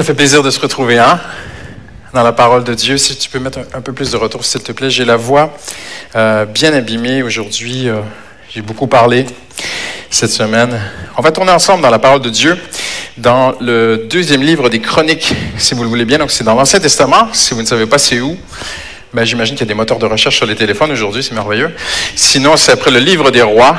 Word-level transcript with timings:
Ça 0.00 0.04
fait 0.04 0.14
plaisir 0.14 0.42
de 0.42 0.50
se 0.50 0.58
retrouver, 0.58 0.98
hein? 0.98 1.20
Dans 2.14 2.22
la 2.22 2.32
parole 2.32 2.64
de 2.64 2.72
Dieu. 2.72 2.96
Si 2.96 3.18
tu 3.18 3.28
peux 3.28 3.38
mettre 3.38 3.58
un, 3.74 3.82
peu 3.82 3.92
plus 3.92 4.10
de 4.10 4.16
retour, 4.16 4.46
s'il 4.46 4.62
te 4.62 4.72
plaît. 4.72 4.88
J'ai 4.88 5.04
la 5.04 5.16
voix 5.16 5.54
euh, 6.16 6.46
bien 6.46 6.72
abîmée 6.72 7.22
aujourd'hui. 7.22 7.86
Euh, 7.86 8.00
j'ai 8.48 8.62
beaucoup 8.62 8.86
parlé 8.86 9.26
cette 10.08 10.30
semaine. 10.30 10.80
On 11.18 11.20
va 11.20 11.32
tourner 11.32 11.52
ensemble 11.52 11.82
dans 11.82 11.90
la 11.90 11.98
parole 11.98 12.22
de 12.22 12.30
Dieu, 12.30 12.56
dans 13.18 13.52
le 13.60 14.06
deuxième 14.08 14.40
livre 14.40 14.70
des 14.70 14.80
Chroniques, 14.80 15.34
si 15.58 15.74
vous 15.74 15.82
le 15.82 15.90
voulez 15.90 16.06
bien. 16.06 16.16
Donc, 16.16 16.30
c'est 16.30 16.44
dans 16.44 16.54
l'Ancien 16.54 16.80
Testament. 16.80 17.28
Si 17.34 17.52
vous 17.52 17.60
ne 17.60 17.66
savez 17.66 17.84
pas 17.84 17.98
c'est 17.98 18.20
où, 18.20 18.38
ben, 19.12 19.24
j'imagine 19.24 19.54
qu'il 19.54 19.66
y 19.66 19.68
a 19.68 19.74
des 19.74 19.74
moteurs 19.74 19.98
de 19.98 20.06
recherche 20.06 20.38
sur 20.38 20.46
les 20.46 20.56
téléphones 20.56 20.92
aujourd'hui. 20.92 21.22
C'est 21.22 21.34
merveilleux. 21.34 21.72
Sinon, 22.16 22.56
c'est 22.56 22.72
après 22.72 22.90
le 22.90 23.00
livre 23.00 23.30
des 23.30 23.42
rois. 23.42 23.76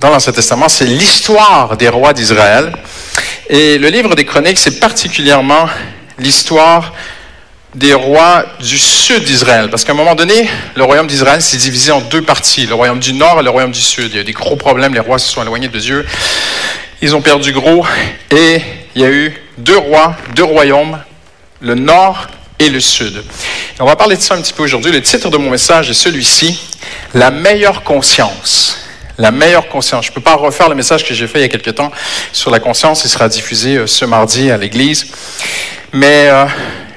Dans 0.00 0.10
l'Ancien 0.10 0.32
Testament, 0.32 0.68
c'est 0.68 0.86
l'histoire 0.86 1.76
des 1.76 1.88
rois 1.88 2.12
d'Israël. 2.12 2.72
Et 3.48 3.78
le 3.78 3.88
livre 3.88 4.14
des 4.14 4.24
Chroniques, 4.24 4.58
c'est 4.58 4.78
particulièrement 4.78 5.68
l'histoire 6.18 6.92
des 7.74 7.92
rois 7.92 8.44
du 8.60 8.78
sud 8.78 9.24
d'Israël. 9.24 9.68
Parce 9.68 9.84
qu'à 9.84 9.92
un 9.92 9.96
moment 9.96 10.14
donné, 10.14 10.48
le 10.76 10.84
royaume 10.84 11.06
d'Israël 11.06 11.42
s'est 11.42 11.56
divisé 11.56 11.90
en 11.90 12.00
deux 12.00 12.22
parties, 12.22 12.66
le 12.66 12.74
royaume 12.74 13.00
du 13.00 13.14
nord 13.14 13.40
et 13.40 13.42
le 13.42 13.50
royaume 13.50 13.72
du 13.72 13.80
sud. 13.80 14.10
Il 14.10 14.14
y 14.14 14.18
a 14.18 14.20
eu 14.20 14.24
des 14.24 14.32
gros 14.32 14.56
problèmes, 14.56 14.94
les 14.94 15.00
rois 15.00 15.18
se 15.18 15.30
sont 15.30 15.42
éloignés 15.42 15.68
de 15.68 15.78
Dieu. 15.78 16.06
Ils 17.00 17.16
ont 17.16 17.22
perdu 17.22 17.52
gros 17.52 17.84
et 18.30 18.60
il 18.94 19.02
y 19.02 19.04
a 19.04 19.10
eu 19.10 19.34
deux 19.58 19.78
rois, 19.78 20.16
deux 20.36 20.44
royaumes, 20.44 20.98
le 21.60 21.74
nord 21.74 22.28
et 22.58 22.68
le 22.68 22.78
sud. 22.78 23.24
on 23.80 23.86
va 23.86 23.96
parler 23.96 24.16
de 24.16 24.20
ça 24.20 24.34
un 24.34 24.40
petit 24.40 24.52
peu 24.52 24.62
aujourd'hui. 24.62 24.92
Le 24.92 25.02
titre 25.02 25.30
de 25.30 25.36
mon 25.36 25.50
message 25.50 25.90
est 25.90 25.94
celui-ci, 25.94 26.60
La 27.14 27.32
meilleure 27.32 27.82
conscience 27.82 28.81
la 29.18 29.30
meilleure 29.30 29.68
conscience. 29.68 30.06
Je 30.06 30.10
ne 30.10 30.14
peux 30.14 30.20
pas 30.20 30.34
refaire 30.34 30.68
le 30.68 30.74
message 30.74 31.04
que 31.04 31.14
j'ai 31.14 31.26
fait 31.26 31.38
il 31.38 31.42
y 31.42 31.44
a 31.44 31.48
quelque 31.48 31.70
temps 31.70 31.90
sur 32.32 32.50
la 32.50 32.60
conscience. 32.60 33.04
Il 33.04 33.08
sera 33.10 33.28
diffusé 33.28 33.76
euh, 33.76 33.86
ce 33.86 34.04
mardi 34.04 34.50
à 34.50 34.56
l'église. 34.56 35.06
Mais 35.92 36.28
euh, 36.28 36.46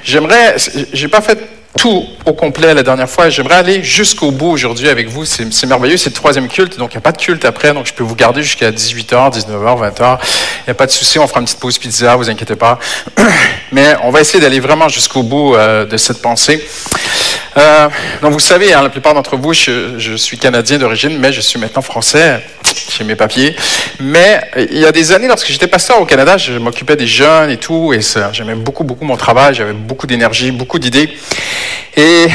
j'aimerais, 0.03 0.55
j'ai 0.93 1.07
pas 1.07 1.21
fait 1.21 1.39
tout 1.77 2.05
au 2.25 2.33
complet 2.33 2.73
la 2.73 2.83
dernière 2.83 3.09
fois. 3.09 3.29
J'aimerais 3.29 3.55
aller 3.55 3.83
jusqu'au 3.83 4.31
bout 4.31 4.47
aujourd'hui 4.47 4.87
avec 4.89 5.09
vous. 5.09 5.25
C'est 5.25 5.65
merveilleux, 5.65 5.97
c'est 5.97 6.09
le 6.09 6.15
troisième 6.15 6.47
culte, 6.47 6.77
donc 6.77 6.93
il 6.93 6.97
n'y 6.97 6.99
a 6.99 7.01
pas 7.01 7.11
de 7.11 7.17
culte 7.17 7.43
après, 7.45 7.73
donc 7.73 7.85
je 7.85 7.93
peux 7.93 8.03
vous 8.03 8.15
garder 8.15 8.41
jusqu'à 8.43 8.71
18h, 8.71 9.33
19h, 9.33 9.91
20h. 9.91 10.17
Il 10.19 10.67
n'y 10.67 10.71
a 10.71 10.73
pas 10.73 10.85
de 10.85 10.91
souci, 10.91 11.19
on 11.19 11.27
fera 11.27 11.41
une 11.41 11.45
petite 11.45 11.59
pause 11.59 11.77
pizza, 11.77 12.15
vous 12.15 12.29
inquiétez 12.29 12.55
pas. 12.55 12.79
Mais 13.71 13.95
on 14.03 14.11
va 14.11 14.21
essayer 14.21 14.39
d'aller 14.39 14.59
vraiment 14.59 14.87
jusqu'au 14.87 15.23
bout 15.23 15.55
euh, 15.55 15.85
de 15.85 15.97
cette 15.97 16.21
pensée. 16.21 16.65
Euh, 17.57 17.89
donc 18.21 18.33
vous 18.33 18.39
savez, 18.39 18.73
hein, 18.73 18.81
la 18.81 18.89
plupart 18.89 19.13
d'entre 19.13 19.37
vous, 19.37 19.53
je, 19.53 20.15
suis 20.17 20.37
canadien 20.37 20.77
d'origine, 20.77 21.17
mais 21.17 21.31
je 21.31 21.41
suis 21.41 21.59
maintenant 21.59 21.81
français 21.81 22.41
j'ai 22.97 23.03
mes 23.03 23.15
papiers. 23.15 23.55
Mais 23.99 24.41
il 24.57 24.77
y 24.77 24.85
a 24.85 24.91
des 24.91 25.11
années, 25.11 25.27
lorsque 25.27 25.47
j'étais 25.47 25.67
pasteur 25.67 26.01
au 26.01 26.05
Canada, 26.05 26.37
je 26.37 26.53
m'occupais 26.53 26.95
des 26.95 27.07
jeunes 27.07 27.49
et 27.49 27.57
tout, 27.57 27.93
et 27.93 27.99
j'aimais 28.31 28.55
beaucoup, 28.55 28.83
beaucoup 28.83 29.05
mon 29.05 29.17
travail, 29.17 29.55
j'avais 29.55 29.73
beaucoup 29.73 30.07
d'énergie, 30.07 30.51
beaucoup 30.51 30.79
d'idées. 30.79 31.09
Et 31.95 32.27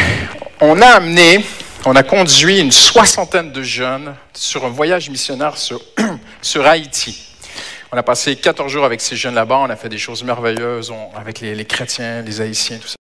on 0.60 0.80
a 0.80 0.86
amené, 0.86 1.44
on 1.84 1.96
a 1.96 2.02
conduit 2.02 2.60
une 2.60 2.72
soixantaine 2.72 3.52
de 3.52 3.62
jeunes 3.62 4.14
sur 4.32 4.64
un 4.64 4.70
voyage 4.70 5.10
missionnaire 5.10 5.56
sur, 5.56 5.80
Haïti. 6.64 7.26
On 7.92 7.96
a 7.96 8.02
passé 8.02 8.36
14 8.36 8.70
jours 8.70 8.84
avec 8.84 9.00
ces 9.00 9.16
jeunes 9.16 9.34
là-bas, 9.34 9.58
on 9.58 9.70
a 9.70 9.76
fait 9.76 9.88
des 9.88 9.98
choses 9.98 10.22
merveilleuses 10.22 10.92
avec 11.16 11.40
les, 11.40 11.54
les 11.54 11.64
chrétiens, 11.64 12.22
les 12.22 12.40
haïtiens, 12.40 12.78
tout 12.78 12.88
ça. 12.88 12.99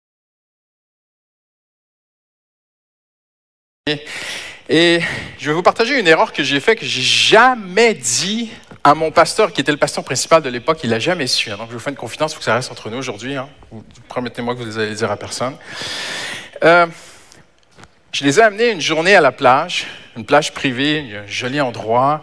Et 4.68 5.00
je 5.38 5.46
vais 5.46 5.52
vous 5.52 5.62
partager 5.62 5.99
une 5.99 6.06
erreur 6.06 6.32
que 6.32 6.42
j'ai 6.42 6.61
faite, 6.61 6.78
que 6.78 6.87
j'ai 6.87 7.02
jamais 7.02 7.94
dit 7.94 8.50
à 8.84 8.94
mon 8.94 9.11
pasteur, 9.11 9.52
qui 9.52 9.61
était 9.61 9.72
le 9.72 9.78
pasteur 9.78 10.02
principal 10.02 10.42
de 10.42 10.49
l'époque, 10.49 10.80
il 10.82 10.90
l'a 10.90 10.99
jamais 10.99 11.26
su. 11.26 11.50
Donc 11.50 11.68
je 11.68 11.75
vous 11.75 11.78
fais 11.78 11.90
une 11.90 11.96
confidence, 11.96 12.32
il 12.32 12.34
faut 12.34 12.38
que 12.40 12.44
ça 12.44 12.54
reste 12.54 12.70
entre 12.70 12.90
nous 12.90 12.99
aujourd'hui. 12.99 13.37
Hein. 13.37 13.49
Promettez-moi 14.08 14.54
que 14.54 14.61
vous 14.61 14.66
ne 14.66 14.82
allez 14.82 14.94
dire 14.94 15.11
à 15.11 15.16
personne. 15.16 15.56
Euh, 16.64 16.87
je 18.12 18.25
les 18.25 18.38
ai 18.38 18.42
amenés 18.42 18.70
une 18.70 18.80
journée 18.80 19.14
à 19.14 19.20
la 19.20 19.32
plage, 19.32 19.87
une 20.16 20.25
plage 20.25 20.52
privée, 20.52 21.04
un 21.25 21.26
joli 21.26 21.61
endroit. 21.61 22.22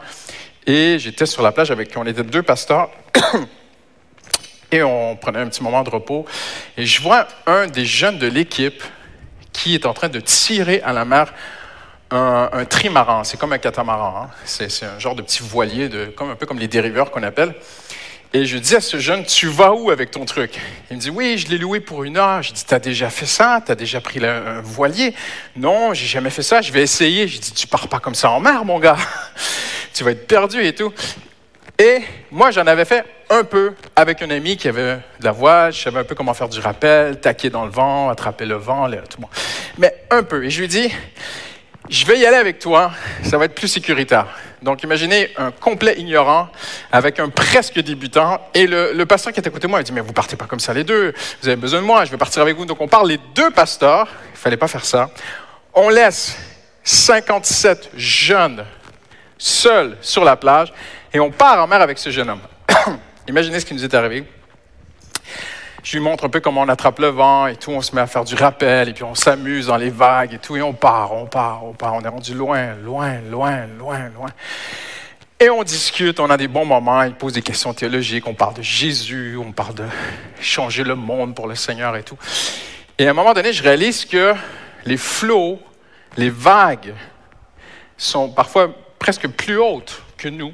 Et 0.67 0.99
j'étais 0.99 1.25
sur 1.25 1.41
la 1.41 1.51
plage 1.51 1.71
avec, 1.71 1.95
on 1.95 2.05
était 2.05 2.23
deux 2.23 2.43
pasteurs. 2.43 2.89
et 4.71 4.83
on 4.83 5.15
prenait 5.15 5.39
un 5.39 5.47
petit 5.47 5.63
moment 5.63 5.83
de 5.83 5.89
repos. 5.89 6.25
Et 6.77 6.85
je 6.85 7.01
vois 7.01 7.27
un 7.45 7.67
des 7.67 7.85
jeunes 7.85 8.19
de 8.19 8.27
l'équipe 8.27 8.83
qui 9.53 9.75
est 9.75 9.85
en 9.85 9.93
train 9.93 10.09
de 10.09 10.19
tirer 10.19 10.81
à 10.81 10.93
la 10.93 11.05
mer 11.05 11.33
un, 12.11 12.65
trimaran. 12.65 13.23
C'est 13.23 13.37
comme 13.37 13.53
un 13.53 13.57
catamaran. 13.57 14.23
Hein. 14.23 14.29
C'est 14.45 14.83
un 14.83 14.99
genre 14.99 15.15
de 15.15 15.21
petit 15.21 15.43
voilier, 15.43 15.89
comme, 16.15 16.31
un 16.31 16.35
peu 16.35 16.45
comme 16.45 16.59
les 16.59 16.67
dériveurs 16.67 17.11
qu'on 17.11 17.23
appelle. 17.23 17.53
Et 18.31 18.45
je 18.45 18.59
dis 18.59 18.75
à 18.75 18.81
ce 18.81 18.99
jeune, 18.99 19.25
tu 19.25 19.47
vas 19.47 19.73
où 19.73 19.89
avec 19.89 20.11
ton 20.11 20.23
truc? 20.23 20.59
Il 20.91 20.97
me 20.97 21.01
dit, 21.01 21.09
oui, 21.09 21.39
je 21.39 21.47
l'ai 21.47 21.57
loué 21.57 21.79
pour 21.79 22.03
une 22.03 22.17
heure. 22.17 22.43
Je 22.43 22.53
dis, 22.53 22.63
t'as 22.63 22.77
déjà 22.77 23.09
fait 23.09 23.25
ça? 23.25 23.59
T'as 23.65 23.73
déjà 23.73 24.01
pris 24.01 24.23
un 24.23 24.61
voilier? 24.61 25.15
Non, 25.55 25.95
j'ai 25.95 26.05
jamais 26.05 26.29
fait 26.29 26.43
ça. 26.43 26.61
Je 26.61 26.71
vais 26.71 26.83
essayer. 26.83 27.27
Je 27.27 27.39
dis, 27.39 27.51
tu 27.51 27.65
pars 27.65 27.87
pas 27.87 27.99
comme 27.99 28.13
ça 28.13 28.29
en 28.29 28.39
mer, 28.39 28.63
mon 28.65 28.77
gars. 28.77 28.97
tu 29.93 30.03
vas 30.03 30.11
être 30.11 30.27
perdu 30.27 30.63
et 30.63 30.75
tout. 30.75 30.93
Et 31.79 32.01
moi, 32.29 32.51
j'en 32.51 32.67
avais 32.67 32.85
fait 32.85 33.03
un 33.31 33.43
peu 33.43 33.73
avec 33.95 34.21
un 34.21 34.29
ami 34.29 34.57
qui 34.57 34.67
avait 34.67 34.97
de 34.97 35.23
la 35.23 35.31
voile. 35.31 35.73
Je 35.73 35.81
savais 35.81 35.99
un 35.99 36.03
peu 36.03 36.13
comment 36.13 36.35
faire 36.35 36.49
du 36.49 36.59
rappel, 36.59 37.19
taquer 37.19 37.49
dans 37.49 37.65
le 37.65 37.71
vent, 37.71 38.09
attraper 38.09 38.45
le 38.45 38.55
vent, 38.55 38.85
tout 38.87 39.17
le 39.17 39.21
monde. 39.21 39.31
Mais 39.79 39.95
un 40.11 40.21
peu. 40.21 40.43
Et 40.43 40.51
je 40.51 40.61
lui 40.61 40.67
dis, 40.67 40.91
je 41.89 42.05
vais 42.05 42.19
y 42.19 42.25
aller 42.25 42.37
avec 42.37 42.59
toi, 42.59 42.91
ça 43.23 43.37
va 43.37 43.45
être 43.45 43.55
plus 43.55 43.67
sécuritaire. 43.67 44.27
Donc, 44.61 44.83
imaginez 44.83 45.31
un 45.37 45.51
complet 45.51 45.95
ignorant 45.97 46.49
avec 46.91 47.19
un 47.19 47.29
presque 47.29 47.79
débutant. 47.79 48.41
Et 48.53 48.67
le, 48.67 49.03
pasteur 49.05 49.33
qui 49.33 49.39
était 49.39 49.49
à 49.49 49.51
côté 49.51 49.67
de 49.67 49.71
moi, 49.71 49.79
il 49.79 49.83
dit, 49.83 49.91
mais 49.91 50.01
vous 50.01 50.13
partez 50.13 50.35
pas 50.35 50.45
comme 50.45 50.59
ça 50.59 50.73
les 50.73 50.83
deux. 50.83 51.13
Vous 51.41 51.47
avez 51.47 51.55
besoin 51.55 51.81
de 51.81 51.85
moi, 51.85 52.05
je 52.05 52.11
vais 52.11 52.17
partir 52.17 52.41
avec 52.41 52.57
vous. 52.57 52.65
Donc, 52.65 52.79
on 52.81 52.87
parle 52.87 53.07
les 53.07 53.19
deux 53.33 53.49
pasteurs. 53.51 54.07
Il 54.33 54.37
fallait 54.37 54.57
pas 54.57 54.67
faire 54.67 54.85
ça. 54.85 55.09
On 55.73 55.89
laisse 55.89 56.37
57 56.83 57.91
jeunes 57.95 58.65
seuls 59.37 59.97
sur 60.01 60.23
la 60.23 60.35
plage 60.35 60.73
et 61.13 61.19
on 61.19 61.31
part 61.31 61.63
en 61.63 61.67
mer 61.67 61.81
avec 61.81 61.97
ce 61.97 62.09
jeune 62.09 62.29
homme. 62.29 62.41
imaginez 63.27 63.59
ce 63.59 63.65
qui 63.65 63.73
nous 63.73 63.83
est 63.83 63.93
arrivé 63.93 64.25
je 65.83 65.97
lui 65.97 66.03
montre 66.03 66.25
un 66.25 66.29
peu 66.29 66.39
comment 66.39 66.61
on 66.61 66.69
attrape 66.69 66.99
le 66.99 67.07
vent 67.07 67.47
et 67.47 67.55
tout. 67.55 67.71
On 67.71 67.81
se 67.81 67.95
met 67.95 68.01
à 68.01 68.07
faire 68.07 68.25
du 68.25 68.35
rappel 68.35 68.89
et 68.89 68.93
puis 68.93 69.03
on 69.03 69.15
s'amuse 69.15 69.67
dans 69.67 69.77
les 69.77 69.89
vagues 69.89 70.33
et 70.33 70.37
tout. 70.37 70.57
Et 70.57 70.61
on 70.61 70.73
part, 70.73 71.13
on 71.13 71.25
part, 71.25 71.63
on 71.65 71.73
part. 71.73 71.95
On 71.95 72.01
est 72.01 72.07
rendu 72.07 72.33
loin, 72.33 72.75
loin, 72.75 73.19
loin, 73.29 73.65
loin, 73.77 74.09
loin. 74.09 74.29
Et 75.39 75.49
on 75.49 75.63
discute, 75.63 76.19
on 76.19 76.29
a 76.29 76.35
des 76.35 76.49
bons 76.49 76.65
moments. 76.65 77.03
Il 77.03 77.13
pose 77.13 77.33
des 77.33 77.41
questions 77.41 77.73
théologiques. 77.73 78.27
On 78.27 78.33
parle 78.33 78.55
de 78.55 78.61
Jésus, 78.61 79.37
on 79.37 79.53
parle 79.53 79.75
de 79.75 79.85
changer 80.41 80.83
le 80.83 80.95
monde 80.95 81.33
pour 81.33 81.47
le 81.47 81.55
Seigneur 81.55 81.95
et 81.95 82.03
tout. 82.03 82.17
Et 82.97 83.07
à 83.07 83.11
un 83.11 83.13
moment 83.13 83.33
donné, 83.33 83.53
je 83.53 83.63
réalise 83.63 84.03
que 84.03 84.33
les 84.85 84.97
flots, 84.97 85.59
les 86.17 86.29
vagues 86.29 86.93
sont 87.97 88.29
parfois 88.29 88.69
presque 88.97 89.27
plus 89.29 89.57
hautes 89.57 90.03
que 90.17 90.27
nous. 90.27 90.53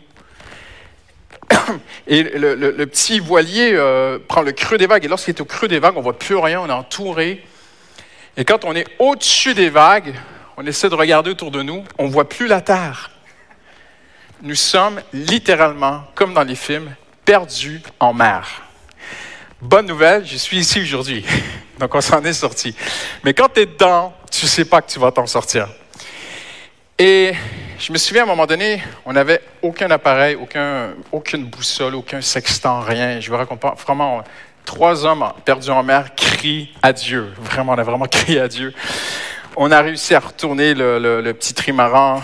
Et 2.07 2.23
le, 2.23 2.85
petit 2.85 3.19
voilier 3.19 3.71
euh, 3.73 4.19
prend 4.27 4.41
le 4.41 4.51
creux 4.51 4.77
des 4.77 4.87
vagues. 4.87 5.05
Et 5.05 5.07
lorsqu'il 5.07 5.35
est 5.35 5.41
au 5.41 5.45
creux 5.45 5.67
des 5.67 5.79
vagues, 5.79 5.95
on 5.95 5.99
ne 5.99 6.03
voit 6.03 6.17
plus 6.17 6.35
rien, 6.35 6.61
on 6.61 6.67
est 6.67 6.71
entouré. 6.71 7.43
Et 8.37 8.45
quand 8.45 8.65
on 8.65 8.75
est 8.75 8.87
au-dessus 8.99 9.53
des 9.53 9.69
vagues, 9.69 10.13
on 10.57 10.65
essaie 10.65 10.89
de 10.89 10.95
regarder 10.95 11.31
autour 11.31 11.51
de 11.51 11.61
nous, 11.61 11.83
on 11.97 12.07
ne 12.07 12.11
voit 12.11 12.27
plus 12.27 12.47
la 12.47 12.61
terre. 12.61 13.11
Nous 14.41 14.55
sommes 14.55 15.01
littéralement, 15.13 16.03
comme 16.13 16.33
dans 16.33 16.43
les 16.43 16.55
films, 16.55 16.93
perdus 17.23 17.81
en 17.99 18.13
mer. 18.13 18.61
Bonne 19.61 19.87
nouvelle, 19.87 20.25
je 20.25 20.37
suis 20.37 20.57
ici 20.57 20.81
aujourd'hui. 20.81 21.25
Donc 21.79 21.93
on 21.95 22.01
s'en 22.01 22.23
est 22.23 22.33
sorti. 22.33 22.75
Mais 23.23 23.33
quand 23.33 23.49
tu 23.53 23.61
es 23.61 23.65
dedans, 23.65 24.13
tu 24.31 24.45
ne 24.45 24.49
sais 24.49 24.65
pas 24.65 24.81
que 24.81 24.91
tu 24.91 24.99
vas 24.99 25.11
t'en 25.11 25.25
sortir. 25.25 25.67
Et 26.97 27.33
je 27.77 27.91
me 27.91 27.97
souviens 27.97 28.21
à 28.21 28.25
un 28.25 28.29
moment 28.29 28.45
donné, 28.45 28.81
on 29.05 29.11
n'avait 29.11 29.41
aucun 29.61 29.91
appareil, 29.91 30.35
aucun, 30.35 30.93
aucune 31.11 31.43
boussole, 31.43 31.93
aucun 31.93 32.21
sextant, 32.21 32.79
rien. 32.79 33.19
Je 33.19 33.29
vous 33.29 33.35
raconte 33.35 33.59
pas, 33.59 33.73
vraiment, 33.73 34.23
trois 34.63 35.05
hommes 35.05 35.25
perdus 35.43 35.71
en 35.71 35.83
mer 35.83 36.15
crient 36.15 36.73
à 36.81 36.93
Dieu. 36.93 37.33
Vraiment, 37.37 37.73
on 37.73 37.77
a 37.77 37.83
vraiment 37.83 38.05
crié 38.09 38.39
à 38.39 38.47
Dieu. 38.47 38.73
On 39.57 39.71
a 39.71 39.81
réussi 39.81 40.15
à 40.15 40.19
retourner 40.19 40.73
le, 40.73 41.33
petit 41.33 41.53
trimaran, 41.53 42.21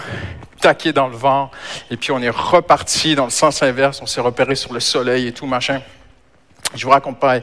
taquer 0.62 0.94
dans 0.94 1.10
le 1.10 1.18
vent, 1.18 1.51
et 1.90 1.98
puis 1.98 2.13
on 2.13 2.22
est 2.22 2.30
reparti 2.30 3.16
dans 3.16 3.25
le 3.25 3.30
sens 3.30 3.62
inverse. 3.63 4.01
On 4.01 4.06
s'est 4.06 4.22
repéré 4.22 4.56
sur 4.56 4.72
le 4.72 4.80
soleil 4.80 5.28
et 5.28 5.34
tout, 5.34 5.48
machin. 5.48 5.82
Je 6.75 6.86
vous 6.86 6.92
raconte 6.92 7.20
pas. 7.20 7.40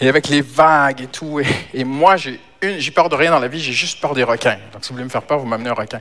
Et 0.00 0.08
avec 0.08 0.26
les 0.26 0.40
vagues 0.40 1.02
et 1.02 1.06
tout. 1.06 1.40
et 1.72 1.84
moi, 1.84 2.16
j'ai 2.16 2.40
j'ai 2.62 2.90
peur 2.92 3.08
de 3.08 3.16
rien 3.16 3.30
dans 3.30 3.40
la 3.40 3.48
vie, 3.48 3.60
j'ai 3.60 3.72
juste 3.72 4.00
peur 4.00 4.14
des 4.14 4.22
requins. 4.22 4.58
Donc, 4.72 4.84
si 4.84 4.90
vous 4.90 4.94
voulez 4.94 5.04
me 5.04 5.10
faire 5.10 5.22
peur, 5.22 5.38
vous 5.38 5.46
m'amenez 5.46 5.70
un 5.70 5.74
requin. 5.74 6.00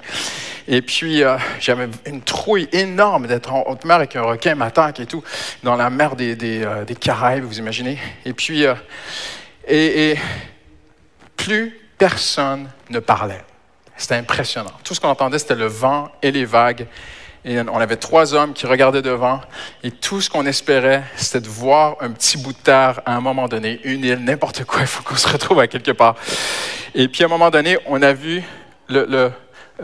Et 0.67 0.81
puis, 0.81 1.23
euh, 1.23 1.37
j'avais 1.59 1.89
une 2.05 2.21
trouille 2.21 2.69
énorme 2.71 3.25
d'être 3.25 3.51
en 3.51 3.63
haute 3.67 3.83
mer 3.83 3.97
avec 3.97 4.15
un 4.15 4.21
requin 4.21 4.53
m'attaque 4.53 4.99
et 4.99 5.07
tout, 5.07 5.23
dans 5.63 5.75
la 5.75 5.89
mer 5.89 6.15
des, 6.15 6.35
des, 6.35 6.63
euh, 6.63 6.85
Caraïbes, 6.99 7.43
vous 7.43 7.57
imaginez. 7.57 7.97
Et 8.25 8.33
puis, 8.33 8.65
euh, 8.65 8.75
et, 9.67 10.15
plus 11.35 11.75
personne 11.97 12.69
ne 12.89 12.99
parlait. 12.99 13.41
C'était 13.97 14.15
impressionnant. 14.15 14.71
Tout 14.83 14.93
ce 14.93 14.99
qu'on 14.99 15.09
entendait, 15.09 15.39
c'était 15.39 15.55
le 15.55 15.65
vent 15.65 16.11
et 16.21 16.31
les 16.31 16.45
vagues. 16.45 16.85
Et 17.43 17.59
on 17.59 17.79
avait 17.79 17.95
trois 17.95 18.35
hommes 18.35 18.53
qui 18.53 18.67
regardaient 18.67 19.01
devant. 19.01 19.41
Et 19.83 19.89
tout 19.89 20.21
ce 20.21 20.29
qu'on 20.29 20.45
espérait, 20.45 21.03
c'était 21.15 21.41
de 21.41 21.49
voir 21.49 21.95
un 21.99 22.11
petit 22.11 22.37
bout 22.37 22.53
de 22.53 22.57
terre 22.57 23.01
à 23.05 23.15
un 23.15 23.21
moment 23.21 23.47
donné, 23.47 23.79
une 23.83 24.03
île, 24.03 24.23
n'importe 24.23 24.63
quoi. 24.65 24.81
Il 24.81 24.87
faut 24.87 25.01
qu'on 25.01 25.15
se 25.15 25.27
retrouve 25.27 25.59
à 25.59 25.67
quelque 25.67 25.91
part. 25.91 26.15
Et 26.93 27.07
puis 27.07 27.23
à 27.23 27.25
un 27.25 27.29
moment 27.29 27.49
donné, 27.49 27.77
on 27.87 28.01
a 28.03 28.13
vu 28.13 28.43
le, 28.89 29.31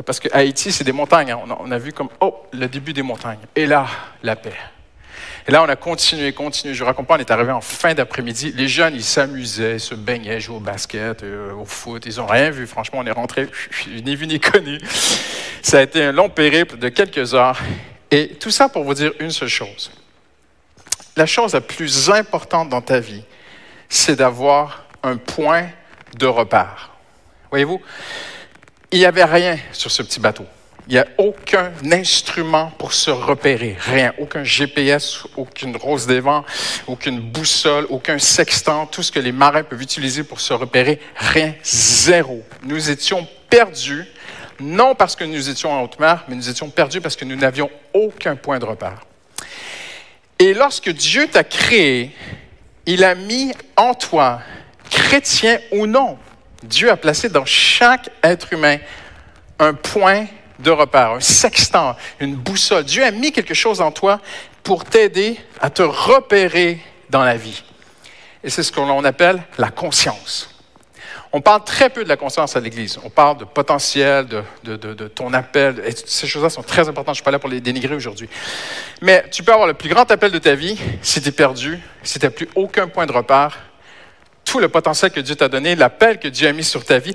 parce 0.06 0.20
que 0.20 0.28
Haïti, 0.32 0.72
c'est 0.72 0.84
des 0.84 0.92
montagnes. 0.92 1.32
Hein. 1.32 1.40
On, 1.60 1.72
a, 1.72 1.78
vu 1.78 1.94
comme, 1.94 2.10
oh, 2.22 2.44
le 2.54 2.68
début 2.68 2.94
des 2.94 3.02
montagnes. 3.02 3.40
Et 3.56 3.66
là, 3.66 3.88
la 4.22 4.36
paix. 4.36 4.54
Et 5.48 5.52
là, 5.52 5.64
on 5.64 5.70
a 5.70 5.78
continué, 5.78 6.34
continué. 6.34 6.74
Je 6.74 6.80
vous 6.80 6.86
raconte 6.86 7.08
pas, 7.08 7.16
on 7.16 7.20
est 7.20 7.32
arrivé 7.32 7.54
en 7.54 7.62
fin 7.62 7.94
d'après-midi. 7.94 8.52
Les 8.54 8.68
jeunes, 8.68 8.96
ils 8.96 9.04
s'amusaient, 9.04 9.80
se 9.80 9.96
baignaient, 9.96 10.42
jouaient 10.42 10.58
au 10.58 10.60
basket, 10.60 11.24
euh, 11.24 11.54
au 11.54 11.64
foot. 11.64 12.06
Ils 12.06 12.18
n'ont 12.18 12.26
rien 12.26 12.50
vu. 12.50 12.68
Franchement, 12.68 13.00
on 13.00 13.06
est 13.06 13.12
rentré, 13.12 13.48
ni 14.04 14.16
vu 14.18 14.28
ni 14.28 14.42
connu. 14.42 14.78
Ça 15.62 15.80
a 15.80 15.82
été 15.84 16.04
un 16.04 16.12
long 16.12 16.28
périple 16.28 16.78
de 16.78 16.90
quelques 16.90 17.34
heures. 17.34 17.58
Et 18.12 18.36
tout 18.40 18.52
ça 18.52 18.68
pour 18.68 18.84
vous 18.84 18.94
dire 18.94 19.14
une 19.22 19.32
seule 19.32 19.48
chose. 19.48 19.90
La 21.16 21.26
chose 21.26 21.54
la 21.54 21.62
plus 21.62 22.10
importante 22.10 22.68
dans 22.68 22.82
ta 22.82 23.00
vie, 23.00 23.24
c'est 23.88 24.18
d'avoir 24.18 24.86
un 25.02 25.16
point 25.16 25.70
de 26.20 26.28
repère. 26.28 26.92
Voyez-vous, 27.52 27.82
il 28.92 29.00
n'y 29.00 29.06
avait 29.06 29.24
rien 29.24 29.58
sur 29.72 29.92
ce 29.92 30.04
petit 30.04 30.20
bateau. 30.20 30.46
Il 30.90 30.94
n'y 30.94 31.00
a 31.00 31.08
aucun 31.18 31.74
instrument 31.92 32.72
pour 32.78 32.94
se 32.94 33.12
repérer, 33.12 33.76
rien, 33.78 34.14
aucun 34.20 34.46
GPS, 34.46 35.24
aucune 35.36 35.76
rose 35.76 36.08
des 36.08 36.22
vents, 36.22 36.46
aucune 36.88 37.20
boussole, 37.20 37.86
aucun 37.90 38.18
sextant, 38.20 38.86
tout 38.86 39.04
ce 39.04 39.12
que 39.12 39.20
les 39.20 39.34
marins 39.34 39.64
peuvent 39.64 39.82
utiliser 39.82 40.24
pour 40.24 40.40
se 40.40 40.54
repérer, 40.54 41.02
rien, 41.18 41.54
zéro. 41.62 42.42
Nous 42.64 42.90
étions 42.90 43.28
perdus, 43.50 44.06
non 44.62 44.96
parce 44.96 45.18
que 45.18 45.26
nous 45.26 45.50
étions 45.50 45.74
en 45.74 45.84
haute 45.84 46.00
mer, 46.00 46.24
mais 46.30 46.36
nous 46.36 46.50
étions 46.50 46.70
perdus 46.70 47.02
parce 47.02 47.18
que 47.18 47.26
nous 47.26 47.36
n'avions 47.36 47.70
aucun 47.94 48.38
point 48.38 48.58
de 48.58 48.66
repère. 48.66 49.02
Et 50.40 50.54
lorsque 50.54 50.90
Dieu 50.90 51.28
t'a 51.28 51.44
créé, 51.44 52.16
il 52.86 53.04
a 53.04 53.14
mis 53.14 53.52
en 53.76 53.94
toi, 53.94 54.40
chrétien 54.90 55.60
ou 55.74 55.86
non, 55.86 56.18
Dieu 56.64 56.90
a 56.90 56.96
placé 56.96 57.28
dans 57.28 57.46
chaque 57.46 58.10
être 58.24 58.54
humain 58.54 58.78
un 59.60 59.74
point 59.74 60.28
de 60.60 60.72
repère, 60.72 61.12
un 61.12 61.20
sextant, 61.20 61.96
une 62.20 62.36
boussole. 62.36 62.84
Dieu 62.84 63.04
a 63.04 63.12
mis 63.12 63.32
quelque 63.32 63.54
chose 63.54 63.82
en 63.82 63.92
toi 63.92 64.20
pour 64.64 64.86
t'aider 64.86 65.38
à 65.62 65.70
te 65.70 65.84
repérer 65.84 66.80
dans 67.10 67.24
la 67.24 67.38
vie. 67.38 67.64
Et 68.44 68.50
c'est 68.50 68.64
ce 68.64 68.72
qu'on 68.72 69.04
appelle 69.04 69.42
la 69.58 69.70
conscience. 69.70 70.50
On 71.34 71.42
parle 71.42 71.64
très 71.64 71.90
peu 71.90 72.04
de 72.04 72.10
la 72.10 72.18
conscience 72.18 72.56
à 72.56 72.60
l'Église. 72.60 73.00
On 73.04 73.10
parle 73.10 73.38
de 73.38 73.46
potentiel, 73.46 74.28
de, 74.64 75.08
ton 75.10 75.34
appel. 75.34 75.84
Et 75.86 75.92
ces 75.92 76.26
choses-là 76.26 76.50
sont 76.50 76.64
très 76.64 76.88
importantes. 76.88 77.08
Je 77.08 77.12
ne 77.12 77.16
suis 77.16 77.24
pas 77.24 77.32
là 77.32 77.40
pour 77.40 77.50
les 77.50 77.60
dénigrer 77.60 77.96
aujourd'hui. 77.96 78.30
Mais 79.02 79.26
tu 79.30 79.44
peux 79.44 79.52
avoir 79.52 79.68
le 79.68 79.74
plus 79.74 79.90
grand 79.90 80.10
appel 80.10 80.32
de 80.32 80.40
ta 80.40 80.56
vie 80.56 80.80
si 81.02 81.22
tu 81.22 81.28
es 81.28 81.32
perdu, 81.32 81.80
si 82.04 82.20
tu 82.20 82.26
n'as 82.26 82.32
plus 82.32 82.48
aucun 82.56 82.88
point 82.88 83.06
de 83.06 83.12
repère, 83.12 83.60
tout 84.46 84.60
le 84.60 84.70
potentiel 84.70 85.12
que 85.12 85.20
Dieu 85.20 85.36
t'a 85.36 85.50
donné, 85.50 85.76
l'appel 85.76 86.20
que 86.20 86.30
Dieu 86.30 86.48
a 86.48 86.54
mis 86.54 86.64
sur 86.64 86.86
ta 86.86 87.00
vie, 87.00 87.14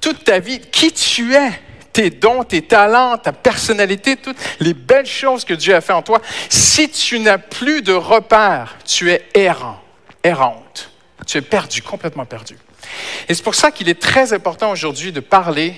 toute 0.00 0.22
ta 0.22 0.38
vie, 0.38 0.60
qui 0.60 0.92
tu 0.92 1.34
es, 1.34 1.50
tes 1.92 2.10
dons, 2.10 2.44
tes 2.44 2.62
talents, 2.62 3.18
ta 3.18 3.32
personnalité, 3.32 4.16
toutes 4.16 4.36
les 4.60 4.74
belles 4.74 5.06
choses 5.06 5.44
que 5.44 5.54
Dieu 5.54 5.74
a 5.74 5.80
fait 5.80 5.92
en 5.92 6.02
toi, 6.02 6.20
si 6.48 6.88
tu 6.88 7.18
n'as 7.18 7.38
plus 7.38 7.82
de 7.82 7.92
repères, 7.92 8.76
tu 8.84 9.10
es 9.10 9.28
errant, 9.34 9.80
errante. 10.22 10.90
Tu 11.26 11.38
es 11.38 11.42
perdu, 11.42 11.82
complètement 11.82 12.24
perdu. 12.24 12.56
Et 13.28 13.34
c'est 13.34 13.42
pour 13.42 13.54
ça 13.54 13.70
qu'il 13.70 13.88
est 13.88 14.00
très 14.00 14.32
important 14.32 14.70
aujourd'hui 14.70 15.12
de 15.12 15.20
parler 15.20 15.74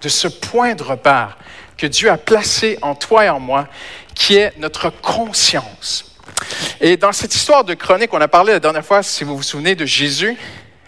de 0.00 0.08
ce 0.08 0.28
point 0.28 0.74
de 0.74 0.82
repère 0.82 1.38
que 1.76 1.86
Dieu 1.86 2.10
a 2.10 2.18
placé 2.18 2.78
en 2.82 2.94
toi 2.94 3.24
et 3.24 3.28
en 3.28 3.40
moi, 3.40 3.68
qui 4.14 4.36
est 4.36 4.56
notre 4.58 4.90
conscience. 4.90 6.16
Et 6.80 6.96
dans 6.96 7.12
cette 7.12 7.34
histoire 7.34 7.64
de 7.64 7.74
chronique, 7.74 8.12
on 8.12 8.20
a 8.20 8.28
parlé 8.28 8.52
la 8.52 8.60
dernière 8.60 8.84
fois, 8.84 9.02
si 9.02 9.24
vous 9.24 9.36
vous 9.36 9.42
souvenez, 9.42 9.74
de 9.74 9.86
Jésus 9.86 10.36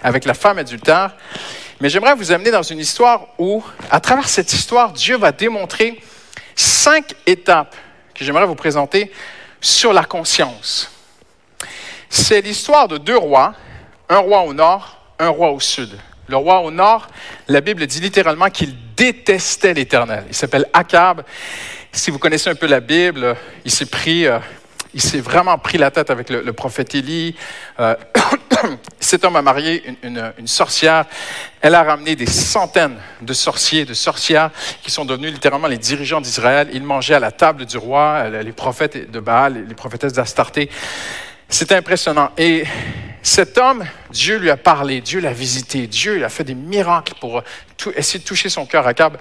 avec 0.02 0.24
la 0.24 0.34
femme 0.34 0.58
adultère. 0.58 1.16
Mais 1.80 1.88
j'aimerais 1.88 2.14
vous 2.14 2.32
amener 2.32 2.50
dans 2.50 2.62
une 2.62 2.78
histoire 2.78 3.28
où, 3.38 3.62
à 3.90 4.00
travers 4.00 4.28
cette 4.28 4.52
histoire, 4.52 4.92
Dieu 4.92 5.16
va 5.16 5.32
démontrer 5.32 6.00
cinq 6.54 7.14
étapes 7.26 7.74
que 8.14 8.24
j'aimerais 8.24 8.46
vous 8.46 8.54
présenter 8.54 9.10
sur 9.60 9.92
la 9.92 10.04
conscience. 10.04 10.90
C'est 12.08 12.40
l'histoire 12.40 12.87
de 12.87 12.96
deux 12.96 13.16
rois, 13.16 13.54
un 14.08 14.18
roi 14.18 14.42
au 14.42 14.54
nord, 14.54 14.98
un 15.18 15.28
roi 15.28 15.50
au 15.50 15.60
sud. 15.60 15.98
Le 16.28 16.37
roi 16.37 16.60
au 16.60 16.70
nord, 16.70 17.08
la 17.48 17.60
Bible 17.60 17.87
dit 17.87 18.00
littéralement 18.00 18.48
qu'il 18.50 18.74
détestait 18.94 19.74
l'Éternel. 19.74 20.24
Il 20.28 20.34
s'appelle 20.34 20.66
Akab. 20.72 21.24
Si 21.92 22.10
vous 22.10 22.18
connaissez 22.18 22.50
un 22.50 22.54
peu 22.54 22.66
la 22.66 22.80
Bible, 22.80 23.37
il 23.64 23.70
s'est 23.70 23.87
pris 23.87 24.26
euh, 24.26 24.38
il 24.94 25.02
s'est 25.02 25.20
vraiment 25.20 25.59
pris 25.59 25.76
la 25.76 25.90
tête 25.90 26.11
avec 26.11 26.30
le, 26.30 26.52
prophète 26.52 26.94
Élie. 26.94 27.35
Euh, 27.80 27.96
cet 29.00 29.24
homme 29.24 29.37
a 29.37 29.42
marié 29.42 29.83
une, 30.02 30.33
sorcière. 30.46 31.04
Elle 31.61 31.74
a 31.74 31.83
ramené 31.83 32.16
des 32.16 32.26
centaines 32.26 32.96
de 33.20 33.33
sorciers, 33.33 33.85
de 33.85 33.94
sorcières 33.94 34.50
qui 34.83 34.90
sont 34.90 35.04
devenus 35.04 35.33
littéralement 35.33 35.66
les 35.66 35.78
dirigeants 35.78 36.20
d'Israël. 36.20 36.68
Ils 36.72 36.85
mangeaient 36.85 37.14
à 37.14 37.20
la 37.20 37.33
table 37.33 37.66
du 37.66 37.76
roi, 37.76 38.28
les 38.28 38.52
prophètes 38.52 39.11
de 39.11 39.20
Baal, 39.20 39.66
les 39.68 39.74
prophétesses 39.74 40.12
d'Astarté. 40.12 40.70
C'était 41.48 41.74
impressionnant. 41.74 42.30
Et 42.38 42.64
cet 43.22 43.59
homme, 43.59 43.85
Dieu 44.11 44.38
lui 44.38 44.50
a 44.50 44.57
parlé, 44.57 45.00
Dieu 45.00 45.20
l'a 45.20 45.33
visité, 45.33 45.87
Dieu 45.87 46.24
a 46.24 46.28
fait 46.28 46.44
des 46.44 46.54
miracles 46.54 47.14
pour 47.20 47.42
essayer 47.96 48.20
de 48.20 48.24
toucher 48.24 48.48
son 48.48 48.64
cœur 48.64 48.87
à 48.87 48.94
Cab 48.94 49.18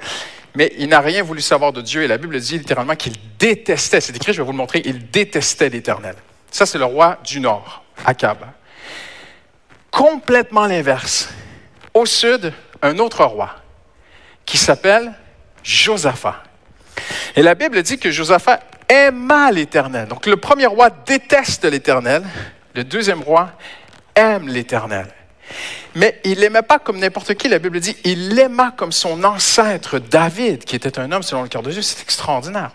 mais 0.56 0.74
il 0.78 0.90
n'a 0.90 1.00
rien 1.00 1.24
voulu 1.24 1.42
savoir 1.42 1.74
de 1.74 1.82
Dieu. 1.82 2.04
Et 2.04 2.08
la 2.08 2.18
Bible 2.18 2.40
dit 2.40 2.58
littéralement 2.58 2.96
qu'il 2.96 3.14
détestait, 3.40 4.02
c'est 4.02 4.16
écrit, 4.16 4.34
je 4.34 4.42
vais 4.42 4.46
vous 4.46 4.52
le 4.52 4.58
montrer, 4.58 4.82
il 4.86 5.10
détestait 5.10 5.70
l'Éternel. 5.70 6.16
Ça, 6.52 6.66
c'est 6.66 6.78
le 6.78 6.86
roi 6.86 7.18
du 7.26 7.40
nord, 7.40 7.84
Akab. 8.06 8.40
Complètement 9.90 10.66
l'inverse. 10.68 11.30
Au 11.94 12.06
sud, 12.06 12.54
un 12.82 12.98
autre 13.00 13.24
roi 13.24 13.56
qui 14.46 14.58
s'appelle 14.58 15.14
Josaphat. 15.64 16.44
Et 17.36 17.42
la 17.42 17.56
Bible 17.56 17.82
dit 17.82 17.98
que 17.98 18.12
Josaphat 18.12 18.60
aima 18.88 19.52
l'Éternel. 19.52 20.08
Donc 20.08 20.26
le 20.26 20.38
premier 20.38 20.66
roi 20.66 20.90
déteste 20.90 21.66
l'Éternel, 21.66 22.24
le 22.76 22.84
deuxième 22.84 23.22
roi 23.22 23.52
aime 24.16 24.48
l'Éternel. 24.48 25.08
Mais 25.96 26.20
il 26.24 26.40
l'aimait 26.40 26.62
pas 26.62 26.80
comme 26.80 27.00
n'importe 27.00 27.34
qui. 27.36 27.48
La 27.48 27.60
Bible 27.60 27.80
dit, 27.80 27.96
il 28.04 28.30
l'aima 28.30 28.74
comme 28.76 28.92
son 28.92 29.24
ancêtre 29.24 30.00
David, 30.00 30.64
qui 30.66 30.76
était 30.76 31.00
un 31.00 31.12
homme 31.12 31.24
selon 31.24 31.44
le 31.44 31.50
cœur 31.50 31.64
de 31.64 31.72
Dieu. 31.72 31.82
C'est 31.82 32.02
extraordinaire. 32.02 32.72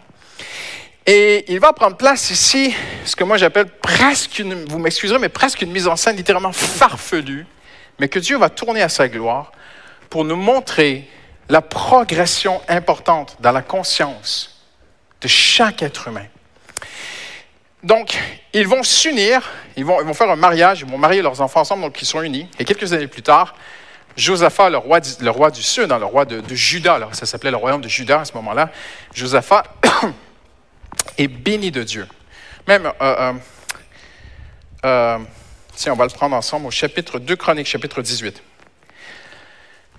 Et 1.06 1.50
il 1.50 1.58
va 1.58 1.72
prendre 1.72 1.96
place 1.96 2.30
ici, 2.30 2.74
ce 3.06 3.16
que 3.16 3.24
moi 3.24 3.38
j'appelle 3.38 3.66
presque 3.66 4.40
une, 4.40 4.66
vous 4.66 4.78
m'excuserez, 4.78 5.18
mais 5.18 5.30
presque 5.30 5.62
une 5.62 5.72
mise 5.72 5.88
en 5.88 5.96
scène 5.96 6.16
littéralement 6.16 6.52
farfelue, 6.52 7.46
mais 7.98 8.08
que 8.08 8.18
Dieu 8.18 8.36
va 8.36 8.50
tourner 8.50 8.82
à 8.82 8.90
sa 8.90 9.08
gloire 9.08 9.52
pour 10.10 10.26
nous 10.26 10.36
montrer 10.36 11.08
la 11.48 11.62
progression 11.62 12.60
importante 12.68 13.38
dans 13.40 13.52
la 13.52 13.62
conscience 13.62 14.66
de 15.22 15.28
chaque 15.28 15.82
être 15.82 16.08
humain. 16.08 16.26
Donc, 17.82 18.18
ils 18.52 18.68
vont 18.68 18.82
s'unir, 18.82 19.48
ils 19.78 19.84
vont, 19.84 20.12
faire 20.12 20.28
un 20.28 20.36
mariage, 20.36 20.80
ils 20.80 20.90
vont 20.90 20.98
marier 20.98 21.22
leurs 21.22 21.40
enfants 21.40 21.60
ensemble, 21.60 21.82
donc 21.82 22.02
ils 22.02 22.04
sont 22.04 22.20
unis. 22.20 22.48
Et 22.58 22.64
quelques 22.64 22.92
années 22.92 23.06
plus 23.06 23.22
tard, 23.22 23.54
Josaphat, 24.16 24.70
le 24.70 24.78
roi, 24.78 24.98
du 25.52 25.62
Sud, 25.62 25.92
hein, 25.92 26.00
le 26.00 26.04
roi 26.04 26.24
de, 26.24 26.42
Juda, 26.52 26.94
alors 26.94 27.14
ça 27.14 27.26
s'appelait 27.26 27.52
le 27.52 27.56
royaume 27.58 27.80
de 27.80 27.88
Juda 27.88 28.22
à 28.22 28.24
ce 28.24 28.32
moment-là, 28.34 28.72
Josaphat 29.14 29.62
est 31.18 31.28
béni 31.28 31.70
de 31.70 31.84
Dieu. 31.84 32.08
Même, 32.66 32.86
euh, 32.86 32.92
euh, 33.00 33.32
euh, 34.84 35.18
tiens, 35.76 35.92
on 35.92 35.96
va 35.96 36.06
le 36.06 36.10
prendre 36.10 36.34
ensemble 36.34 36.66
au 36.66 36.72
chapitre 36.72 37.20
2 37.20 37.36
Chroniques, 37.36 37.68
chapitre 37.68 38.02
18. 38.02 38.42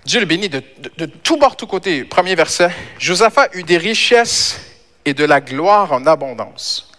Dieu 0.04 0.20
le 0.20 0.26
bénit 0.26 0.50
de, 0.50 0.62
de, 0.98 1.06
tout 1.06 1.38
bord, 1.38 1.56
tout 1.56 1.66
côté. 1.66 2.04
Premier 2.04 2.34
verset. 2.34 2.70
Josaphat 2.98 3.48
eut 3.54 3.62
des 3.62 3.78
richesses 3.78 4.60
et 5.06 5.14
de 5.14 5.24
la 5.24 5.40
gloire 5.40 5.90
en 5.92 6.04
abondance 6.06 6.89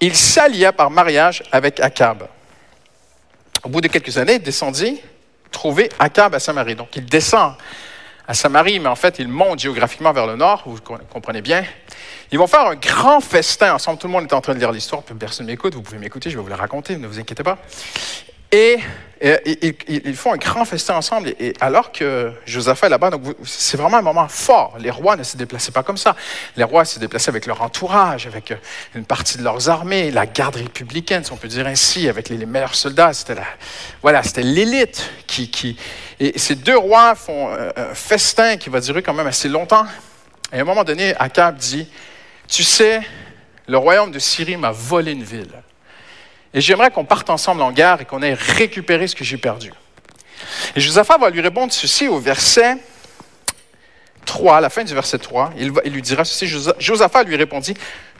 il 0.00 0.16
s'allia 0.16 0.72
par 0.72 0.90
mariage 0.90 1.42
avec 1.52 1.80
Akab. 1.80 2.28
Au 3.62 3.68
bout 3.68 3.80
de 3.80 3.88
quelques 3.88 4.18
années, 4.18 4.34
il 4.34 4.42
descendit 4.42 5.00
trouver 5.50 5.88
Akab 5.98 6.34
à 6.34 6.40
Samarie. 6.40 6.74
Donc 6.74 6.94
il 6.96 7.06
descend 7.06 7.54
à 8.26 8.34
Samarie, 8.34 8.80
mais 8.80 8.88
en 8.88 8.96
fait, 8.96 9.18
il 9.18 9.28
monte 9.28 9.60
géographiquement 9.60 10.12
vers 10.12 10.26
le 10.26 10.36
nord, 10.36 10.62
vous 10.66 10.78
comprenez 11.10 11.42
bien. 11.42 11.64
Ils 12.32 12.38
vont 12.38 12.46
faire 12.46 12.66
un 12.66 12.74
grand 12.74 13.20
festin 13.20 13.74
ensemble. 13.74 13.98
Tout 13.98 14.06
le 14.06 14.12
monde 14.12 14.24
est 14.24 14.34
en 14.34 14.40
train 14.40 14.54
de 14.54 14.58
lire 14.58 14.72
l'histoire, 14.72 15.02
personne 15.02 15.46
ne 15.46 15.52
m'écoute, 15.52 15.74
vous 15.74 15.82
pouvez 15.82 15.98
m'écouter, 15.98 16.30
je 16.30 16.36
vais 16.36 16.42
vous 16.42 16.48
la 16.48 16.56
raconter, 16.56 16.96
ne 16.96 17.06
vous 17.06 17.18
inquiétez 17.18 17.42
pas. 17.42 17.58
Et, 18.54 18.78
ils 19.88 20.16
font 20.16 20.32
un 20.32 20.36
grand 20.36 20.64
festin 20.64 20.94
ensemble. 20.94 21.34
Et, 21.40 21.54
alors 21.60 21.90
que 21.90 22.32
Josaphat 22.46 22.86
est 22.86 22.90
là-bas, 22.90 23.10
c'est 23.44 23.76
vraiment 23.76 23.96
un 23.96 24.02
moment 24.02 24.28
fort. 24.28 24.76
Les 24.78 24.90
rois 24.90 25.16
ne 25.16 25.24
se 25.24 25.36
déplaçaient 25.36 25.72
pas 25.72 25.82
comme 25.82 25.96
ça. 25.96 26.14
Les 26.56 26.62
rois 26.62 26.84
se 26.84 27.00
déplaçaient 27.00 27.30
avec 27.30 27.46
leur 27.46 27.62
entourage, 27.62 28.26
avec 28.26 28.52
euh, 28.52 28.56
une 28.94 29.04
partie 29.04 29.38
de 29.38 29.42
leurs 29.42 29.68
armées, 29.68 30.10
la 30.12 30.26
garde 30.26 30.56
républicaine, 30.56 31.24
si 31.24 31.32
on 31.32 31.36
peut 31.36 31.48
dire 31.48 31.66
ainsi, 31.66 32.08
avec 32.08 32.28
les, 32.28 32.46
meilleurs 32.46 32.76
soldats. 32.76 33.12
C'était 33.12 33.34
voilà, 34.02 34.22
c'était 34.22 34.42
l'élite 34.42 35.10
qui, 35.26 35.76
Et 36.20 36.38
ces 36.38 36.54
deux 36.54 36.78
rois 36.78 37.16
font 37.16 37.48
euh, 37.50 37.70
un 37.76 37.94
festin 37.94 38.56
qui 38.56 38.68
va 38.68 38.80
durer 38.80 39.02
quand 39.02 39.14
même 39.14 39.26
assez 39.26 39.48
longtemps. 39.48 39.86
Et 40.52 40.58
à 40.58 40.60
un 40.60 40.64
moment 40.64 40.84
donné, 40.84 41.14
Akab 41.16 41.56
dit 41.56 41.88
Tu 42.46 42.62
sais, 42.62 43.00
le 43.66 43.78
royaume 43.78 44.12
de 44.12 44.18
Syrie 44.20 44.56
m'a 44.56 44.70
volé 44.70 45.12
une 45.12 45.24
ville. 45.24 45.63
Et 46.54 46.60
j'aimerais 46.60 46.90
qu'on 46.90 47.04
parte 47.04 47.28
ensemble 47.30 47.62
en 47.62 47.72
guerre 47.72 48.00
et 48.00 48.04
qu'on 48.04 48.22
ait 48.22 48.34
récupéré 48.34 49.08
ce 49.08 49.16
que 49.16 49.24
j'ai 49.24 49.36
perdu. 49.36 49.72
Et 50.76 50.80
Josaphat 50.80 51.18
va 51.18 51.28
lui 51.28 51.40
répondre 51.40 51.72
ceci 51.72 52.06
au 52.06 52.18
verset 52.18 52.76
3, 54.24 54.58
à 54.58 54.60
la 54.60 54.70
fin 54.70 54.84
du 54.84 54.94
verset 54.94 55.18
3. 55.18 55.52
Il, 55.58 55.72
il 55.84 55.92
lui 55.92 56.02
dira 56.02 56.24
ceci 56.24 56.46
Josaphat 56.78 57.24
lui 57.24 57.36
répondit 57.36 57.74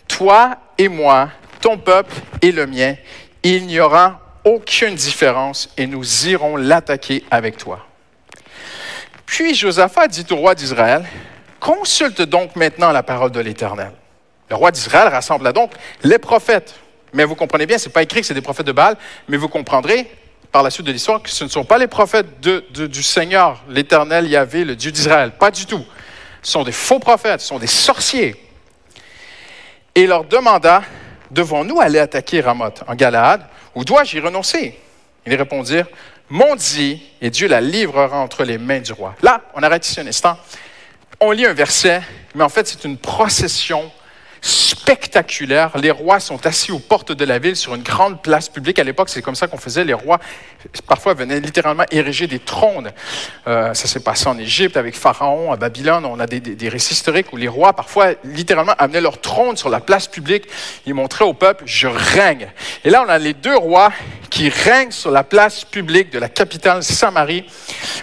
Toi 0.09 0.57
et 0.77 0.88
moi, 0.88 1.31
ton 1.61 1.79
peuple 1.79 2.14
et 2.42 2.51
le 2.51 2.66
mien, 2.66 2.97
il 3.44 3.66
n'y 3.66 3.79
aura 3.79 4.20
aucune 4.44 4.97
différence 4.97 5.70
et 5.77 5.87
nous 5.87 6.27
irons 6.27 6.57
l'attaquer 6.57 7.25
avec 7.31 7.57
toi. 7.57 7.87
Puis 9.27 9.55
Josaphat 9.55 10.09
dit 10.09 10.27
au 10.31 10.37
roi 10.37 10.55
d'Israël 10.55 11.05
Consulte 11.61 12.20
donc 12.20 12.57
maintenant 12.57 12.92
la 12.92 13.03
parole 13.03 13.31
de 13.31 13.40
l'Éternel. 13.40 13.92
Le 14.51 14.57
roi 14.57 14.70
d'Israël 14.70 15.09
rassembla 15.09 15.53
donc 15.53 15.73
les 16.03 16.18
prophètes. 16.18 16.75
Mais 17.14 17.24
vous 17.24 17.35
comprenez 17.35 17.64
bien, 17.64 17.79
ce 17.79 17.88
n'est 17.88 17.92
pas 17.92 18.03
écrit 18.03 18.20
que 18.20 18.27
c'est 18.27 18.35
des 18.35 18.42
prophètes 18.42 18.66
de 18.66 18.72
Baal, 18.72 18.96
mais 19.29 19.37
vous 19.37 19.48
comprendrez 19.48 20.11
par 20.53 20.62
la 20.62 20.70
suite 20.70 20.87
de 20.87 20.92
l'histoire 20.92 21.22
que 21.22 21.31
ce 21.31 21.44
ne 21.44 21.48
sont 21.48 21.64
pas 21.64 21.79
les 21.79 21.87
prophètes 21.87 22.40
du 22.40 23.03
Seigneur, 23.03 23.62
l'Éternel 23.68 24.29
Yahvé, 24.29 24.64
le 24.64 24.77
Dieu 24.77 24.92
d'Israël. 24.92 25.33
Pas 25.38 25.50
du 25.50 25.64
tout. 25.64 25.85
Ce 26.42 26.53
sont 26.53 26.62
des 26.62 26.72
faux 26.72 26.98
prophètes, 26.98 27.40
ce 27.40 27.48
sont 27.48 27.59
des 27.59 27.66
sorciers. 27.66 28.37
Et 29.94 30.07
leur 30.07 30.24
demanda 30.24 30.83
Devons-nous 31.31 31.81
aller 31.81 31.98
attaquer 31.98 32.40
Ramoth 32.40 32.85
en 32.87 32.94
Galaad 32.94 33.44
ou 33.74 33.85
dois-je 33.85 34.16
y 34.16 34.20
renoncer? 34.20 34.79
Ils 35.27 35.35
répondirent 35.35 35.88
Mon 36.29 36.55
dit, 36.55 37.03
et 37.20 37.31
Dieu 37.31 37.48
la 37.48 37.61
livrera 37.61 38.18
entre 38.18 38.44
les 38.44 38.57
mains 38.57 38.79
du 38.79 38.92
roi. 38.92 39.16
Là, 39.20 39.40
on 39.55 39.62
arrête 39.62 39.87
ici 39.87 40.00
un 40.00 40.07
instant. 40.07 40.38
On 41.18 41.33
lit 41.33 41.46
un 41.46 41.53
verset, 41.53 42.03
mais 42.35 42.44
en 42.44 42.48
fait, 42.48 42.68
c'est 42.68 42.85
une 42.85 42.98
procession 42.98 43.90
spectaculaire. 44.44 45.78
Les 45.78 45.90
rois 45.90 46.20
sont 46.20 46.46
assis 46.46 46.70
aux 46.70 46.78
portes 46.78 47.12
de 47.12 47.24
la 47.24 47.38
ville 47.38 47.57
sur 47.57 47.74
une 47.74 47.83
grande 47.83 48.20
place 48.22 48.50
publique. 48.50 48.78
À 48.78 48.85
l'époque, 48.85 49.09
c'est 49.09 49.22
comme 49.22 49.35
ça 49.35 49.46
qu'on 49.46 49.57
faisait. 49.57 49.85
Les 49.85 49.94
rois, 49.94 50.20
parfois, 50.87 51.14
venaient 51.14 51.40
littéralement 51.40 51.85
ériger 51.90 52.26
des 52.26 52.38
trônes. 52.38 52.92
Euh, 53.46 53.72
ça 53.72 53.88
s'est 53.88 54.00
passé 54.00 54.28
en 54.28 54.37
Égypte 54.37 54.76
avec 54.76 54.96
Pharaon, 54.96 55.50
à 55.50 55.57
Babylone. 55.57 56.04
On 56.04 56.20
a 56.20 56.26
des, 56.26 56.40
des, 56.40 56.68
récits 56.68 56.92
historiques 56.92 57.33
où 57.33 57.38
les 57.38 57.48
rois, 57.48 57.72
parfois, 57.72 58.09
littéralement, 58.22 58.74
amenaient 58.78 59.00
leur 59.00 59.18
trône 59.22 59.57
sur 59.57 59.70
la 59.70 59.80
place 59.80 60.09
publique. 60.09 60.44
Ils 60.85 60.92
montraient 60.92 61.24
au 61.24 61.35
peuple, 61.35 61.64
je 61.66 61.88
règne. 61.88 62.50
Et 62.85 62.90
là, 62.90 63.02
on 63.07 63.09
a 63.09 63.18
les 63.18 63.33
deux 63.33 63.57
rois 63.57 63.90
qui 64.28 64.50
règnent 64.50 64.90
sur 64.90 65.11
la 65.11 65.24
place 65.24 65.64
publique 65.64 66.11
de 66.11 66.18
la 66.18 66.28
capitale 66.28 66.83
Samarie. 66.83 67.46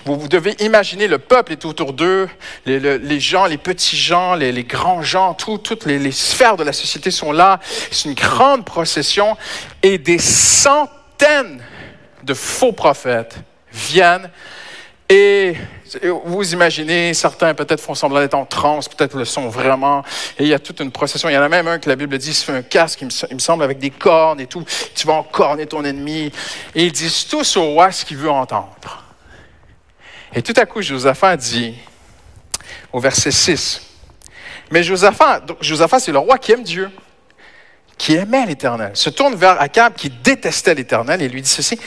Vous, 0.05 0.17
vous 0.17 0.27
devez 0.27 0.55
imaginer, 0.59 1.07
le 1.07 1.19
peuple 1.19 1.51
est 1.51 1.65
autour 1.65 1.93
d'eux, 1.93 2.27
les, 2.65 2.79
les, 2.79 3.19
gens, 3.19 3.45
les 3.45 3.57
petits 3.59 3.97
gens, 3.97 4.33
les, 4.33 4.51
les 4.51 4.63
grands 4.63 5.03
gens, 5.03 5.35
tout, 5.35 5.59
toutes 5.59 5.85
les, 5.85 5.99
les 5.99 6.11
sphères 6.31 6.57
de 6.57 6.63
la 6.63 6.73
société 6.73 7.11
sont 7.11 7.31
là. 7.31 7.59
C'est 7.91 8.09
une 8.09 8.15
grande 8.15 8.65
procession 8.65 9.37
et 9.83 9.97
des 9.97 10.19
centaines 10.19 11.61
de 12.23 12.33
faux 12.33 12.71
prophètes 12.71 13.35
viennent 13.71 14.29
et 15.09 15.55
vous 16.23 16.53
imaginez, 16.53 17.13
certains 17.13 17.53
peut-être 17.53 17.81
font 17.81 17.95
semblant 17.95 18.21
d'être 18.21 18.33
en 18.33 18.45
transe, 18.45 18.87
peut-être 18.87 19.17
le 19.17 19.25
sont 19.25 19.49
vraiment. 19.49 20.03
Et 20.39 20.43
il 20.43 20.47
y 20.47 20.53
a 20.53 20.59
toute 20.59 20.79
une 20.79 20.91
procession. 20.91 21.27
Il 21.27 21.33
y 21.33 21.37
en 21.37 21.41
a 21.41 21.49
même 21.49 21.67
un 21.67 21.79
que 21.79 21.89
la 21.89 21.97
Bible 21.97 22.17
dit, 22.17 22.33
se 22.33 22.45
fait 22.45 22.53
un 22.53 22.61
casque, 22.61 23.01
il 23.01 23.35
me, 23.35 23.39
semble, 23.39 23.63
avec 23.63 23.77
des 23.77 23.89
cornes 23.89 24.39
et 24.39 24.47
tout. 24.47 24.63
Tu 24.95 25.05
vas 25.05 25.13
encorner 25.13 25.65
ton 25.65 25.83
ennemi. 25.83 26.31
Et 26.75 26.85
ils 26.85 26.93
disent 26.93 27.27
tous 27.27 27.57
au 27.57 27.63
roi 27.63 27.91
ce 27.91 28.05
qu'il 28.05 28.17
veut 28.17 28.31
entendre. 28.31 29.03
Et 30.33 30.41
tout 30.41 30.53
à 30.55 30.65
coup, 30.65 30.81
Josaphat 30.81 31.35
dit, 31.35 31.75
au 32.93 33.01
verset 33.01 33.31
6, 33.31 33.81
mais 34.71 34.83
Josaphat, 34.83 35.43
Josaphat 35.59 35.99
c'est 35.99 36.11
le 36.11 36.17
roi 36.17 36.37
qui 36.37 36.53
aime 36.53 36.63
Dieu, 36.63 36.89
qui 37.97 38.15
aimait 38.15 38.45
l'Éternel, 38.45 38.95
se 38.95 39.09
tourne 39.09 39.35
vers 39.35 39.61
Akab 39.61 39.93
qui 39.93 40.09
détestait 40.09 40.73
l'Éternel 40.73 41.21
et 41.21 41.29
lui 41.29 41.41
dit 41.41 41.49
ceci, 41.49 41.79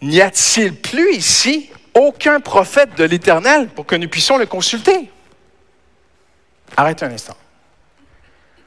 n'y 0.00 0.20
a-t-il 0.20 0.76
plus 0.76 1.14
ici 1.14 1.70
aucun 1.94 2.40
prophète 2.40 2.94
de 2.96 3.04
l'Éternel 3.04 3.68
pour 3.68 3.86
que 3.86 3.96
nous 3.96 4.08
puissions 4.08 4.36
le 4.36 4.46
consulter? 4.46 5.10
Arrêtez 6.76 7.04
un 7.04 7.10
instant, 7.10 7.36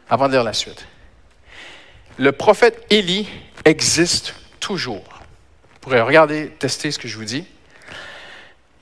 avant 0.10 0.28
de 0.28 0.34
lire 0.34 0.44
la 0.44 0.54
suite. 0.54 0.88
Le 2.18 2.32
prophète 2.32 2.86
Élie 2.90 3.30
existe 3.64 4.34
toujours. 4.60 5.04
Vous 5.74 5.80
pourrez 5.82 6.02
regarder, 6.02 6.50
tester 6.50 6.90
ce 6.92 6.98
que 6.98 7.08
je 7.08 7.16
vous 7.16 7.26
dis. 7.26 7.46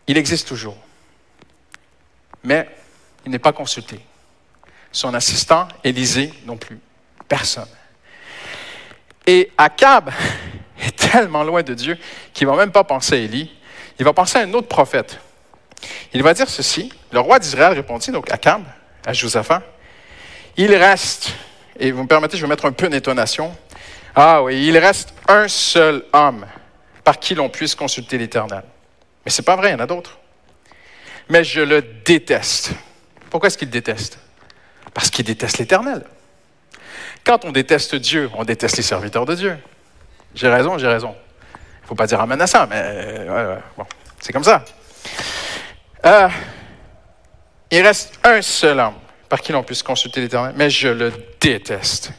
Il 0.08 0.18
existe 0.18 0.48
toujours. 0.48 0.78
Mais 2.44 2.70
il 3.26 3.32
n'est 3.32 3.40
pas 3.40 3.52
consulté 3.52 4.00
son 4.96 5.14
assistant, 5.14 5.68
Élisée, 5.84 6.32
non 6.46 6.56
plus. 6.56 6.80
Personne. 7.28 7.68
Et 9.28 9.52
Akab 9.58 10.10
est 10.82 10.96
tellement 11.12 11.44
loin 11.44 11.64
de 11.64 11.74
Dieu 11.74 11.98
qu'il 12.34 12.48
ne 12.48 12.54
va 12.54 12.58
même 12.58 12.72
pas 12.72 12.86
penser 12.86 13.16
à 13.16 13.18
Élie. 13.18 13.52
Il 14.00 14.06
va 14.06 14.14
penser 14.14 14.38
à 14.38 14.42
un 14.42 14.54
autre 14.54 14.70
prophète. 14.70 15.20
Il 16.14 16.24
va 16.24 16.34
dire 16.34 16.50
ceci. 16.50 16.92
Le 17.12 17.20
roi 17.20 17.40
d'Israël 17.40 17.74
répondit, 17.74 18.12
donc 18.12 18.32
Akab, 18.32 18.64
à 19.06 19.12
Josaphat, 19.12 19.62
il 20.56 20.74
reste, 20.74 21.34
et 21.78 21.92
vous 21.92 22.04
me 22.04 22.08
permettez, 22.08 22.38
je 22.38 22.42
vais 22.44 22.48
mettre 22.48 22.66
un 22.66 22.72
peu 22.72 22.88
d'intonation. 22.88 23.54
Ah 24.16 24.44
oui, 24.44 24.66
il 24.66 24.78
reste 24.78 25.14
un 25.28 25.50
seul 25.50 26.06
homme 26.14 26.46
par 27.04 27.20
qui 27.20 27.36
l'on 27.36 27.50
puisse 27.50 27.76
consulter 27.76 28.18
l'Éternel. 28.18 28.64
Mais 29.26 29.32
ce 29.32 29.42
n'est 29.42 29.46
pas 29.46 29.58
vrai, 29.58 29.70
il 29.70 29.74
y 29.74 29.76
en 29.76 29.80
a 29.80 29.88
d'autres. 29.88 30.18
Mais 31.28 31.44
je 31.44 31.60
le 31.60 31.82
déteste. 31.82 32.72
Pourquoi 33.30 33.48
est-ce 33.48 33.58
qu'il 33.58 33.70
déteste? 33.70 34.20
Parce 34.96 35.10
qu'il 35.10 35.26
déteste 35.26 35.58
l'Éternel. 35.58 36.04
Quand 37.26 37.44
on 37.44 37.52
déteste 37.52 37.96
Dieu, 37.96 38.32
on 38.34 38.46
déteste 38.46 38.78
les 38.78 38.84
serviteurs 38.84 39.26
de 39.26 39.36
Dieu. 39.36 39.58
J'ai 40.34 40.48
raison, 40.48 40.78
j'ai 40.78 40.88
raison. 40.88 41.14
Il 41.54 41.84
ne 41.84 41.88
faut 41.88 41.96
pas 41.96 42.08
dire 42.08 42.22
amen 42.22 42.42
à 42.42 42.48
ça, 42.48 42.66
mais 42.66 42.82
euh, 42.82 43.58
bon, 43.78 43.86
c'est 44.20 44.32
comme 44.32 44.44
ça. 44.44 44.64
Euh, 46.06 46.30
il 47.70 47.82
reste 47.82 48.20
un 48.24 48.42
seul 48.42 48.80
homme 48.80 48.96
par 49.28 49.42
qui 49.42 49.52
l'on 49.52 49.64
puisse 49.64 49.84
consulter 49.84 50.22
l'Éternel, 50.22 50.54
mais 50.56 50.70
je 50.70 50.88
le 50.88 51.12
déteste. 51.42 52.12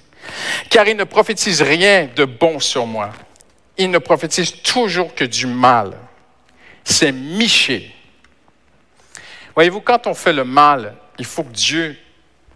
Car 0.69 0.87
il 0.87 0.97
ne 0.97 1.05
prophétise 1.05 1.63
rien 1.63 2.11
de 2.15 2.27
bon 2.27 2.61
sur 2.61 2.87
moi. 2.87 3.11
Il 3.79 3.91
ne 3.91 3.99
prophétise 3.99 4.61
toujours 4.63 5.15
que 5.15 5.25
du 5.25 5.47
mal. 5.47 5.93
C'est 6.85 7.13
Miché. 7.13 7.95
Voyez-vous, 9.55 9.81
quand 9.81 10.07
on 10.07 10.15
fait 10.15 10.35
le 10.35 10.45
mal, 10.45 10.95
il 11.19 11.25
faut 11.25 11.43
que 11.43 11.53
Dieu 11.53 11.97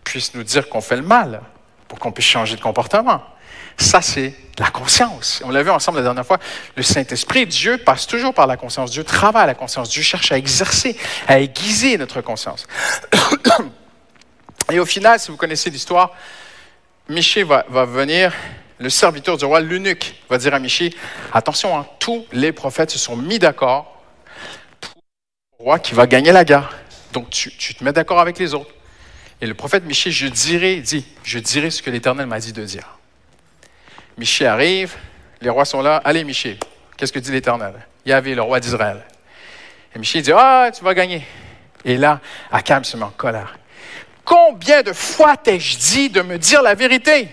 puisse 0.04 0.34
nous 0.34 0.42
dire 0.42 0.68
qu'on 0.68 0.80
fait 0.80 0.96
le 0.96 1.02
mal 1.02 1.42
pour 1.88 1.98
qu'on 1.98 2.12
puisse 2.12 2.26
changer 2.26 2.56
de 2.56 2.60
comportement. 2.60 3.22
Ça, 3.76 4.02
c'est 4.02 4.34
la 4.58 4.70
conscience. 4.70 5.42
On 5.44 5.50
l'a 5.50 5.62
vu 5.62 5.70
ensemble 5.70 5.98
la 5.98 6.04
dernière 6.04 6.26
fois. 6.26 6.38
Le 6.76 6.82
Saint-Esprit, 6.82 7.46
Dieu 7.46 7.78
passe 7.78 8.06
toujours 8.06 8.34
par 8.34 8.46
la 8.46 8.56
conscience. 8.56 8.90
Dieu 8.90 9.04
travaille 9.04 9.44
à 9.44 9.46
la 9.46 9.54
conscience. 9.54 9.88
Dieu 9.88 10.02
cherche 10.02 10.30
à 10.32 10.38
exercer, 10.38 10.96
à 11.26 11.40
aiguiser 11.40 11.96
notre 11.96 12.20
conscience. 12.20 12.66
Et 14.70 14.78
au 14.78 14.86
final, 14.86 15.18
si 15.18 15.30
vous 15.30 15.36
connaissez 15.36 15.70
l'histoire, 15.70 16.12
Miché 17.08 17.42
va, 17.42 17.64
venir, 17.86 18.32
le 18.78 18.90
serviteur 18.90 19.36
du 19.36 19.44
roi, 19.44 19.60
l'eunuque, 19.60 20.14
va 20.28 20.38
dire 20.38 20.54
à 20.54 20.58
Miché, 20.60 20.94
attention, 21.32 21.76
hein, 21.76 21.86
tous 21.98 22.26
les 22.32 22.52
prophètes 22.52 22.90
se 22.90 22.98
sont 22.98 23.16
mis 23.16 23.38
d'accord 23.38 24.00
pour 24.80 25.02
le 25.58 25.64
roi 25.64 25.78
qui 25.78 25.94
va 25.94 26.06
gagner 26.06 26.30
la 26.30 26.44
guerre. 26.44 26.70
Donc 27.12 27.30
tu 27.30 27.50
te 27.50 27.82
mets 27.82 27.92
d'accord 27.92 28.20
avec 28.20 28.38
les 28.38 28.54
autres. 28.54 28.70
Et 29.40 29.46
le 29.46 29.54
prophète 29.54 29.84
Michée, 29.84 30.10
je 30.10 30.26
dirai, 30.26 30.80
dit, 30.80 31.06
je 31.24 31.38
dirai 31.38 31.70
ce 31.70 31.82
que 31.82 31.90
l'Éternel 31.90 32.26
m'a 32.26 32.38
dit 32.40 32.52
de 32.52 32.64
dire. 32.64 32.98
Michée 34.18 34.46
arrive, 34.46 34.96
les 35.40 35.48
rois 35.48 35.64
sont 35.64 35.80
là. 35.80 35.96
Allez, 36.04 36.24
Michée, 36.24 36.58
qu'est-ce 36.96 37.12
que 37.12 37.18
dit 37.18 37.32
l'Éternel? 37.32 37.74
Il 38.04 38.10
y 38.10 38.12
avait 38.12 38.34
le 38.34 38.42
roi 38.42 38.60
d'Israël. 38.60 39.02
Et 39.94 39.98
Michée 39.98 40.20
dit, 40.20 40.32
ah, 40.32 40.70
tu 40.74 40.84
vas 40.84 40.92
gagner. 40.92 41.26
Et 41.84 41.96
là, 41.96 42.20
Akab 42.52 42.84
se 42.84 42.96
met 42.96 43.04
en 43.04 43.10
colère. 43.10 43.58
Combien 44.24 44.82
de 44.82 44.92
fois 44.92 45.36
t'ai-je 45.36 45.78
dit 45.78 46.10
de 46.10 46.20
me 46.20 46.36
dire 46.38 46.62
la 46.62 46.74
vérité? 46.74 47.28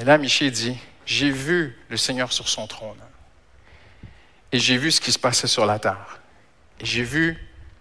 Et 0.00 0.04
là, 0.04 0.16
Michée 0.16 0.50
dit, 0.50 0.78
j'ai 1.04 1.30
vu 1.30 1.78
le 1.88 1.96
Seigneur 1.98 2.32
sur 2.32 2.48
son 2.48 2.66
trône. 2.66 2.98
Et 4.50 4.58
j'ai 4.58 4.78
vu 4.78 4.90
ce 4.90 5.00
qui 5.00 5.12
se 5.12 5.18
passait 5.18 5.46
sur 5.46 5.66
la 5.66 5.78
terre. 5.78 6.20
Et 6.80 6.86
j'ai 6.86 7.02
vu, 7.02 7.36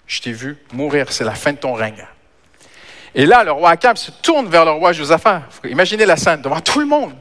je 0.05 0.19
t'ai 0.19 0.33
vu 0.33 0.57
mourir. 0.73 1.11
C'est 1.13 1.23
la 1.23 1.33
fin 1.33 1.53
de 1.53 1.57
ton 1.57 1.73
règne. 1.73 2.05
Et 3.17 3.25
là, 3.25 3.45
le 3.45 3.53
roi 3.53 3.69
Akab 3.71 3.95
se 3.95 4.11
tourne 4.11 4.47
vers 4.49 4.65
le 4.65 4.71
roi 4.71 4.91
Josaphat. 4.91 5.43
Imaginez 5.63 6.05
la 6.05 6.17
scène 6.17 6.41
devant 6.41 6.59
tout 6.59 6.81
le 6.81 6.85
monde. 6.85 7.15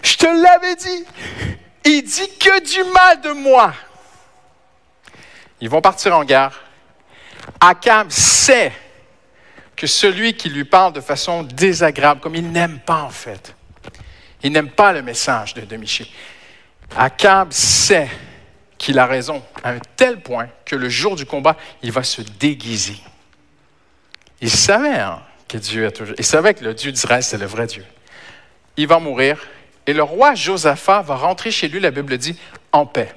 Je 0.00 0.14
te 0.14 0.26
l'avais 0.26 0.76
dit. 0.76 1.04
Il 1.84 2.02
dit 2.02 2.38
que 2.38 2.62
du 2.62 2.88
mal 2.92 3.20
de 3.20 3.30
moi. 3.30 3.74
Ils 5.60 5.68
vont 5.68 5.80
partir 5.80 6.16
en 6.16 6.24
guerre. 6.24 6.62
Akab 7.60 8.10
sait 8.10 8.72
que 9.74 9.88
celui 9.88 10.34
qui 10.34 10.48
lui 10.48 10.64
parle 10.64 10.92
de 10.92 11.00
façon 11.00 11.42
désagréable, 11.42 12.20
comme 12.20 12.36
il 12.36 12.52
n'aime 12.52 12.78
pas 12.78 13.02
en 13.02 13.10
fait, 13.10 13.56
il 14.44 14.52
n'aime 14.52 14.70
pas 14.70 14.92
le 14.92 15.02
message 15.02 15.54
de, 15.54 15.62
de 15.62 15.76
Miché. 15.76 16.08
Akab 16.96 17.50
sait 17.50 18.08
qu'il 18.78 19.00
a 19.00 19.06
raison 19.06 19.42
à 19.64 19.70
un 19.70 19.78
tel 19.96 20.20
point 20.20 20.48
que 20.64 20.76
le 20.76 20.88
jour 20.88 21.16
du 21.16 21.26
combat, 21.26 21.56
il 21.82 21.90
va 21.90 22.04
se 22.04 22.22
déguiser. 22.22 22.98
Il 24.42 24.50
savait 24.50 24.98
hein, 24.98 25.22
que 25.48 25.56
Dieu 25.56 25.90
toujours. 25.92 26.16
Il 26.18 26.24
savait 26.24 26.52
que 26.52 26.64
le 26.64 26.74
Dieu 26.74 26.90
d'Israël, 26.90 27.22
c'est 27.22 27.38
le 27.38 27.46
vrai 27.46 27.66
Dieu. 27.66 27.84
Il 28.76 28.88
va 28.88 28.98
mourir 28.98 29.38
et 29.86 29.92
le 29.92 30.02
roi 30.02 30.34
Josaphat 30.34 31.02
va 31.02 31.14
rentrer 31.14 31.50
chez 31.50 31.68
lui, 31.68 31.80
la 31.80 31.92
Bible 31.92 32.18
dit, 32.18 32.36
en 32.72 32.84
paix. 32.84 33.14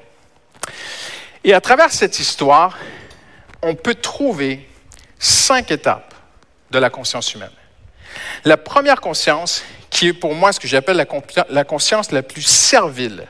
Et 1.43 1.53
à 1.53 1.61
travers 1.61 1.91
cette 1.91 2.19
histoire, 2.19 2.77
on 3.63 3.75
peut 3.75 3.95
trouver 3.95 4.67
cinq 5.19 5.71
étapes 5.71 6.13
de 6.71 6.77
la 6.79 6.89
conscience 6.89 7.33
humaine. 7.33 7.51
La 8.43 8.57
première 8.57 9.01
conscience, 9.01 9.63
qui 9.89 10.07
est 10.07 10.13
pour 10.13 10.35
moi 10.35 10.53
ce 10.53 10.59
que 10.59 10.67
j'appelle 10.67 10.97
la, 10.97 11.63
conscience 11.63 12.11
la 12.11 12.21
plus 12.21 12.43
servile, 12.43 13.27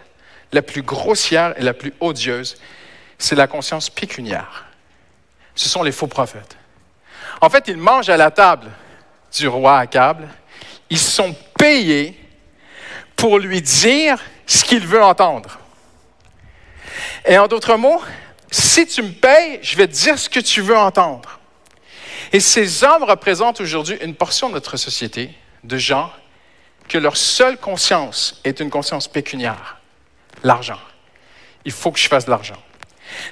la 0.51 0.61
plus 0.61 0.81
grossière 0.81 1.53
et 1.57 1.63
la 1.63 1.73
plus 1.73 1.93
odieuse, 2.01 2.57
c'est 3.17 3.35
la 3.35 3.47
conscience 3.47 3.89
pécuniaire. 3.89 4.65
Ce 5.55 5.69
sont 5.69 5.83
les 5.83 5.91
faux 5.93 6.07
prophètes. 6.07 6.57
En 7.45 7.49
fait, 7.51 7.67
ils 7.67 7.77
mangent 7.77 8.09
à 8.09 8.17
la 8.17 8.31
table 8.31 8.71
du 9.37 9.47
roi 9.47 9.77
Akab. 9.77 10.27
Ils 10.89 10.97
sont 10.97 11.35
payés 11.59 12.19
pour 13.15 13.37
lui 13.37 13.61
dire 13.61 14.17
ce 14.47 14.63
qu'il 14.63 14.87
veut 14.87 15.03
entendre. 15.03 15.59
Et 17.23 17.37
en 17.37 17.45
d'autres 17.45 17.75
mots, 17.75 18.01
si 18.49 18.87
tu 18.87 19.03
me 19.03 19.11
payes, 19.11 19.59
je 19.61 19.77
vais 19.77 19.87
te 19.87 19.93
dire 19.93 20.17
ce 20.17 20.27
que 20.27 20.39
tu 20.39 20.61
veux 20.61 20.75
entendre. 20.75 21.39
Et 22.33 22.39
ces 22.39 22.83
hommes 22.83 23.03
représentent 23.03 23.61
aujourd'hui 23.61 23.99
une 24.01 24.15
portion 24.15 24.49
de 24.49 24.55
notre 24.55 24.75
société 24.75 25.29
de 25.63 25.77
gens 25.77 26.11
que 26.89 26.97
leur 26.97 27.15
seule 27.15 27.59
conscience 27.59 28.41
est 28.43 28.59
une 28.59 28.71
conscience 28.71 29.07
pécuniaire, 29.07 29.77
l'argent. 30.41 30.79
Il 31.63 31.73
faut 31.73 31.91
que 31.91 31.99
je 31.99 32.07
fasse 32.07 32.25
de 32.25 32.31
l'argent. 32.31 32.57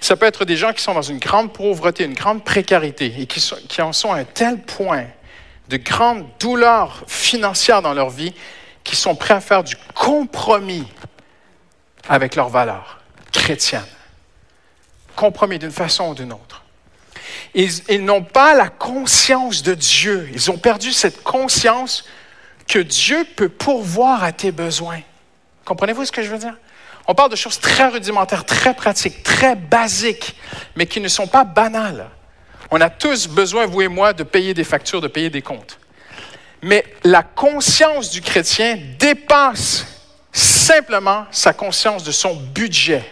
Ça 0.02 0.16
peut 0.16 0.26
être 0.26 0.46
des 0.46 0.58
gens 0.58 0.74
qui 0.74 0.82
sont 0.82 0.94
dans 0.94 1.02
une 1.02 1.20
grande 1.20 1.54
pauvreté, 1.54 2.04
une 2.04 2.14
grande 2.14 2.44
précarité 2.44 3.14
et 3.18 3.26
qui, 3.26 3.42
qui 3.68 3.82
en 3.82 3.94
sont 3.94 4.12
à 4.12 4.18
un 4.18 4.24
tel 4.24 4.62
point 4.62 5.06
de 5.70 5.78
grande 5.78 6.26
douleur 6.40 7.04
financière 7.08 7.82
dans 7.82 7.94
leur 7.94 8.10
vie 8.10 8.34
qu'ils 8.84 8.98
sont 8.98 9.16
prêts 9.16 9.34
à 9.34 9.42
faire 9.42 9.64
du 9.64 9.76
compromis 9.96 10.86
avec 12.08 12.36
leurs 12.36 12.50
valeurs 12.50 13.00
chrétiennes. 13.32 13.82
Compromis 15.16 15.60
d'une 15.60 15.72
façon 15.72 16.10
ou 16.10 16.16
d'une 16.16 16.34
autre. 16.34 16.64
Ils 17.54 18.04
n'ont 18.04 18.24
pas 18.24 18.56
la 18.56 18.70
conscience 18.70 19.62
de 19.62 19.74
Dieu. 19.74 20.30
Ils 20.34 20.50
ont 20.50 20.58
perdu 20.58 20.92
cette 20.92 21.24
conscience 21.24 22.04
que 22.68 22.80
Dieu 22.80 23.26
peut 23.36 23.50
pourvoir 23.50 24.24
à 24.24 24.32
tes 24.32 24.52
besoins. 24.52 25.02
Comprenez-vous 25.66 26.06
ce 26.06 26.12
que 26.12 26.24
je 26.24 26.30
veux 26.30 26.40
dire? 26.40 26.56
On 27.08 27.16
parle 27.16 27.32
de 27.32 27.36
choses 27.36 27.60
très 27.60 27.88
rudimentaires, 27.90 28.46
très 28.46 28.74
pratiques, 28.74 29.24
très 29.24 29.56
basiques, 29.56 30.36
mais 30.76 30.86
qui 30.86 31.02
ne 31.02 31.08
sont 31.08 31.28
pas 31.28 31.44
banales. 31.44 32.10
On 32.72 32.80
a 32.80 32.90
tous 32.90 33.28
besoin, 33.28 33.66
vous 33.66 33.82
et 33.82 33.88
moi, 33.88 34.14
de 34.14 34.24
payer 34.24 34.54
des 34.54 34.64
factures, 34.64 35.02
de 35.02 35.08
payer 35.08 35.30
des 35.30 35.42
comptes. 35.42 35.80
Mais 36.62 36.86
la 37.04 37.24
conscience 37.24 38.10
du 38.10 38.22
chrétien 38.22 38.80
dépasse 38.98 39.86
simplement 40.32 41.26
sa 41.30 41.54
conscience 41.54 42.04
de 42.04 42.12
son 42.12 42.36
budget. 42.36 43.04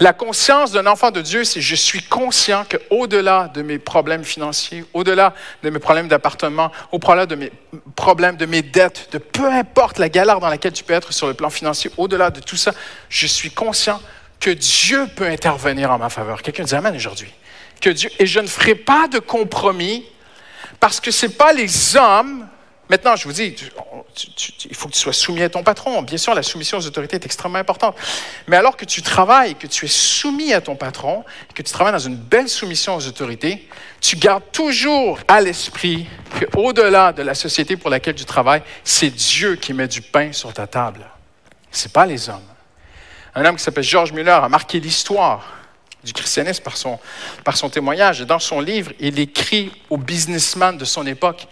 La 0.00 0.12
conscience 0.12 0.70
d'un 0.70 0.86
enfant 0.86 1.10
de 1.10 1.20
Dieu, 1.20 1.42
c'est 1.42 1.60
je 1.60 1.74
suis 1.74 2.02
conscient 2.02 2.64
qu'au-delà 2.64 3.50
de 3.52 3.62
mes 3.62 3.78
problèmes 3.78 4.22
financiers, 4.22 4.84
au-delà 4.94 5.34
de 5.64 5.70
mes 5.70 5.80
problèmes 5.80 6.06
d'appartement, 6.06 6.70
au-delà 6.92 7.26
de 7.26 7.34
mes 7.34 7.50
problèmes 7.96 8.36
de 8.36 8.46
mes 8.46 8.62
dettes, 8.62 9.08
de 9.10 9.18
peu 9.18 9.50
importe 9.50 9.98
la 9.98 10.08
galère 10.08 10.38
dans 10.38 10.48
laquelle 10.48 10.72
tu 10.72 10.84
peux 10.84 10.92
être 10.92 11.12
sur 11.12 11.26
le 11.26 11.34
plan 11.34 11.50
financier, 11.50 11.90
au-delà 11.96 12.30
de 12.30 12.38
tout 12.38 12.56
ça, 12.56 12.72
je 13.08 13.26
suis 13.26 13.50
conscient 13.50 14.00
que 14.38 14.50
Dieu 14.50 15.08
peut 15.16 15.26
intervenir 15.26 15.90
en 15.90 15.98
ma 15.98 16.10
faveur. 16.10 16.42
Quelqu'un 16.42 16.62
dit 16.62 16.76
Amen 16.76 16.94
aujourd'hui. 16.94 17.32
Que 17.80 17.90
Dieu, 17.90 18.08
et 18.20 18.26
je 18.26 18.38
ne 18.38 18.46
ferai 18.46 18.76
pas 18.76 19.08
de 19.08 19.18
compromis 19.18 20.04
parce 20.78 21.00
que 21.00 21.10
ce 21.10 21.26
n'est 21.26 21.32
pas 21.32 21.52
les 21.52 21.96
hommes 21.96 22.46
Maintenant, 22.90 23.16
je 23.16 23.24
vous 23.24 23.32
dis, 23.32 23.54
il 24.64 24.74
faut 24.74 24.88
que 24.88 24.94
tu 24.94 24.98
sois 24.98 25.12
soumis 25.12 25.42
à 25.42 25.50
ton 25.50 25.62
patron. 25.62 26.00
Bien 26.02 26.16
sûr, 26.16 26.34
la 26.34 26.42
soumission 26.42 26.78
aux 26.78 26.86
autorités 26.86 27.16
est 27.16 27.24
extrêmement 27.26 27.58
importante. 27.58 27.96
Mais 28.46 28.56
alors 28.56 28.76
que 28.76 28.86
tu 28.86 29.02
travailles, 29.02 29.56
que 29.56 29.66
tu 29.66 29.84
es 29.84 29.88
soumis 29.88 30.54
à 30.54 30.62
ton 30.62 30.74
patron, 30.74 31.24
que 31.54 31.62
tu 31.62 31.70
travailles 31.70 31.92
dans 31.92 31.98
une 31.98 32.16
belle 32.16 32.48
soumission 32.48 32.96
aux 32.96 33.06
autorités, 33.06 33.68
tu 34.00 34.16
gardes 34.16 34.50
toujours 34.52 35.18
à 35.28 35.40
l'esprit 35.42 36.06
qu'au-delà 36.38 37.12
de 37.12 37.22
la 37.22 37.34
société 37.34 37.76
pour 37.76 37.90
laquelle 37.90 38.14
tu 38.14 38.24
travailles, 38.24 38.62
c'est 38.84 39.10
Dieu 39.10 39.56
qui 39.56 39.74
met 39.74 39.88
du 39.88 40.00
pain 40.00 40.32
sur 40.32 40.52
ta 40.52 40.66
table. 40.66 41.04
Ce 41.70 41.84
n'est 41.84 41.92
pas 41.92 42.06
les 42.06 42.30
hommes. 42.30 42.40
Un 43.34 43.44
homme 43.44 43.56
qui 43.56 43.62
s'appelle 43.62 43.84
George 43.84 44.12
Muller 44.12 44.30
a 44.30 44.48
marqué 44.48 44.80
l'histoire 44.80 45.44
du 46.02 46.12
christianisme 46.12 46.62
par 46.62 46.76
son, 46.76 46.98
par 47.44 47.56
son 47.56 47.68
témoignage. 47.68 48.20
Dans 48.20 48.38
son 48.38 48.60
livre, 48.60 48.92
il 48.98 49.18
écrit 49.18 49.70
aux 49.90 49.98
businessmen 49.98 50.78
de 50.78 50.84
son 50.84 51.06
époque 51.06 51.46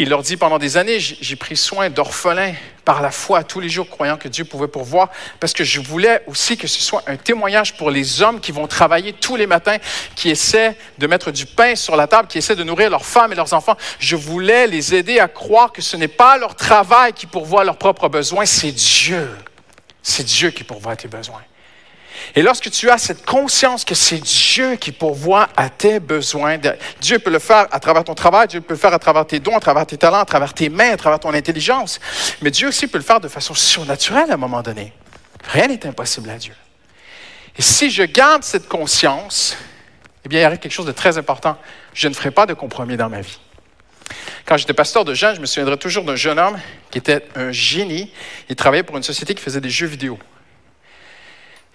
il 0.00 0.08
leur 0.08 0.22
dit 0.22 0.38
pendant 0.38 0.58
des 0.58 0.78
années, 0.78 0.98
j'ai 0.98 1.36
pris 1.36 1.56
soin 1.56 1.90
d'orphelins 1.90 2.54
par 2.86 3.02
la 3.02 3.10
foi 3.10 3.44
tous 3.44 3.60
les 3.60 3.68
jours, 3.68 3.88
croyant 3.88 4.16
que 4.16 4.28
Dieu 4.28 4.46
pouvait 4.46 4.66
pourvoir, 4.66 5.10
parce 5.38 5.52
que 5.52 5.62
je 5.62 5.78
voulais 5.78 6.22
aussi 6.26 6.56
que 6.56 6.66
ce 6.66 6.80
soit 6.80 7.02
un 7.06 7.16
témoignage 7.16 7.76
pour 7.76 7.90
les 7.90 8.22
hommes 8.22 8.40
qui 8.40 8.50
vont 8.50 8.66
travailler 8.66 9.12
tous 9.12 9.36
les 9.36 9.46
matins, 9.46 9.76
qui 10.16 10.30
essaient 10.30 10.74
de 10.96 11.06
mettre 11.06 11.30
du 11.30 11.44
pain 11.44 11.76
sur 11.76 11.96
la 11.96 12.06
table, 12.06 12.28
qui 12.28 12.38
essaient 12.38 12.56
de 12.56 12.64
nourrir 12.64 12.88
leurs 12.88 13.04
femmes 13.04 13.32
et 13.32 13.36
leurs 13.36 13.52
enfants. 13.52 13.76
Je 13.98 14.16
voulais 14.16 14.66
les 14.66 14.94
aider 14.94 15.20
à 15.20 15.28
croire 15.28 15.70
que 15.70 15.82
ce 15.82 15.98
n'est 15.98 16.08
pas 16.08 16.38
leur 16.38 16.54
travail 16.54 17.12
qui 17.12 17.26
pourvoit 17.26 17.64
leurs 17.64 17.76
propres 17.76 18.08
besoins, 18.08 18.46
c'est 18.46 18.72
Dieu. 18.72 19.28
C'est 20.02 20.24
Dieu 20.24 20.50
qui 20.50 20.64
pourvoit 20.64 20.96
tes 20.96 21.08
besoins. 21.08 21.42
Et 22.34 22.42
lorsque 22.42 22.70
tu 22.70 22.90
as 22.90 22.98
cette 22.98 23.24
conscience 23.24 23.84
que 23.84 23.94
c'est 23.94 24.18
Dieu 24.18 24.76
qui 24.76 24.92
pourvoit 24.92 25.48
à 25.56 25.68
tes 25.68 26.00
besoins, 26.00 26.58
Dieu 27.00 27.18
peut 27.18 27.30
le 27.30 27.38
faire 27.38 27.66
à 27.70 27.80
travers 27.80 28.04
ton 28.04 28.14
travail, 28.14 28.48
Dieu 28.48 28.60
peut 28.60 28.74
le 28.74 28.78
faire 28.78 28.94
à 28.94 28.98
travers 28.98 29.26
tes 29.26 29.40
dons, 29.40 29.56
à 29.56 29.60
travers 29.60 29.86
tes 29.86 29.96
talents, 29.96 30.20
à 30.20 30.24
travers 30.24 30.54
tes 30.54 30.68
mains, 30.68 30.92
à 30.92 30.96
travers 30.96 31.20
ton 31.20 31.34
intelligence, 31.34 31.98
mais 32.42 32.50
Dieu 32.50 32.68
aussi 32.68 32.86
peut 32.86 32.98
le 32.98 33.04
faire 33.04 33.20
de 33.20 33.28
façon 33.28 33.54
surnaturelle 33.54 34.30
à 34.30 34.34
un 34.34 34.38
moment 34.38 34.62
donné. 34.62 34.92
Rien 35.52 35.68
n'est 35.68 35.86
impossible 35.86 36.30
à 36.30 36.36
Dieu. 36.36 36.54
Et 37.56 37.62
si 37.62 37.90
je 37.90 38.02
garde 38.02 38.44
cette 38.44 38.68
conscience, 38.68 39.56
eh 40.24 40.28
bien, 40.28 40.40
il 40.40 40.44
arrive 40.44 40.58
quelque 40.58 40.72
chose 40.72 40.86
de 40.86 40.92
très 40.92 41.18
important. 41.18 41.56
Je 41.94 42.08
ne 42.08 42.14
ferai 42.14 42.30
pas 42.30 42.46
de 42.46 42.54
compromis 42.54 42.96
dans 42.96 43.08
ma 43.08 43.20
vie. 43.20 43.38
Quand 44.44 44.56
j'étais 44.56 44.72
pasteur 44.72 45.04
de 45.04 45.14
jeunes, 45.14 45.36
je 45.36 45.40
me 45.40 45.46
souviendrai 45.46 45.76
toujours 45.76 46.04
d'un 46.04 46.16
jeune 46.16 46.38
homme 46.38 46.58
qui 46.90 46.98
était 46.98 47.26
un 47.36 47.52
génie. 47.52 48.12
Il 48.48 48.56
travaillait 48.56 48.82
pour 48.82 48.96
une 48.96 49.02
société 49.02 49.34
qui 49.34 49.42
faisait 49.42 49.60
des 49.60 49.70
jeux 49.70 49.86
vidéo. 49.86 50.18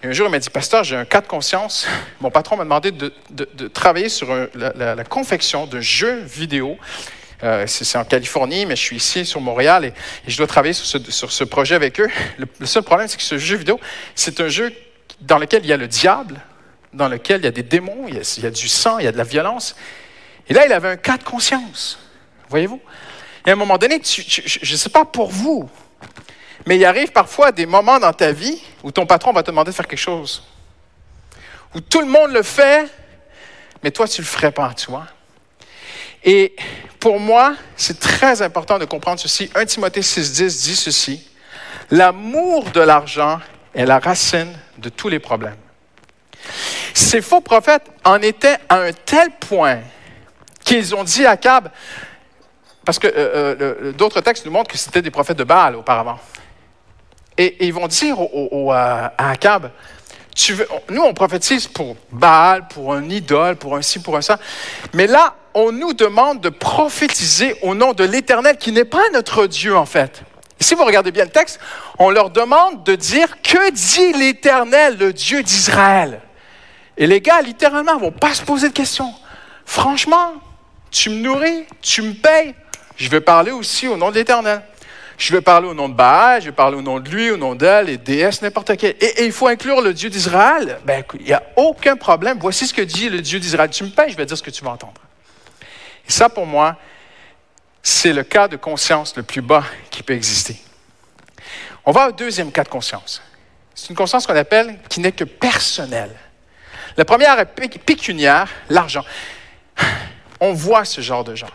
Et 0.02 0.08
un 0.08 0.12
jour, 0.12 0.26
il 0.26 0.30
m'a 0.30 0.38
dit, 0.38 0.50
Pasteur, 0.50 0.84
j'ai 0.84 0.96
un 0.96 1.06
cas 1.06 1.22
de 1.22 1.26
conscience. 1.26 1.86
Mon 2.20 2.30
patron 2.30 2.56
m'a 2.56 2.64
demandé 2.64 2.90
de, 2.90 3.68
travailler 3.68 4.08
sur 4.08 4.28
la, 4.54 5.04
confection 5.04 5.66
d'un 5.66 5.80
jeu 5.80 6.20
vidéo. 6.20 6.76
Euh, 7.42 7.66
c'est 7.66 7.98
en 7.98 8.04
Californie, 8.04 8.66
mais 8.66 8.76
je 8.76 8.80
suis 8.82 8.96
ici 8.96 9.26
sur 9.26 9.40
Montréal 9.40 9.84
et, 9.84 9.92
je 10.26 10.36
dois 10.36 10.46
travailler 10.46 10.72
sur 10.74 11.32
ce, 11.32 11.44
projet 11.44 11.74
avec 11.74 12.00
eux. 12.00 12.08
Le, 12.38 12.66
seul 12.66 12.82
problème, 12.82 13.08
c'est 13.08 13.16
que 13.16 13.22
ce 13.22 13.38
jeu 13.38 13.56
vidéo, 13.56 13.80
c'est 14.14 14.40
un 14.40 14.48
jeu 14.48 14.72
dans 15.20 15.38
lequel 15.38 15.64
il 15.64 15.68
y 15.68 15.72
a 15.72 15.76
le 15.78 15.88
diable, 15.88 16.40
dans 16.92 17.08
lequel 17.08 17.40
il 17.40 17.44
y 17.44 17.48
a 17.48 17.52
des 17.52 17.62
démons, 17.62 18.06
il 18.08 18.14
y 18.14 18.46
a, 18.46 18.50
du 18.50 18.68
sang, 18.68 18.98
il 18.98 19.04
y 19.04 19.08
a 19.08 19.12
de 19.12 19.18
la 19.18 19.24
violence. 19.24 19.76
Et 20.48 20.54
là, 20.54 20.66
il 20.66 20.72
avait 20.72 20.88
un 20.88 20.96
cas 20.96 21.16
de 21.16 21.24
conscience. 21.24 21.98
Voyez-vous? 22.50 22.80
Et 23.46 23.50
à 23.50 23.52
un 23.52 23.56
moment 23.56 23.78
donné, 23.78 24.00
je 24.02 24.72
ne 24.72 24.76
sais 24.76 24.90
pas 24.90 25.04
pour 25.04 25.30
vous, 25.30 25.70
mais 26.66 26.76
il 26.76 26.84
arrive 26.84 27.12
parfois 27.12 27.52
des 27.52 27.64
moments 27.64 28.00
dans 28.00 28.12
ta 28.12 28.32
vie 28.32 28.60
où 28.82 28.90
ton 28.90 29.06
patron 29.06 29.32
va 29.32 29.42
te 29.42 29.50
demander 29.50 29.70
de 29.70 29.76
faire 29.76 29.86
quelque 29.86 29.98
chose. 29.98 30.42
Où 31.74 31.80
tout 31.80 32.00
le 32.00 32.06
monde 32.06 32.32
le 32.32 32.42
fait, 32.42 32.90
mais 33.82 33.92
toi, 33.92 34.08
tu 34.08 34.20
ne 34.20 34.26
le 34.26 34.30
ferais 34.30 34.50
pas, 34.50 34.74
tu 34.74 34.90
vois. 34.90 35.06
Et 36.24 36.56
pour 36.98 37.20
moi, 37.20 37.54
c'est 37.76 38.00
très 38.00 38.42
important 38.42 38.78
de 38.80 38.84
comprendre 38.84 39.20
ceci. 39.20 39.48
1 39.54 39.64
Timothée 39.66 40.00
6,10 40.00 40.64
dit 40.64 40.76
ceci. 40.76 41.28
L'amour 41.92 42.64
de 42.70 42.80
l'argent 42.80 43.38
est 43.72 43.86
la 43.86 44.00
racine 44.00 44.52
de 44.78 44.88
tous 44.88 45.08
les 45.08 45.20
problèmes. 45.20 45.56
Ces 46.94 47.22
faux 47.22 47.40
prophètes 47.40 47.88
en 48.04 48.20
étaient 48.22 48.56
à 48.68 48.80
un 48.80 48.92
tel 48.92 49.30
point 49.38 49.78
qu'ils 50.64 50.96
ont 50.96 51.04
dit 51.04 51.26
à 51.26 51.36
Cab, 51.36 51.70
parce 52.84 52.98
que 52.98 53.06
euh, 53.06 53.54
euh, 53.60 53.92
d'autres 53.92 54.20
textes 54.20 54.44
nous 54.44 54.50
montrent 54.50 54.70
que 54.70 54.78
c'était 54.78 55.02
des 55.02 55.12
prophètes 55.12 55.36
de 55.36 55.44
Baal 55.44 55.76
auparavant. 55.76 56.18
Et, 57.38 57.66
ils 57.66 57.72
vont 57.72 57.86
dire 57.86 58.16
à 58.70 59.30
Akab, 59.30 59.70
tu 60.34 60.52
veux, 60.52 60.68
nous, 60.90 61.02
on 61.02 61.14
prophétise 61.14 61.66
pour 61.66 61.96
Baal, 62.12 62.68
pour 62.68 62.92
un 62.92 63.08
idole, 63.08 63.56
pour 63.56 63.74
un 63.74 63.82
ci, 63.82 64.00
pour 64.00 64.16
un 64.16 64.20
ça. 64.20 64.38
Mais 64.92 65.06
là, 65.06 65.34
on 65.54 65.72
nous 65.72 65.94
demande 65.94 66.42
de 66.42 66.50
prophétiser 66.50 67.56
au 67.62 67.74
nom 67.74 67.94
de 67.94 68.04
l'Éternel, 68.04 68.58
qui 68.58 68.70
n'est 68.70 68.84
pas 68.84 69.08
notre 69.14 69.46
Dieu, 69.46 69.74
en 69.74 69.86
fait. 69.86 70.22
Si 70.60 70.74
vous 70.74 70.84
regardez 70.84 71.10
bien 71.10 71.24
le 71.24 71.30
texte, 71.30 71.58
on 71.98 72.10
leur 72.10 72.28
demande 72.28 72.84
de 72.84 72.94
dire 72.94 73.40
que 73.42 73.70
dit 73.70 74.12
l'Éternel, 74.12 74.98
le 74.98 75.14
Dieu 75.14 75.42
d'Israël? 75.42 76.20
Et 76.98 77.06
les 77.06 77.22
gars, 77.22 77.40
littéralement, 77.40 77.94
ne 77.94 78.00
vont 78.00 78.12
pas 78.12 78.34
se 78.34 78.42
poser 78.42 78.68
de 78.68 78.74
questions. 78.74 79.12
Franchement, 79.64 80.34
tu 80.90 81.10
me 81.10 81.16
nourris, 81.16 81.64
tu 81.80 82.02
me 82.02 82.12
payes, 82.12 82.54
je 82.96 83.08
vais 83.08 83.20
parler 83.20 83.52
aussi 83.52 83.88
au 83.88 83.96
nom 83.96 84.10
de 84.10 84.16
l'Éternel. 84.16 84.62
Je 85.18 85.32
vais 85.32 85.40
parler 85.40 85.66
au 85.68 85.74
nom 85.74 85.88
de 85.88 85.94
Baal, 85.94 86.42
je 86.42 86.46
vais 86.46 86.52
parler 86.52 86.76
au 86.76 86.82
nom 86.82 87.00
de 87.00 87.08
lui, 87.08 87.30
au 87.30 87.36
nom 87.36 87.54
d'elle, 87.54 87.86
les 87.86 87.96
déesses, 87.96 88.42
n'importe 88.42 88.76
quel. 88.76 88.94
Et, 89.00 89.24
il 89.24 89.32
faut 89.32 89.46
inclure 89.46 89.80
le 89.80 89.94
Dieu 89.94 90.10
d'Israël. 90.10 90.78
Ben, 90.84 91.02
il 91.18 91.26
n'y 91.26 91.32
a 91.32 91.42
aucun 91.56 91.96
problème. 91.96 92.38
Voici 92.40 92.66
ce 92.66 92.74
que 92.74 92.82
dit 92.82 93.08
le 93.08 93.22
Dieu 93.22 93.40
d'Israël. 93.40 93.70
Tu 93.70 93.84
me 93.84 93.88
payes, 93.88 94.10
je 94.10 94.16
vais 94.16 94.26
dire 94.26 94.36
ce 94.36 94.42
que 94.42 94.50
tu 94.50 94.62
vas 94.62 94.72
entendre. 94.72 95.00
Et 96.06 96.12
ça, 96.12 96.28
pour 96.28 96.44
moi, 96.44 96.76
c'est 97.82 98.12
le 98.12 98.24
cas 98.24 98.46
de 98.46 98.56
conscience 98.56 99.16
le 99.16 99.22
plus 99.22 99.40
bas 99.40 99.64
qui 99.90 100.02
peut 100.02 100.12
exister. 100.12 100.56
On 101.84 101.92
va 101.92 102.08
au 102.08 102.12
deuxième 102.12 102.52
cas 102.52 102.64
de 102.64 102.68
conscience. 102.68 103.22
C'est 103.74 103.90
une 103.90 103.96
conscience 103.96 104.26
qu'on 104.26 104.36
appelle 104.36 104.78
qui 104.88 105.00
n'est 105.00 105.12
que 105.12 105.24
personnelle. 105.24 106.14
La 106.96 107.04
première 107.04 107.38
est 107.38 107.78
pécuniaire, 107.78 108.48
l'argent. 108.68 109.04
On 110.40 110.52
voit 110.52 110.84
ce 110.84 111.00
genre 111.00 111.24
de 111.24 111.34
gens. 111.34 111.46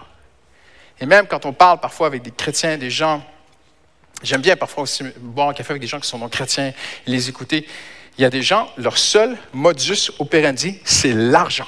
Et 0.99 1.05
même 1.05 1.27
quand 1.27 1.45
on 1.45 1.53
parle 1.53 1.79
parfois 1.79 2.07
avec 2.07 2.21
des 2.21 2.31
chrétiens, 2.31 2.77
des 2.77 2.89
gens, 2.89 3.23
j'aime 4.23 4.41
bien 4.41 4.55
parfois 4.55 4.83
aussi 4.83 5.03
boire 5.17 5.49
un 5.49 5.53
café 5.53 5.71
avec 5.71 5.81
des 5.81 5.87
gens 5.87 5.99
qui 5.99 6.07
sont 6.07 6.17
non 6.17 6.29
chrétiens 6.29 6.67
et 6.67 7.09
les 7.09 7.29
écouter. 7.29 7.67
Il 8.17 8.21
y 8.21 8.25
a 8.25 8.29
des 8.29 8.41
gens, 8.41 8.69
leur 8.77 8.97
seul 8.97 9.37
modus 9.53 10.11
operandi, 10.19 10.79
c'est 10.83 11.13
l'argent. 11.13 11.67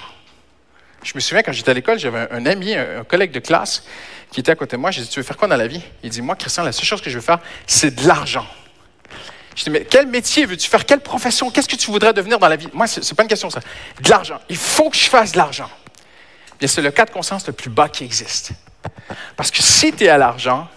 Je 1.03 1.13
me 1.15 1.19
souviens 1.19 1.43
quand 1.43 1.51
j'étais 1.51 1.71
à 1.71 1.73
l'école, 1.73 1.99
j'avais 1.99 2.27
un, 2.31 2.45
ami, 2.45 2.75
un, 2.75 3.03
collègue 3.03 3.31
de 3.31 3.39
classe 3.39 3.83
qui 4.31 4.39
était 4.39 4.51
à 4.51 4.55
côté 4.55 4.77
de 4.77 4.81
moi. 4.81 4.91
J'ai 4.91 5.01
dit 5.01 5.07
Tu 5.09 5.19
veux 5.19 5.25
faire 5.25 5.37
quoi 5.37 5.47
dans 5.47 5.57
la 5.57 5.67
vie 5.67 5.81
Il 6.01 6.09
dit 6.09 6.21
Moi, 6.21 6.35
Christian, 6.35 6.63
la 6.63 6.71
seule 6.71 6.85
chose 6.85 7.01
que 7.01 7.09
je 7.09 7.15
veux 7.15 7.23
faire, 7.23 7.39
c'est 7.67 7.93
de 7.95 8.07
l'argent. 8.07 8.45
Je 9.55 9.63
dis 9.63 9.69
Mais 9.69 9.85
quel 9.85 10.07
métier 10.07 10.45
veux-tu 10.45 10.69
faire? 10.69 10.85
Quelle 10.85 11.01
profession? 11.01 11.51
Qu'est-ce 11.51 11.67
que 11.67 11.75
tu 11.75 11.91
voudrais 11.91 12.13
devenir 12.13 12.39
dans 12.39 12.47
la 12.47 12.55
vie 12.55 12.67
Moi, 12.73 12.87
ce 12.87 12.99
n'est 12.99 13.15
pas 13.15 13.23
une 13.23 13.29
question, 13.29 13.49
ça. 13.49 13.59
De 14.01 14.09
l'argent. 14.09 14.39
Il 14.49 14.57
faut 14.57 14.89
que 14.89 14.97
je 14.97 15.09
fasse 15.09 15.33
de 15.33 15.37
l'argent. 15.37 15.69
C'est 16.65 16.81
le 16.81 16.91
cas 16.91 17.05
de 17.05 17.11
conscience 17.11 17.45
le 17.47 17.53
plus 17.53 17.69
bas 17.69 17.89
qui 17.89 18.05
existe. 18.05 18.51
Parce 19.35 19.51
que 19.51 19.61
si 19.61 19.91
tu 19.91 20.05
es 20.05 20.09
à 20.09 20.17
l'argent, 20.17 20.69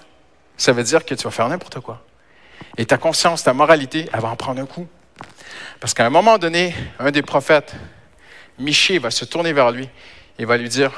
ça 0.57 0.73
veut 0.73 0.83
dire 0.83 1.05
que 1.05 1.14
tu 1.14 1.25
vas 1.25 1.31
faire 1.31 1.49
n'importe 1.49 1.81
quoi. 1.81 2.05
Et 2.79 2.87
ta 2.87 2.99
conscience, 2.99 3.45
ta 3.45 3.53
moralité, 3.53 4.09
elle 4.12 4.21
va 4.21 4.29
en 4.29 4.37
prendre 4.37 4.61
un 4.61 4.66
coup. 4.66 4.87
Parce 5.81 5.95
qu'à 5.95 6.07
un 6.07 6.11
moment 6.11 6.38
donné, 6.38 6.75
un 6.99 7.11
des 7.11 7.23
prophètes, 7.23 7.75
Miché, 8.59 8.99
va 8.99 9.11
se 9.11 9.25
tourner 9.25 9.53
vers 9.53 9.71
lui 9.71 9.88
et 10.38 10.45
va 10.45 10.57
lui 10.57 10.69
dire, 10.69 10.92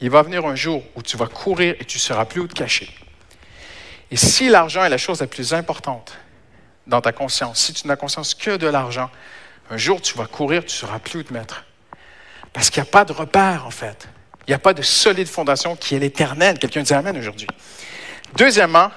il 0.00 0.10
va 0.10 0.22
venir 0.22 0.44
un 0.46 0.54
jour 0.54 0.82
où 0.94 1.02
tu 1.02 1.16
vas 1.16 1.26
courir 1.26 1.74
et 1.80 1.84
tu 1.84 1.98
seras 1.98 2.24
plus 2.24 2.40
où 2.40 2.46
te 2.46 2.54
cacher. 2.54 2.90
Et 4.10 4.16
si 4.16 4.48
l'argent 4.48 4.84
est 4.84 4.90
la 4.90 4.98
chose 4.98 5.20
la 5.20 5.26
plus 5.26 5.54
importante 5.54 6.18
dans 6.86 7.00
ta 7.00 7.12
conscience, 7.12 7.60
si 7.60 7.72
tu 7.72 7.86
n'as 7.86 7.96
conscience 7.96 8.34
que 8.34 8.56
de 8.56 8.66
l'argent, 8.66 9.10
un 9.70 9.78
jour 9.78 10.02
tu 10.02 10.18
vas 10.18 10.26
courir, 10.26 10.64
tu 10.64 10.76
seras 10.76 10.98
plus 10.98 11.20
où 11.20 11.22
te 11.22 11.32
mettre. 11.32 11.64
Parce 12.52 12.68
qu'il 12.68 12.82
n'y 12.82 12.88
a 12.88 12.90
pas 12.90 13.04
de 13.04 13.12
repère, 13.12 13.66
en 13.66 13.70
fait. 13.70 14.08
Il 14.46 14.50
n'y 14.50 14.54
a 14.54 14.58
pas 14.58 14.74
de 14.74 14.82
solide 14.82 15.28
fondation 15.28 15.76
qui 15.76 15.94
est 15.94 15.98
l'éternel. 15.98 16.58
Quelqu'un 16.58 16.82
dit 16.82 16.92
Amen 16.92 17.16
aujourd'hui. 17.16 17.46
Deuxièmement, 18.34 18.90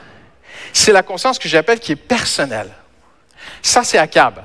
c'est 0.73 0.91
la 0.91 1.03
conscience 1.03 1.39
que 1.39 1.47
j'appelle 1.47 1.79
qui 1.79 1.91
est 1.91 1.97
personnelle. 1.97 2.69
Ça, 3.61 3.83
c'est 3.83 3.97
Akab. 3.97 4.43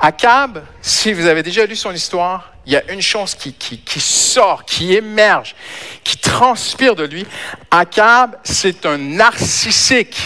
Akab, 0.00 0.64
si 0.82 1.12
vous 1.12 1.26
avez 1.26 1.42
déjà 1.42 1.64
lu 1.64 1.76
son 1.76 1.92
histoire, 1.92 2.52
il 2.66 2.72
y 2.72 2.76
a 2.76 2.92
une 2.92 3.00
chose 3.00 3.34
qui, 3.34 4.00
sort, 4.00 4.64
qui 4.64 4.94
émerge, 4.94 5.54
qui 6.02 6.18
transpire 6.18 6.94
de 6.96 7.04
lui. 7.04 7.26
Akab, 7.70 8.36
c'est 8.42 8.84
un 8.86 8.98
narcissique. 8.98 10.16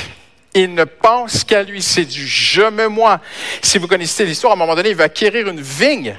Il 0.54 0.74
ne 0.74 0.84
pense 0.84 1.44
qu'à 1.44 1.62
lui, 1.62 1.82
c'est 1.82 2.04
du 2.06 2.26
je 2.26 2.62
me 2.62 2.88
moi. 2.88 3.20
Si 3.62 3.78
vous 3.78 3.86
connaissez 3.86 4.24
l'histoire, 4.24 4.52
à 4.52 4.56
un 4.56 4.58
moment 4.58 4.74
donné, 4.74 4.90
il 4.90 4.96
va 4.96 5.04
acquérir 5.04 5.48
une 5.48 5.60
vigne 5.60 6.16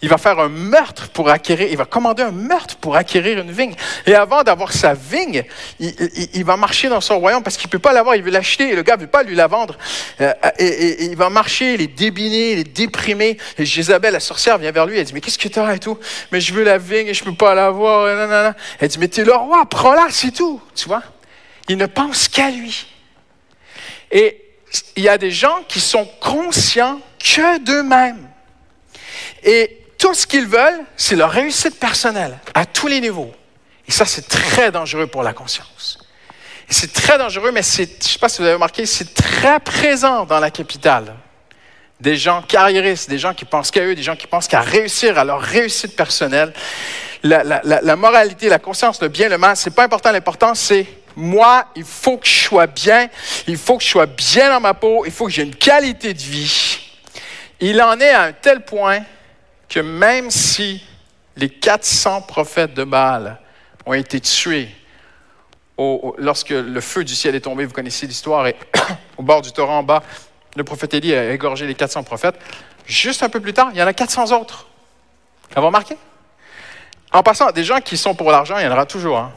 il 0.00 0.08
va 0.08 0.16
faire 0.16 0.38
un 0.38 0.48
meurtre 0.48 1.08
pour 1.08 1.28
acquérir, 1.28 1.68
il 1.70 1.76
va 1.76 1.84
commander 1.84 2.22
un 2.22 2.30
meurtre 2.30 2.76
pour 2.76 2.94
acquérir 2.94 3.40
une 3.40 3.50
vigne. 3.50 3.74
Et 4.06 4.14
avant 4.14 4.44
d'avoir 4.44 4.72
sa 4.72 4.94
vigne, 4.94 5.44
il, 5.80 6.44
va 6.44 6.56
marcher 6.56 6.88
dans 6.88 7.00
son 7.00 7.18
royaume 7.18 7.42
parce 7.42 7.56
qu'il 7.56 7.66
ne 7.66 7.72
peut 7.72 7.80
pas 7.80 7.92
l'avoir, 7.92 8.14
il 8.14 8.22
veut 8.22 8.30
l'acheter 8.30 8.70
et 8.70 8.76
le 8.76 8.82
gars 8.82 8.96
ne 8.96 9.02
veut 9.02 9.06
pas 9.08 9.24
lui 9.24 9.34
la 9.34 9.48
vendre. 9.48 9.76
Euh, 10.20 10.32
et, 10.58 11.04
il 11.06 11.16
va 11.16 11.30
marcher, 11.30 11.74
il 11.74 11.80
est 11.80 11.88
débiner, 11.88 12.52
il 12.52 12.58
est 12.60 12.76
déprimé. 12.76 13.38
Et 13.58 13.66
Jézabel, 13.66 14.12
la 14.12 14.20
sorcière, 14.20 14.56
vient 14.58 14.70
vers 14.70 14.86
lui, 14.86 14.98
elle 14.98 15.04
dit, 15.04 15.14
mais 15.14 15.20
qu'est-ce 15.20 15.38
que 15.38 15.48
tu 15.48 15.58
as 15.58 15.74
et 15.74 15.80
tout? 15.80 15.98
Mais 16.30 16.40
je 16.40 16.54
veux 16.54 16.62
la 16.62 16.78
vigne 16.78 17.08
et 17.08 17.14
je 17.14 17.24
ne 17.24 17.30
peux 17.30 17.36
pas 17.36 17.54
l'avoir. 17.54 18.54
Elle 18.78 18.88
dit, 18.88 18.98
mais 18.98 19.08
tu 19.08 19.22
es 19.22 19.24
le 19.24 19.34
roi, 19.34 19.66
prends-la, 19.66 20.06
c'est 20.10 20.32
tout. 20.32 20.60
Tu 20.76 20.86
vois? 20.86 21.02
Il 21.68 21.76
ne 21.76 21.86
pense 21.86 22.28
qu'à 22.28 22.50
lui. 22.50 22.86
Et 24.12 24.40
il 24.94 25.02
y 25.02 25.08
a 25.08 25.18
des 25.18 25.32
gens 25.32 25.64
qui 25.66 25.80
sont 25.80 26.08
conscients 26.20 27.00
que 27.18 27.58
d'eux-mêmes. 27.58 28.28
Et 29.42 29.77
tout 29.98 30.14
ce 30.14 30.26
qu'ils 30.26 30.46
veulent, 30.46 30.80
c'est 30.96 31.16
leur 31.16 31.30
réussite 31.30 31.78
personnelle, 31.78 32.38
à 32.54 32.64
tous 32.64 32.86
les 32.86 33.00
niveaux. 33.00 33.32
Et 33.86 33.92
ça, 33.92 34.04
c'est 34.06 34.28
très 34.28 34.70
dangereux 34.70 35.08
pour 35.08 35.22
la 35.22 35.32
conscience. 35.32 35.98
C'est 36.70 36.92
très 36.92 37.18
dangereux, 37.18 37.50
mais 37.50 37.62
c'est, 37.62 37.86
je 37.86 38.06
ne 38.06 38.08
sais 38.12 38.18
pas 38.18 38.28
si 38.28 38.38
vous 38.38 38.44
avez 38.44 38.54
remarqué, 38.54 38.86
c'est 38.86 39.14
très 39.14 39.58
présent 39.58 40.24
dans 40.24 40.38
la 40.38 40.50
capitale. 40.50 41.14
Des 42.00 42.16
gens 42.16 42.42
carriéristes, 42.42 43.10
des 43.10 43.18
gens 43.18 43.34
qui 43.34 43.44
pensent 43.44 43.70
qu'à 43.70 43.82
eux, 43.82 43.94
des 43.94 44.02
gens 44.02 44.14
qui 44.14 44.26
pensent 44.26 44.46
qu'à 44.46 44.60
réussir 44.60 45.18
à 45.18 45.24
leur 45.24 45.40
réussite 45.40 45.96
personnelle. 45.96 46.52
La, 47.24 47.42
la 47.42 47.96
moralité, 47.96 48.48
la 48.48 48.60
conscience, 48.60 49.02
le 49.02 49.08
bien, 49.08 49.28
le 49.28 49.38
mal, 49.38 49.56
c'est 49.56 49.74
pas 49.74 49.84
important. 49.84 50.12
L'important, 50.12 50.54
c'est 50.54 50.86
moi, 51.16 51.66
il 51.74 51.84
faut 51.84 52.18
que 52.18 52.28
je 52.28 52.44
sois 52.44 52.68
bien, 52.68 53.08
il 53.48 53.56
faut 53.56 53.78
que 53.78 53.82
je 53.82 53.88
sois 53.88 54.06
bien 54.06 54.50
dans 54.50 54.60
ma 54.60 54.74
peau, 54.74 55.04
il 55.04 55.10
faut 55.10 55.26
que 55.26 55.32
j'ai 55.32 55.42
une 55.42 55.56
qualité 55.56 56.14
de 56.14 56.22
vie. 56.22 56.78
Il 57.58 57.82
en 57.82 57.98
est 57.98 58.10
à 58.10 58.22
un 58.22 58.32
tel 58.32 58.60
point 58.60 59.00
que 59.68 59.80
même 59.80 60.30
si 60.30 60.82
les 61.36 61.48
400 61.48 62.22
prophètes 62.22 62.74
de 62.74 62.84
Baal 62.84 63.40
ont 63.86 63.94
été 63.94 64.20
tués 64.20 64.68
lorsque 66.18 66.50
le 66.50 66.80
feu 66.80 67.04
du 67.04 67.14
ciel 67.14 67.34
est 67.34 67.40
tombé, 67.40 67.64
vous 67.64 67.72
connaissez 67.72 68.06
l'histoire, 68.06 68.46
et 68.46 68.56
au 69.16 69.22
bord 69.22 69.42
du 69.42 69.52
torrent 69.52 69.78
en 69.78 69.82
bas, 69.82 70.02
le 70.56 70.64
prophète 70.64 70.94
Élie 70.94 71.14
a 71.14 71.32
égorgé 71.32 71.66
les 71.66 71.74
400 71.74 72.02
prophètes. 72.02 72.36
Juste 72.86 73.22
un 73.22 73.28
peu 73.28 73.40
plus 73.40 73.52
tard, 73.52 73.68
il 73.72 73.78
y 73.78 73.82
en 73.82 73.86
a 73.86 73.92
400 73.92 74.32
autres. 74.40 74.66
Vous 75.54 75.62
remarqué? 75.64 75.96
En 77.12 77.22
passant, 77.22 77.50
des 77.52 77.64
gens 77.64 77.80
qui 77.80 77.96
sont 77.96 78.14
pour 78.14 78.30
l'argent, 78.30 78.58
il 78.58 78.64
y 78.64 78.66
en 78.66 78.72
aura 78.72 78.86
toujours. 78.86 79.18
Hein. 79.18 79.32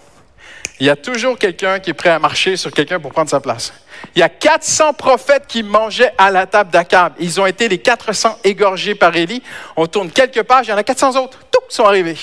Il 0.81 0.85
y 0.85 0.89
a 0.89 0.95
toujours 0.95 1.37
quelqu'un 1.37 1.79
qui 1.79 1.91
est 1.91 1.93
prêt 1.93 2.09
à 2.09 2.17
marcher 2.17 2.57
sur 2.57 2.71
quelqu'un 2.71 2.99
pour 2.99 3.11
prendre 3.11 3.29
sa 3.29 3.39
place. 3.39 3.71
Il 4.15 4.19
y 4.19 4.23
a 4.23 4.29
400 4.29 4.93
prophètes 4.93 5.45
qui 5.47 5.61
mangeaient 5.61 6.11
à 6.17 6.31
la 6.31 6.47
table 6.47 6.71
d'Akab. 6.71 7.13
Ils 7.19 7.39
ont 7.39 7.45
été 7.45 7.69
les 7.69 7.77
400 7.77 8.39
égorgés 8.43 8.95
par 8.95 9.15
Élie. 9.15 9.43
On 9.75 9.85
tourne 9.85 10.09
quelques 10.09 10.41
pages, 10.41 10.65
il 10.65 10.69
y 10.71 10.73
en 10.73 10.77
a 10.77 10.83
400 10.83 11.23
autres. 11.23 11.37
Tous 11.51 11.61
sont 11.69 11.85
arrivés. 11.85 12.17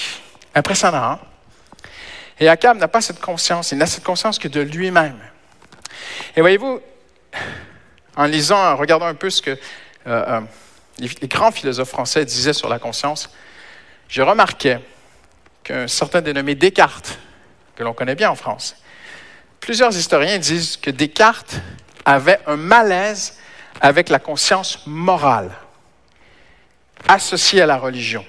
Impressionnant, 0.57 1.05
hein? 1.05 1.18
Et 2.40 2.49
Akab 2.49 2.79
n'a 2.79 2.88
pas 2.88 3.01
cette 3.01 3.21
conscience. 3.21 3.71
Il 3.71 3.79
n'a 3.79 3.87
cette 3.87 4.03
conscience 4.03 4.40
que 4.40 4.49
de 4.49 4.61
lui-même. 4.61 5.21
Et 6.35 6.40
voyez-vous, 6.40 6.81
en 8.16 8.25
lisant, 8.25 8.73
en 8.73 8.75
regardant 8.75 9.07
un 9.07 9.14
peu 9.14 9.31
ce 9.31 9.40
que 9.40 9.51
euh, 9.53 9.57
euh, 10.09 10.40
les, 10.99 11.29
grands 11.29 11.53
philosophes 11.53 11.90
français 11.90 12.25
disaient 12.25 12.53
sur 12.53 12.68
la 12.68 12.81
conscience, 12.81 13.31
je 14.09 14.21
remarquais 14.21 14.81
qu'un 15.62 15.87
certain 15.87 16.23
dénommé 16.23 16.57
Descartes, 16.57 17.21
que 17.79 17.85
l'on 17.85 17.95
connaît 17.95 18.17
bien 18.17 18.31
en 18.31 18.35
France, 18.35 18.75
Plusieurs 19.61 19.95
historiens 19.97 20.38
disent 20.38 20.77
que 20.77 20.91
Descartes 20.91 21.61
avait 22.05 22.38
un 22.47 22.57
malaise 22.57 23.35
avec 23.81 24.09
la 24.09 24.19
conscience 24.19 24.81
morale 24.87 25.51
associée 27.07 27.61
à 27.61 27.67
la 27.67 27.77
religion. 27.77 28.25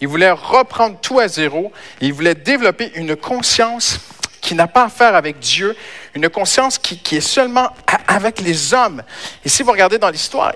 Il 0.00 0.08
voulait 0.08 0.30
reprendre 0.30 0.98
tout 1.00 1.18
à 1.18 1.28
zéro 1.28 1.72
il 2.00 2.12
voulait 2.12 2.34
développer 2.34 2.92
une 2.94 3.16
conscience 3.16 3.98
qui 4.40 4.54
n'a 4.54 4.66
pas 4.66 4.84
à 4.84 4.88
faire 4.88 5.14
avec 5.14 5.38
Dieu, 5.38 5.76
une 6.14 6.28
conscience 6.28 6.78
qui, 6.78 7.16
est 7.16 7.20
seulement 7.20 7.70
avec 8.08 8.40
les 8.40 8.74
hommes. 8.74 9.02
Et 9.44 9.48
si 9.48 9.62
vous 9.62 9.70
regardez 9.70 9.98
dans 9.98 10.10
l'histoire, 10.10 10.52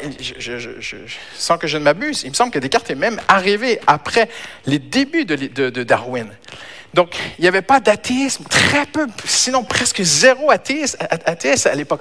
sans 1.36 1.58
que 1.58 1.66
je 1.66 1.78
ne 1.78 1.84
m'abuse, 1.84 2.22
il 2.24 2.30
me 2.30 2.34
semble 2.34 2.50
que 2.50 2.58
Descartes 2.58 2.90
est 2.90 2.96
même 2.96 3.20
arrivé 3.28 3.80
après 3.86 4.28
les 4.66 4.78
débuts 4.78 5.24
de 5.24 5.82
Darwin. 5.84 6.28
Donc, 6.96 7.14
il 7.38 7.42
n'y 7.42 7.48
avait 7.48 7.60
pas 7.60 7.78
d'athéisme, 7.78 8.44
très 8.44 8.86
peu, 8.86 9.06
sinon 9.26 9.62
presque 9.64 10.00
zéro 10.00 10.50
athéisme, 10.50 10.96
à 11.68 11.74
l'époque. 11.74 12.00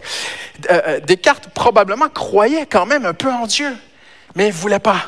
Euh, 0.72 0.82
euh, 0.88 1.00
Descartes 1.02 1.50
probablement 1.50 2.08
croyait 2.08 2.66
quand 2.66 2.86
même 2.86 3.06
un 3.06 3.14
peu 3.14 3.30
en 3.30 3.46
Dieu, 3.46 3.76
mais 4.36 4.46
il 4.46 4.54
ne 4.54 4.58
voulait 4.58 4.80
pas. 4.80 5.04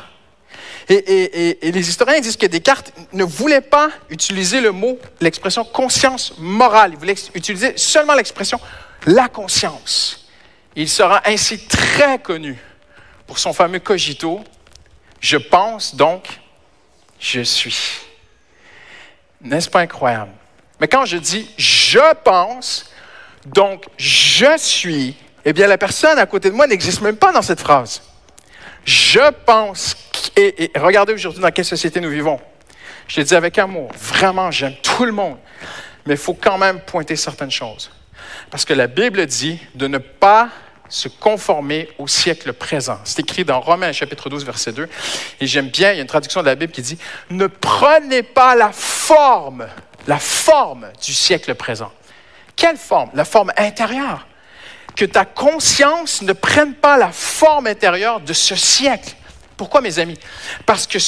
Et, 0.90 1.58
les 1.62 1.88
historiens 1.88 2.20
disent 2.20 2.36
que 2.36 2.44
Descartes 2.44 2.92
ne 3.14 3.24
voulait 3.24 3.62
pas 3.62 3.88
utiliser 4.10 4.60
le 4.60 4.72
mot, 4.72 4.98
l'expression 5.22 5.64
conscience 5.64 6.34
morale. 6.36 6.90
Il 6.92 6.98
voulait 6.98 7.16
utiliser 7.34 7.72
seulement 7.78 8.14
l'expression 8.14 8.60
la 9.06 9.28
conscience. 9.28 10.28
Il 10.76 10.88
sera 10.90 11.22
ainsi 11.24 11.66
très 11.66 12.18
connu 12.18 12.58
pour 13.26 13.38
son 13.38 13.54
fameux 13.54 13.80
cogito. 13.80 14.44
Je 15.18 15.38
pense 15.38 15.94
donc, 15.94 16.26
je 17.18 17.40
suis. 17.40 18.07
N'est-ce 19.40 19.70
pas 19.70 19.80
incroyable? 19.80 20.32
Mais 20.80 20.88
quand 20.88 21.04
je 21.04 21.16
dis 21.16 21.50
je 21.56 22.14
pense, 22.22 22.90
donc 23.46 23.84
je 23.96 24.56
suis, 24.56 25.16
eh 25.44 25.52
bien 25.52 25.66
la 25.66 25.78
personne 25.78 26.18
à 26.18 26.26
côté 26.26 26.50
de 26.50 26.54
moi 26.54 26.66
n'existe 26.66 27.00
même 27.00 27.16
pas 27.16 27.32
dans 27.32 27.42
cette 27.42 27.60
phrase. 27.60 28.02
Je 28.84 29.30
pense, 29.44 29.96
et, 30.36 30.70
regardez 30.76 31.12
aujourd'hui 31.12 31.42
dans 31.42 31.50
quelle 31.50 31.64
société 31.64 32.00
nous 32.00 32.10
vivons. 32.10 32.40
Je 33.06 33.20
le 33.20 33.24
dis 33.24 33.34
avec 33.34 33.58
amour, 33.58 33.90
vraiment 33.96 34.50
j'aime 34.50 34.74
tout 34.82 35.04
le 35.04 35.12
monde, 35.12 35.38
mais 36.06 36.14
il 36.14 36.20
faut 36.20 36.34
quand 36.34 36.58
même 36.58 36.80
pointer 36.80 37.16
certaines 37.16 37.50
choses. 37.50 37.90
Parce 38.50 38.64
que 38.64 38.74
la 38.74 38.86
Bible 38.86 39.24
dit 39.26 39.60
de 39.74 39.86
ne 39.86 39.98
pas 39.98 40.48
se 40.88 41.08
conformer 41.08 41.88
au 41.98 42.06
siècle 42.06 42.52
présent. 42.52 42.98
C'est 43.04 43.20
écrit 43.20 43.44
dans 43.44 43.60
Romains 43.60 43.92
chapitre 43.92 44.28
12, 44.28 44.44
verset 44.44 44.72
2. 44.72 44.88
Et 45.40 45.46
j'aime 45.46 45.68
bien, 45.68 45.92
il 45.92 45.96
y 45.96 45.98
a 45.98 46.02
une 46.02 46.08
traduction 46.08 46.40
de 46.40 46.46
la 46.46 46.54
Bible 46.54 46.72
qui 46.72 46.82
dit, 46.82 46.98
ne 47.30 47.46
prenez 47.46 48.22
pas 48.22 48.54
la 48.54 48.72
forme, 48.72 49.66
la 50.06 50.18
forme 50.18 50.88
du 51.04 51.12
siècle 51.12 51.54
présent. 51.54 51.92
Quelle 52.56 52.76
forme? 52.76 53.10
La 53.14 53.24
forme 53.24 53.52
intérieure. 53.56 54.26
Que 54.96 55.04
ta 55.04 55.24
conscience 55.24 56.22
ne 56.22 56.32
prenne 56.32 56.74
pas 56.74 56.96
la 56.96 57.12
forme 57.12 57.68
intérieure 57.68 58.20
de 58.20 58.32
ce 58.32 58.56
siècle. 58.56 59.14
Pourquoi, 59.56 59.80
mes 59.80 59.98
amis? 59.98 60.18
Parce 60.66 60.86
que 60.86 60.98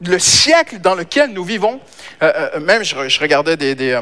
le 0.00 0.18
siècle 0.18 0.78
dans 0.78 0.94
lequel 0.94 1.30
nous 1.30 1.44
vivons, 1.44 1.80
euh, 2.22 2.50
euh, 2.54 2.60
même 2.60 2.84
je, 2.84 3.20
regardais 3.20 3.56
des, 3.56 3.74
des, 3.74 4.00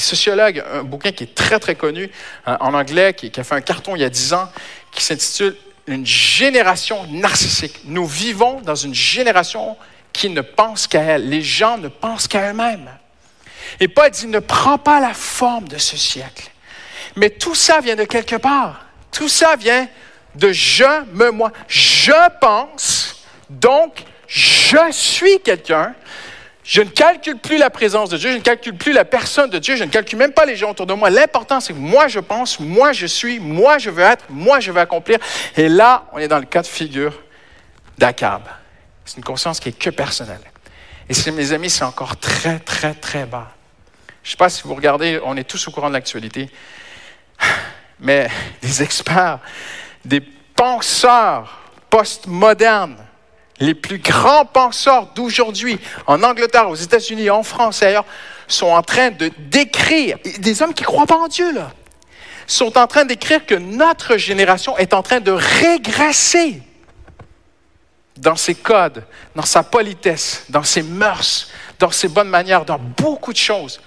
sociologues, 0.00 0.62
un 0.72 0.82
bouquin 0.82 1.12
qui 1.12 1.24
est 1.24 1.34
très, 1.34 1.58
très 1.58 1.74
connu 1.74 2.10
en 2.46 2.74
anglais, 2.74 3.14
qui, 3.14 3.30
qui, 3.30 3.40
a 3.40 3.44
fait 3.44 3.54
un 3.54 3.60
carton 3.60 3.96
il 3.96 4.02
y 4.02 4.04
a 4.04 4.10
dix 4.10 4.32
ans, 4.32 4.48
qui 4.92 5.02
s'intitule 5.02 5.56
Une 5.86 6.06
génération 6.06 7.06
narcissique. 7.08 7.80
Nous 7.84 8.06
vivons 8.06 8.60
dans 8.60 8.74
une 8.74 8.94
génération 8.94 9.76
qui 10.12 10.30
ne 10.30 10.40
pense 10.40 10.86
qu'à 10.86 11.02
elle. 11.02 11.28
Les 11.28 11.42
gens 11.42 11.78
ne 11.78 11.88
pensent 11.88 12.26
qu'à 12.26 12.50
eux-mêmes. 12.50 12.90
Et 13.80 13.88
Paul 13.88 14.10
dit, 14.10 14.26
ne 14.26 14.38
prends 14.38 14.78
pas 14.78 15.00
la 15.00 15.14
forme 15.14 15.68
de 15.68 15.78
ce 15.78 15.96
siècle. 15.96 16.50
Mais 17.16 17.30
tout 17.30 17.54
ça 17.54 17.80
vient 17.80 17.96
de 17.96 18.04
quelque 18.04 18.36
part. 18.36 18.86
Tout 19.12 19.28
ça 19.28 19.56
vient 19.56 19.88
de 20.34 20.52
je, 20.52 20.84
me, 21.12 21.30
moi. 21.30 21.52
Je 21.68 22.12
pense, 22.40 23.24
donc 23.48 24.04
je 24.26 24.90
suis 24.90 25.40
quelqu'un. 25.40 25.94
Je 26.66 26.82
ne 26.82 26.88
calcule 26.88 27.38
plus 27.38 27.58
la 27.58 27.70
présence 27.70 28.10
de 28.10 28.16
Dieu, 28.16 28.32
je 28.32 28.38
ne 28.38 28.42
calcule 28.42 28.76
plus 28.76 28.92
la 28.92 29.04
personne 29.04 29.48
de 29.50 29.58
Dieu, 29.58 29.76
je 29.76 29.84
ne 29.84 29.88
calcule 29.88 30.18
même 30.18 30.32
pas 30.32 30.44
les 30.44 30.56
gens 30.56 30.72
autour 30.72 30.86
de 30.86 30.94
moi. 30.94 31.10
L'important, 31.10 31.60
c'est 31.60 31.72
que 31.72 31.78
moi 31.78 32.08
je 32.08 32.18
pense, 32.18 32.58
moi 32.58 32.92
je 32.92 33.06
suis, 33.06 33.38
moi 33.38 33.78
je 33.78 33.88
veux 33.88 34.02
être, 34.02 34.24
moi 34.28 34.58
je 34.58 34.72
veux 34.72 34.80
accomplir. 34.80 35.18
Et 35.56 35.68
là, 35.68 36.06
on 36.12 36.18
est 36.18 36.26
dans 36.26 36.40
le 36.40 36.44
cas 36.44 36.62
de 36.62 36.66
figure 36.66 37.22
d'Akab. 37.96 38.42
C'est 39.04 39.18
une 39.18 39.22
conscience 39.24 39.60
qui 39.60 39.68
est 39.68 39.78
que 39.78 39.90
personnelle. 39.90 40.40
Et 41.08 41.14
c'est, 41.14 41.30
mes 41.30 41.52
amis, 41.52 41.70
c'est 41.70 41.84
encore 41.84 42.16
très, 42.16 42.58
très, 42.58 42.94
très 42.94 43.26
bas. 43.26 43.52
Je 44.24 44.28
ne 44.28 44.30
sais 44.32 44.36
pas 44.36 44.48
si 44.48 44.62
vous 44.64 44.74
regardez, 44.74 45.20
on 45.24 45.36
est 45.36 45.44
tous 45.44 45.68
au 45.68 45.70
courant 45.70 45.86
de 45.86 45.92
l'actualité, 45.92 46.50
mais 48.00 48.28
des 48.60 48.82
experts, 48.82 49.38
des 50.04 50.20
penseurs 50.20 51.60
postmodernes, 51.88 53.05
les 53.60 53.74
plus 53.74 53.98
grands 53.98 54.44
penseurs 54.44 55.08
d'aujourd'hui, 55.14 55.78
en 56.06 56.22
Angleterre, 56.22 56.68
aux 56.68 56.74
États-Unis, 56.74 57.30
en 57.30 57.42
France 57.42 57.82
et 57.82 57.86
ailleurs, 57.86 58.04
sont 58.48 58.66
en 58.66 58.82
train 58.82 59.10
de 59.10 59.30
décrire, 59.38 60.18
des 60.38 60.62
hommes 60.62 60.74
qui 60.74 60.82
ne 60.82 60.86
croient 60.86 61.06
pas 61.06 61.16
en 61.16 61.28
Dieu, 61.28 61.52
là, 61.52 61.72
sont 62.46 62.78
en 62.78 62.86
train 62.86 63.04
d'écrire 63.04 63.44
que 63.44 63.54
notre 63.54 64.16
génération 64.16 64.76
est 64.78 64.94
en 64.94 65.02
train 65.02 65.20
de 65.20 65.32
régresser 65.32 66.62
dans 68.16 68.36
ses 68.36 68.54
codes, 68.54 69.04
dans 69.34 69.44
sa 69.44 69.62
politesse, 69.62 70.44
dans 70.48 70.62
ses 70.62 70.82
mœurs, 70.82 71.48
dans 71.78 71.90
ses 71.90 72.08
bonnes 72.08 72.28
manières, 72.28 72.64
dans 72.64 72.78
beaucoup 72.78 73.32
de 73.32 73.38
choses. 73.38 73.80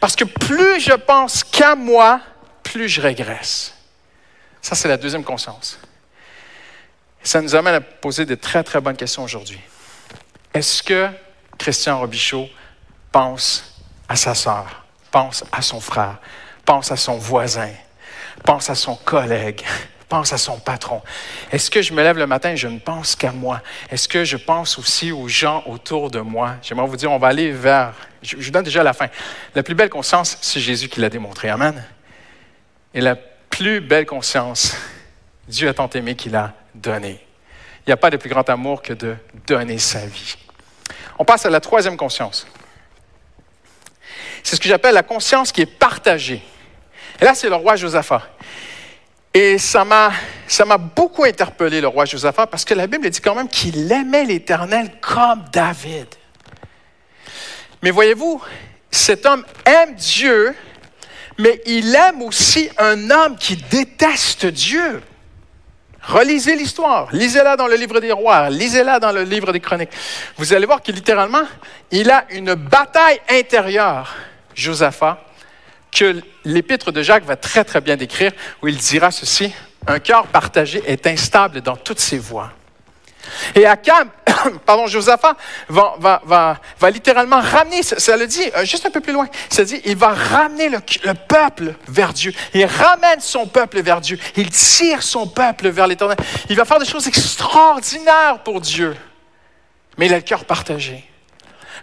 Parce 0.00 0.16
que 0.16 0.24
plus 0.24 0.80
je 0.80 0.94
pense 0.94 1.44
qu'à 1.44 1.76
moi, 1.76 2.20
plus 2.62 2.88
je 2.88 3.00
régresse. 3.00 3.74
Ça, 4.60 4.74
c'est 4.74 4.88
la 4.88 4.96
deuxième 4.96 5.22
conscience. 5.22 5.78
Ça 7.26 7.42
nous 7.42 7.56
amène 7.56 7.74
à 7.74 7.80
poser 7.80 8.24
de 8.24 8.36
très, 8.36 8.62
très 8.62 8.80
bonnes 8.80 8.96
questions 8.96 9.24
aujourd'hui. 9.24 9.58
Est-ce 10.54 10.80
que 10.80 11.08
Christian 11.58 11.98
Robichaud 11.98 12.48
pense 13.10 13.82
à 14.08 14.14
sa 14.14 14.32
sœur, 14.32 14.84
pense 15.10 15.42
à 15.50 15.60
son 15.60 15.80
frère, 15.80 16.18
pense 16.64 16.92
à 16.92 16.96
son 16.96 17.18
voisin, 17.18 17.72
pense 18.44 18.70
à 18.70 18.76
son 18.76 18.94
collègue, 18.94 19.64
pense 20.08 20.32
à 20.32 20.38
son 20.38 20.60
patron? 20.60 21.02
Est-ce 21.50 21.68
que 21.68 21.82
je 21.82 21.92
me 21.92 22.00
lève 22.00 22.16
le 22.16 22.28
matin 22.28 22.50
et 22.50 22.56
je 22.56 22.68
ne 22.68 22.78
pense 22.78 23.16
qu'à 23.16 23.32
moi? 23.32 23.60
Est-ce 23.90 24.08
que 24.08 24.24
je 24.24 24.36
pense 24.36 24.78
aussi 24.78 25.10
aux 25.10 25.26
gens 25.26 25.64
autour 25.66 26.12
de 26.12 26.20
moi? 26.20 26.54
J'aimerais 26.62 26.86
vous 26.86 26.96
dire, 26.96 27.10
on 27.10 27.18
va 27.18 27.26
aller 27.26 27.50
vers, 27.50 27.92
je, 28.22 28.36
vous 28.36 28.50
donne 28.52 28.62
déjà 28.62 28.84
la 28.84 28.92
fin. 28.92 29.08
La 29.56 29.64
plus 29.64 29.74
belle 29.74 29.90
conscience, 29.90 30.38
c'est 30.42 30.60
Jésus 30.60 30.88
qui 30.88 31.00
l'a 31.00 31.10
démontré. 31.10 31.48
Amen. 31.48 31.84
Et 32.94 33.00
la 33.00 33.16
plus 33.16 33.80
belle 33.80 34.06
conscience, 34.06 34.76
Dieu 35.48 35.68
a 35.68 35.74
tant 35.74 35.90
aimé 35.90 36.14
qu'il 36.14 36.36
a 36.36 36.54
donné. 36.80 37.20
Il 37.86 37.90
n'y 37.90 37.92
a 37.92 37.96
pas 37.96 38.10
de 38.10 38.16
plus 38.16 38.28
grand 38.28 38.48
amour 38.48 38.82
que 38.82 38.92
de 38.92 39.16
donner 39.46 39.78
sa 39.78 40.06
vie. 40.06 40.36
On 41.18 41.24
passe 41.24 41.46
à 41.46 41.50
la 41.50 41.60
troisième 41.60 41.96
conscience. 41.96 42.46
C'est 44.42 44.56
ce 44.56 44.60
que 44.60 44.68
j'appelle 44.68 44.94
la 44.94 45.02
conscience 45.02 45.52
qui 45.52 45.62
est 45.62 45.66
partagée. 45.66 46.42
Et 47.20 47.24
là, 47.24 47.34
c'est 47.34 47.48
le 47.48 47.54
roi 47.54 47.76
Josaphat. 47.76 48.22
Et 49.32 49.58
ça 49.58 49.84
m'a, 49.84 50.12
ça 50.46 50.64
m'a 50.64 50.78
beaucoup 50.78 51.24
interpellé, 51.24 51.80
le 51.80 51.88
roi 51.88 52.04
Josaphat, 52.04 52.46
parce 52.46 52.64
que 52.64 52.74
la 52.74 52.86
Bible 52.86 53.08
dit 53.10 53.20
quand 53.20 53.34
même 53.34 53.48
qu'il 53.48 53.90
aimait 53.90 54.24
l'Éternel 54.24 54.90
comme 55.00 55.44
David. 55.52 56.06
Mais 57.82 57.90
voyez-vous, 57.90 58.42
cet 58.90 59.26
homme 59.26 59.44
aime 59.64 59.94
Dieu, 59.94 60.54
mais 61.38 61.60
il 61.66 61.94
aime 61.94 62.22
aussi 62.22 62.70
un 62.78 63.10
homme 63.10 63.36
qui 63.36 63.56
déteste 63.56 64.46
Dieu. 64.46 65.02
Relisez 66.06 66.54
l'histoire, 66.54 67.08
lisez-la 67.12 67.56
dans 67.56 67.66
le 67.66 67.74
livre 67.74 67.98
des 68.00 68.12
rois, 68.12 68.48
lisez-la 68.48 69.00
dans 69.00 69.10
le 69.10 69.22
livre 69.22 69.52
des 69.52 69.58
chroniques. 69.58 69.90
Vous 70.36 70.52
allez 70.52 70.64
voir 70.64 70.80
que 70.80 70.92
littéralement, 70.92 71.42
il 71.90 72.10
a 72.10 72.26
une 72.30 72.54
bataille 72.54 73.20
intérieure, 73.28 74.14
Josaphat, 74.54 75.20
que 75.90 76.20
l'épître 76.44 76.92
de 76.92 77.02
Jacques 77.02 77.24
va 77.24 77.36
très, 77.36 77.64
très 77.64 77.80
bien 77.80 77.96
décrire, 77.96 78.32
où 78.62 78.68
il 78.68 78.76
dira 78.76 79.10
ceci, 79.10 79.52
un 79.86 79.98
cœur 79.98 80.28
partagé 80.28 80.82
est 80.86 81.06
instable 81.08 81.60
dans 81.60 81.76
toutes 81.76 82.00
ses 82.00 82.18
voies. 82.18 82.52
Et 83.54 83.66
Akab, 83.66 84.08
pardon, 84.66 84.86
Josaphat 84.86 85.36
va, 85.68 85.94
va, 85.98 86.22
va, 86.24 86.58
va, 86.78 86.90
littéralement 86.90 87.40
ramener, 87.40 87.82
ça, 87.82 88.16
le 88.16 88.26
dit 88.26 88.44
euh, 88.56 88.64
juste 88.64 88.86
un 88.86 88.90
peu 88.90 89.00
plus 89.00 89.12
loin, 89.12 89.28
ça 89.48 89.64
dit, 89.64 89.80
il 89.84 89.96
va 89.96 90.08
ramener 90.08 90.68
le, 90.68 90.78
le, 91.04 91.14
peuple 91.14 91.74
vers 91.88 92.12
Dieu. 92.12 92.32
Il 92.54 92.64
ramène 92.66 93.20
son 93.20 93.46
peuple 93.46 93.80
vers 93.80 94.00
Dieu. 94.00 94.18
Il 94.36 94.50
tire 94.50 95.02
son 95.02 95.26
peuple 95.26 95.68
vers 95.68 95.86
l'éternel. 95.86 96.16
Il 96.48 96.56
va 96.56 96.64
faire 96.64 96.78
des 96.78 96.86
choses 96.86 97.06
extraordinaires 97.06 98.42
pour 98.44 98.60
Dieu. 98.60 98.96
Mais 99.98 100.06
il 100.06 100.12
a 100.12 100.16
le 100.16 100.22
cœur 100.22 100.44
partagé. 100.44 101.04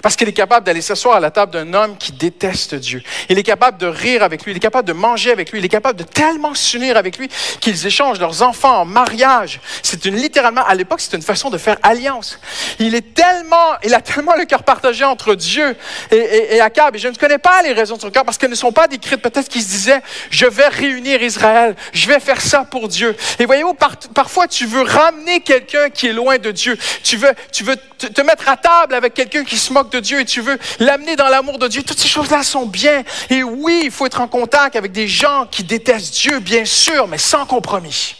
Parce 0.04 0.18
qu'il 0.18 0.28
est 0.28 0.34
capable 0.34 0.66
d'aller 0.66 0.82
s'asseoir 0.82 1.16
à 1.16 1.22
la 1.22 1.32
table 1.32 1.54
d'un 1.54 1.74
homme 1.74 1.97
qui 1.97 2.12
déteste 2.12 2.76
Dieu. 2.76 3.01
Il 3.30 3.39
est 3.39 3.43
capable 3.43 3.78
de 3.78 3.88
rire 3.88 4.22
avec 4.22 4.43
lui, 4.43 4.51
il 4.51 4.58
est 4.58 4.60
capable 4.60 4.86
de 4.86 4.91
manger 4.91 5.32
avec 5.32 5.49
lui, 5.49 5.60
il 5.60 5.66
est 5.66 5.70
capable 5.70 5.97
de 5.97 6.04
tellement 6.04 6.54
s'unir 6.54 6.97
avec 6.97 7.18
lui 7.18 7.30
qu'ils 7.62 7.88
échangent 7.88 8.20
leurs 8.20 8.41
enfants 8.41 8.82
en 8.82 8.86
mariage. 8.86 9.62
C'est 9.82 10.04
une 10.04 10.18
littéralement, 10.18 10.66
à 10.66 10.76
l'époque, 10.76 10.99
c'est 10.99 11.16
une 11.16 11.22
façon 11.22 11.49
de 11.49 11.58
faire 11.58 11.78
alliance. 11.84 12.38
Il 12.80 12.95
est 12.95 13.14
tellement, 13.14 13.78
il 13.82 13.93
a 13.93 14.01
tellement 14.01 14.36
le 14.36 14.43
cœur 14.43 14.64
partagé 14.64 15.06
entre 15.06 15.36
Dieu 15.36 15.74
et, 16.12 16.18
et, 16.18 16.56
et 16.56 16.62
Akab. 16.62 16.97
Et 16.97 16.99
je 16.99 17.08
ne 17.08 17.16
connais 17.16 17.38
pas 17.38 17.62
les 17.62 17.72
raisons 17.72 17.95
de 17.95 18.01
son 18.01 18.12
cœur 18.12 18.26
parce 18.26 18.38
qu'elles 18.38 18.49
ne 18.49 18.56
sont 18.56 18.74
pas 18.74 18.89
décrites. 18.89 19.22
Peut-être 19.22 19.47
qu'il 19.47 19.62
se 19.62 19.70
disait, 19.70 20.01
je 20.30 20.45
vais 20.45 20.68
réunir 20.68 21.24
Israël, 21.24 21.78
je 21.93 22.10
vais 22.10 22.20
faire 22.20 22.41
ça 22.41 22.66
pour 22.70 22.89
Dieu. 22.89 23.16
Et 23.39 23.45
voyez-vous, 23.45 23.78
parfois 24.14 24.49
tu 24.49 24.66
veux 24.66 24.82
ramener 24.82 25.39
quelqu'un 25.39 25.89
qui 25.89 26.08
est 26.08 26.14
loin 26.14 26.39
de 26.39 26.51
Dieu. 26.51 26.78
Tu 27.06 27.16
veux, 27.16 27.32
tu 27.54 27.64
veux 27.64 27.78
te 28.08 28.22
mettre 28.22 28.49
à 28.49 28.58
table 28.58 28.95
avec 28.95 29.14
quelqu'un 29.14 29.43
qui 29.43 29.58
se 29.58 29.72
moque 29.74 29.91
de 29.91 29.99
Dieu 29.99 30.20
et 30.20 30.26
tu 30.26 30.41
veux 30.41 30.58
l'amener 30.80 31.16
dans 31.16 31.30
l'amour 31.30 31.60
de 31.60 31.68
Dieu, 31.68 31.84
toutes 31.84 31.99
ces 31.99 32.08
choses-là 32.08 32.43
sont 32.43 32.66
bien. 32.66 33.04
Et 33.30 33.43
oui, 33.43 33.82
il 33.86 33.91
faut 33.91 34.06
être 34.06 34.22
en 34.22 34.28
contact 34.28 34.76
avec 34.76 34.91
des 34.91 35.08
gens 35.08 35.47
qui 35.49 35.64
détestent 35.64 36.14
Dieu, 36.14 36.39
bien 36.39 36.66
sûr, 36.66 37.08
mais 37.08 37.18
sans 37.18 37.45
compromis. 37.45 38.16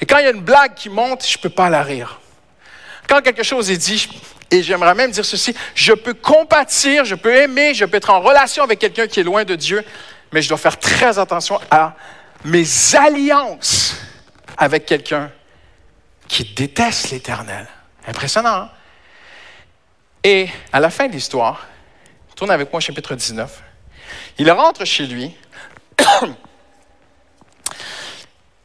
Et 0.00 0.06
quand 0.06 0.18
il 0.18 0.24
y 0.24 0.26
a 0.26 0.32
une 0.32 0.40
blague 0.40 0.74
qui 0.74 0.88
monte, 0.88 1.26
je 1.26 1.38
ne 1.38 1.42
peux 1.42 1.50
pas 1.50 1.70
la 1.70 1.82
rire. 1.82 2.20
Quand 3.08 3.20
quelque 3.22 3.42
chose 3.42 3.70
est 3.70 3.76
dit, 3.76 4.08
et 4.50 4.62
j'aimerais 4.62 4.94
même 4.94 5.10
dire 5.10 5.24
ceci, 5.24 5.54
je 5.74 5.92
peux 5.92 6.14
compatir, 6.14 7.04
je 7.04 7.14
peux 7.14 7.34
aimer, 7.34 7.74
je 7.74 7.84
peux 7.84 7.96
être 7.96 8.10
en 8.10 8.20
relation 8.20 8.62
avec 8.64 8.78
quelqu'un 8.78 9.06
qui 9.06 9.20
est 9.20 9.24
loin 9.24 9.44
de 9.44 9.54
Dieu, 9.54 9.84
mais 10.32 10.42
je 10.42 10.48
dois 10.48 10.58
faire 10.58 10.78
très 10.78 11.18
attention 11.18 11.60
à 11.70 11.94
mes 12.44 12.66
alliances 12.94 13.96
avec 14.56 14.86
quelqu'un 14.86 15.30
qui 16.28 16.44
déteste 16.44 17.10
l'Éternel. 17.10 17.66
Impressionnant. 18.06 18.54
Hein? 18.54 18.70
Et 20.24 20.48
à 20.72 20.80
la 20.80 20.90
fin 20.90 21.08
de 21.08 21.12
l'histoire, 21.12 21.66
tourne 22.36 22.50
avec 22.50 22.72
moi 22.72 22.78
au 22.78 22.80
chapitre 22.80 23.14
19, 23.14 23.62
il 24.38 24.50
rentre 24.50 24.84
chez 24.84 25.06
lui 25.06 25.34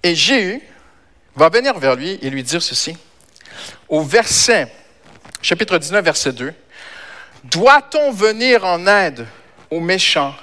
et 0.04 0.16
Jéhu 0.16 0.62
va 1.36 1.50
venir 1.50 1.78
vers 1.78 1.96
lui 1.96 2.18
et 2.22 2.30
lui 2.30 2.44
dire 2.44 2.62
ceci. 2.62 2.98
Au 3.90 4.02
verset, 4.02 4.72
chapitre 5.42 5.78
19, 5.78 6.04
verset 6.04 6.34
2, 6.34 6.54
Doit-on 7.44 8.12
venir 8.12 8.66
en 8.66 8.86
aide 8.88 9.28
aux 9.70 9.80
méchants 9.80 10.36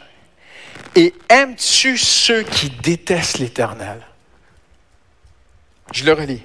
et 0.94 1.12
aimes-tu 1.28 1.98
ceux 1.98 2.42
qui 2.42 2.70
détestent 2.70 3.38
l'Éternel? 3.38 4.00
Je 5.92 6.04
le 6.04 6.12
relis. 6.12 6.42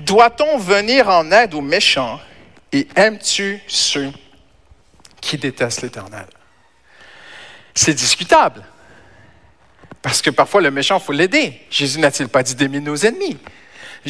Doit-on 0.00 0.58
venir 0.58 1.08
en 1.08 1.30
aide 1.30 1.54
aux 1.54 1.60
méchants? 1.60 2.20
Et 2.72 2.88
aimes-tu 2.96 3.60
ceux 3.66 4.12
qui 5.20 5.36
détestent 5.36 5.82
l'Éternel? 5.82 6.26
C'est 7.74 7.94
discutable. 7.94 8.64
Parce 10.00 10.20
que 10.20 10.30
parfois, 10.30 10.60
le 10.60 10.70
méchant, 10.70 10.98
il 10.98 11.04
faut 11.04 11.12
l'aider. 11.12 11.60
Jésus 11.70 11.98
n'a-t-il 11.98 12.28
pas 12.28 12.42
dit 12.42 12.54
d'aimer 12.54 12.80
nos 12.80 12.96
ennemis? 12.96 13.38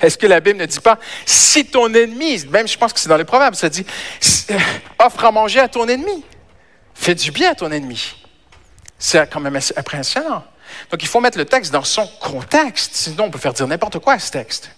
Est-ce 0.00 0.18
que 0.18 0.26
la 0.26 0.40
Bible 0.40 0.58
ne 0.58 0.66
dit 0.66 0.80
pas, 0.80 0.98
si 1.24 1.64
ton 1.66 1.92
ennemi, 1.94 2.44
même 2.46 2.66
je 2.66 2.76
pense 2.76 2.92
que 2.92 2.98
c'est 2.98 3.08
dans 3.08 3.16
les 3.16 3.24
proverbes, 3.24 3.54
ça 3.54 3.68
dit, 3.68 3.86
offre 4.98 5.24
à 5.24 5.30
manger 5.30 5.60
à 5.60 5.68
ton 5.68 5.86
ennemi. 5.86 6.24
Fais 6.94 7.14
du 7.14 7.30
bien 7.30 7.52
à 7.52 7.54
ton 7.54 7.70
ennemi. 7.70 8.16
C'est 8.98 9.30
quand 9.30 9.40
même 9.40 9.58
impressionnant. 9.76 10.44
Donc, 10.90 11.02
il 11.02 11.08
faut 11.08 11.20
mettre 11.20 11.38
le 11.38 11.44
texte 11.44 11.72
dans 11.72 11.84
son 11.84 12.06
contexte, 12.20 12.94
sinon 12.94 13.24
on 13.24 13.30
peut 13.30 13.38
faire 13.38 13.52
dire 13.52 13.66
n'importe 13.66 13.98
quoi 13.98 14.14
à 14.14 14.18
ce 14.18 14.30
texte. 14.30 14.70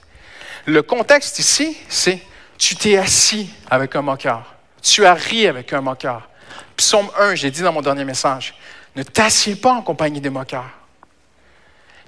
Le 0.67 0.83
contexte 0.83 1.39
ici, 1.39 1.77
c'est 1.89 2.21
tu 2.59 2.77
t'es 2.77 2.97
assis 2.97 3.51
avec 3.69 3.97
un 3.97 4.03
moqueur. 4.03 4.55
Tu 4.83 5.05
as 5.05 5.15
ri 5.15 5.47
avec 5.47 5.73
un 5.73 5.81
moqueur. 5.81 6.29
Psaume 6.77 7.11
1, 7.19 7.35
j'ai 7.35 7.51
dit 7.51 7.63
dans 7.63 7.73
mon 7.73 7.83
dernier 7.83 8.05
message, 8.05 8.55
ne 8.97 9.03
t'assieds 9.03 9.57
pas 9.57 9.73
en 9.73 9.83
compagnie 9.83 10.21
des 10.21 10.31
moqueurs. 10.31 10.71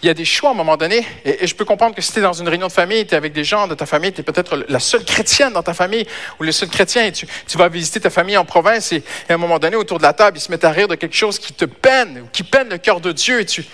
Il 0.02 0.06
y 0.06 0.10
a 0.10 0.14
des 0.14 0.24
choix 0.24 0.50
à 0.50 0.52
un 0.52 0.56
moment 0.56 0.76
donné, 0.76 1.06
et, 1.24 1.46
je 1.46 1.54
peux 1.54 1.64
comprendre 1.64 1.94
que 1.94 2.02
si 2.02 2.12
tu 2.12 2.18
es 2.18 2.22
dans 2.22 2.34
une 2.34 2.48
réunion 2.48 2.66
de 2.66 2.72
famille, 2.72 3.06
tu 3.06 3.14
es 3.14 3.16
avec 3.16 3.32
des 3.32 3.44
gens 3.44 3.66
de 3.66 3.74
ta 3.74 3.86
famille, 3.86 4.12
tu 4.12 4.20
es 4.20 4.24
peut-être 4.24 4.64
la 4.68 4.78
seule 4.78 5.04
chrétienne 5.04 5.54
dans 5.54 5.62
ta 5.62 5.72
famille 5.72 6.06
ou 6.38 6.44
le 6.44 6.52
seul 6.52 6.68
chrétien, 6.68 7.06
et 7.06 7.12
tu, 7.12 7.26
vas 7.54 7.68
visiter 7.68 8.00
ta 8.00 8.10
famille 8.10 8.36
en 8.36 8.44
province, 8.44 8.92
et, 8.92 9.02
à 9.28 9.34
un 9.34 9.38
moment 9.38 9.58
donné, 9.58 9.76
autour 9.76 9.98
de 9.98 10.02
la 10.02 10.12
table, 10.12 10.36
ils 10.36 10.40
se 10.40 10.50
mettent 10.50 10.64
à 10.64 10.70
rire 10.70 10.88
de 10.88 10.96
quelque 10.96 11.16
chose 11.16 11.38
qui 11.38 11.54
te 11.54 11.64
peine, 11.64 12.22
ou 12.24 12.28
qui 12.30 12.42
peine 12.42 12.68
le 12.68 12.78
cœur 12.78 13.00
de 13.00 13.12
Dieu, 13.12 13.40
et 13.40 13.46
tu 13.46 13.64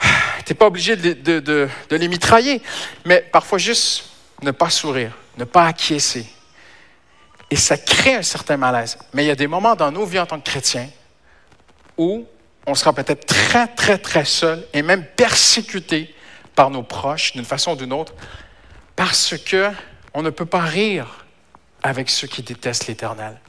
n'es 0.48 0.54
pas 0.54 0.66
obligé 0.66 0.94
de, 0.96 1.40
de 1.40 1.68
les 1.90 2.08
mitrailler, 2.08 2.62
mais 3.04 3.26
parfois 3.32 3.58
juste 3.58 4.04
ne 4.42 4.52
pas 4.52 4.70
sourire, 4.70 5.12
ne 5.38 5.44
pas 5.44 5.66
acquiescer. 5.66 6.26
Et 7.52 7.56
ça 7.56 7.76
crée 7.76 8.14
un 8.14 8.22
certain 8.22 8.56
malaise. 8.56 8.96
Mais 9.12 9.24
il 9.24 9.28
y 9.28 9.30
a 9.30 9.34
des 9.34 9.46
moments 9.46 9.74
dans 9.74 9.90
nos 9.90 10.06
vies 10.06 10.18
en 10.18 10.24
tant 10.24 10.40
que 10.40 10.48
chrétiens 10.48 10.88
où 11.98 12.26
on 12.66 12.74
sera 12.74 12.92
peut-être 12.92 13.26
très, 13.26 13.66
très, 13.68 13.98
très 13.98 14.24
seul 14.24 14.66
et 14.72 14.82
même 14.82 15.04
persécuté 15.04 16.14
par 16.54 16.70
nos 16.70 16.82
proches 16.82 17.32
d'une 17.32 17.44
façon 17.44 17.72
ou 17.72 17.76
d'une 17.76 17.92
autre 17.92 18.14
parce 18.94 19.34
qu'on 19.50 20.22
ne 20.22 20.30
peut 20.30 20.46
pas 20.46 20.60
rire 20.60 21.24
avec 21.82 22.10
ceux 22.10 22.28
qui 22.28 22.42
détestent 22.42 22.86
l'Éternel. 22.86 23.40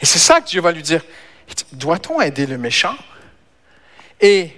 Et 0.00 0.06
c'est 0.06 0.18
ça 0.18 0.40
que 0.40 0.48
Dieu 0.48 0.60
va 0.60 0.72
lui 0.72 0.82
dire. 0.82 1.02
Doit-on 1.72 2.20
aider 2.20 2.46
le 2.46 2.58
méchant? 2.58 2.96
Et 4.20 4.54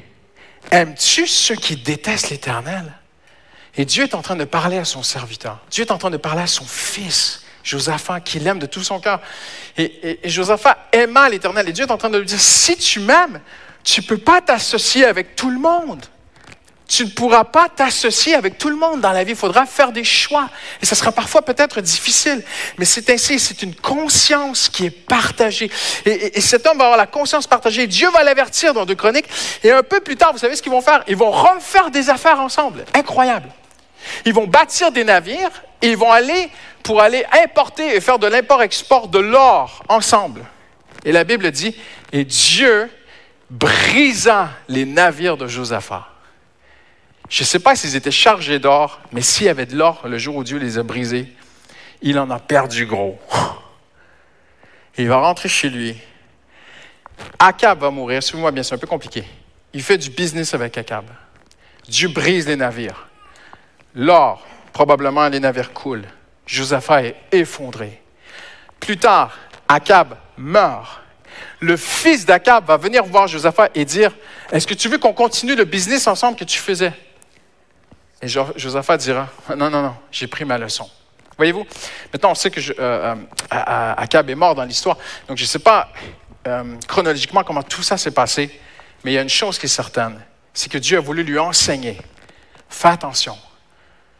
aimes-tu 0.71 1.27
ceux 1.27 1.57
qui 1.57 1.77
détestent 1.77 2.31
l'Éternel? 2.31 2.93
Et 3.77 3.85
Dieu 3.85 4.05
est 4.05 4.15
en 4.15 4.23
train 4.23 4.37
de 4.37 4.45
parler 4.45 4.79
à 4.79 4.85
son 4.85 5.03
serviteur. 5.03 5.59
Dieu 5.71 5.85
est 5.85 5.93
en 5.93 5.99
train 5.99 6.11
de 6.11 6.17
parler 6.17 6.43
à 6.43 6.47
son 6.47 6.65
fils, 6.65 7.43
Josaphat, 7.65 8.21
qui 8.21 8.39
l'aime 8.39 8.59
de 8.59 8.67
tout 8.67 8.83
son 8.83 9.01
cœur. 9.01 9.21
Et, 9.77 10.27
et 10.27 10.29
Josaphat 10.29 10.89
aima 10.93 11.29
l'Éternel. 11.29 11.69
Et 11.69 11.73
Dieu 11.73 11.85
est 11.87 11.91
en 11.91 11.99
train 11.99 12.11
de 12.11 12.19
lui 12.19 12.27
dire, 12.27 12.41
si 12.41 12.77
tu 12.77 13.01
m'aimes, 13.01 13.41
tu 13.85 14.01
ne 14.01 14.07
peux 14.07 14.19
pas 14.19 14.41
t'associer 14.41 15.05
avec 15.05 15.37
tout 15.37 15.51
le 15.51 15.59
monde. 15.59 16.05
Tu 16.89 17.05
ne 17.05 17.09
pourras 17.09 17.45
pas 17.45 17.69
t'associer 17.75 18.35
avec 18.35 18.59
tout 18.59 18.69
le 18.69 18.77
monde 18.77 19.01
dans 19.01 19.13
la 19.13 19.25
vie. 19.25 19.31
Il 19.31 19.37
faudra 19.37 19.65
faire 19.65 19.93
des 19.93 20.05
choix. 20.05 20.51
Et 20.83 20.87
ça 20.87 20.95
sera 20.95 21.11
parfois 21.11 21.41
peut-être 21.41 21.81
difficile. 21.81 22.45
Mais 22.77 22.85
c'est 22.85 23.09
ainsi, 23.09 23.39
c'est 23.39 23.63
une 23.63 23.75
conscience 23.75 24.69
qui 24.69 24.87
est 24.87 24.91
partagée. 24.91 25.71
Et, 26.05 26.39
cet 26.43 26.67
homme 26.67 26.77
va 26.77 26.85
avoir 26.85 26.99
la 26.99 27.07
conscience 27.07 27.47
partagée. 27.47 27.87
Dieu 27.87 28.11
va 28.11 28.23
l'avertir 28.23 28.75
dans 28.75 28.85
deux 28.85 28.95
chroniques. 28.95 29.25
Et 29.65 29.71
un 29.71 29.83
peu 29.83 30.01
plus 30.01 30.17
tard, 30.17 30.33
vous 30.33 30.39
savez 30.39 30.55
ce 30.55 30.61
qu'ils 30.61 30.73
vont 30.73 30.83
faire? 30.83 31.03
Ils 31.09 31.17
vont 31.17 31.31
refaire 31.31 31.91
des 31.91 32.11
affaires 32.11 32.41
ensemble. 32.41 32.85
Incroyable. 32.93 33.49
Ils 34.27 34.35
vont 34.35 34.47
bâtir 34.47 34.93
des 34.93 35.05
navires 35.05 35.63
et 35.81 35.93
ils 35.93 35.97
vont 35.97 36.13
aller 36.13 36.51
pour 36.83 37.01
aller 37.01 37.25
importer 37.43 37.97
et 37.97 38.01
faire 38.03 38.19
de 38.19 38.27
l'import-export 38.27 39.09
de 39.09 39.19
l'or 39.19 39.83
ensemble. 39.89 40.45
Et 41.07 41.13
la 41.13 41.25
Bible 41.25 41.51
dit, 41.53 41.75
et 42.13 42.25
Dieu 42.25 42.91
brisa 43.53 44.49
les 44.67 44.87
navires 44.87 45.37
de 45.37 45.47
Josaphat. 45.47 46.09
Je 47.29 47.43
ne 47.43 47.47
sais 47.47 47.59
pas 47.59 47.77
s'ils 47.77 47.97
étaient 47.97 48.11
chargés 48.11 48.59
d'or, 48.59 49.01
mais 49.13 49.21
s'il 49.21 49.47
y 49.47 49.49
avait 49.49 49.67
de 49.67 49.77
l'or 49.77 50.03
le 50.09 50.19
jour 50.19 50.37
où 50.37 50.45
Dieu 50.45 50.59
les 50.59 50.79
a 50.79 50.83
brisés, 50.83 51.31
il 52.01 52.19
en 52.19 52.31
a 52.31 52.39
perdu 52.39 52.87
gros. 52.87 53.21
Il 54.99 55.09
va 55.09 55.19
rentrer 55.19 55.49
chez 55.49 55.69
lui. 55.69 55.97
Akab 57.39 57.81
va 57.81 57.91
mourir. 57.91 58.23
Suivez-moi 58.23 58.51
bien, 58.51 58.63
c'est 58.63 58.75
un 58.75 58.79
peu 58.79 58.87
compliqué. 58.87 59.25
Il 59.73 59.83
fait 59.83 59.99
du 59.99 60.11
business 60.11 60.53
avec 60.55 60.77
Akab. 60.77 61.05
Dieu 61.89 62.09
brise 62.09 62.47
les 62.47 62.57
navires. 62.57 63.09
L'or, 63.95 64.45
probablement 64.73 65.29
les 65.29 65.41
navires 65.41 65.73
coulent. 65.73 66.09
Josaphat 66.47 67.05
est 67.05 67.17
effondré. 67.33 68.03
Plus 68.81 68.97
tard, 68.97 69.37
Akab 69.69 70.17
meurt 70.37 71.02
le 71.61 71.77
fils 71.77 72.27
d'Akab 72.27 72.67
va 72.67 72.77
venir 72.77 73.05
voir 73.05 73.27
Josaphat 73.27 73.71
et 73.75 73.85
dire, 73.85 74.13
est-ce 74.51 74.67
que 74.67 74.75
tu 74.75 74.89
veux 74.89 74.99
qu'on 74.99 75.13
continue 75.13 75.55
le 75.55 75.65
business 75.65 76.07
ensemble 76.07 76.37
que 76.37 76.45
tu 76.45 76.59
faisais? 76.59 76.93
Et 78.21 78.29
Josaphat 78.29 78.99
dira, 78.99 79.29
non, 79.57 79.71
non, 79.71 79.83
non, 79.83 79.95
j'ai 80.11 80.27
pris 80.27 80.45
ma 80.45 80.59
leçon. 80.59 80.89
Voyez-vous, 81.37 81.67
maintenant 82.13 82.31
on 82.31 82.35
sait 82.35 82.51
que 82.51 82.61
euh, 82.79 83.15
euh, 83.15 83.17
Akab 83.51 84.29
est 84.31 84.35
mort 84.35 84.55
dans 84.55 84.65
l'histoire, 84.65 84.97
donc 85.27 85.39
je 85.39 85.43
ne 85.43 85.49
sais 85.49 85.59
pas 85.59 85.89
euh, 86.47 86.77
chronologiquement 86.87 87.43
comment 87.43 87.63
tout 87.63 87.83
ça 87.83 87.97
s'est 87.97 88.11
passé, 88.11 88.61
mais 89.03 89.13
il 89.13 89.15
y 89.15 89.19
a 89.19 89.23
une 89.23 89.29
chose 89.29 89.59
qui 89.59 89.67
est 89.67 89.69
certaine, 89.69 90.21
c'est 90.53 90.71
que 90.71 90.79
Dieu 90.79 90.99
a 90.99 91.01
voulu 91.01 91.23
lui 91.23 91.39
enseigner. 91.39 91.99
Fais 92.69 92.89
attention. 92.89 93.37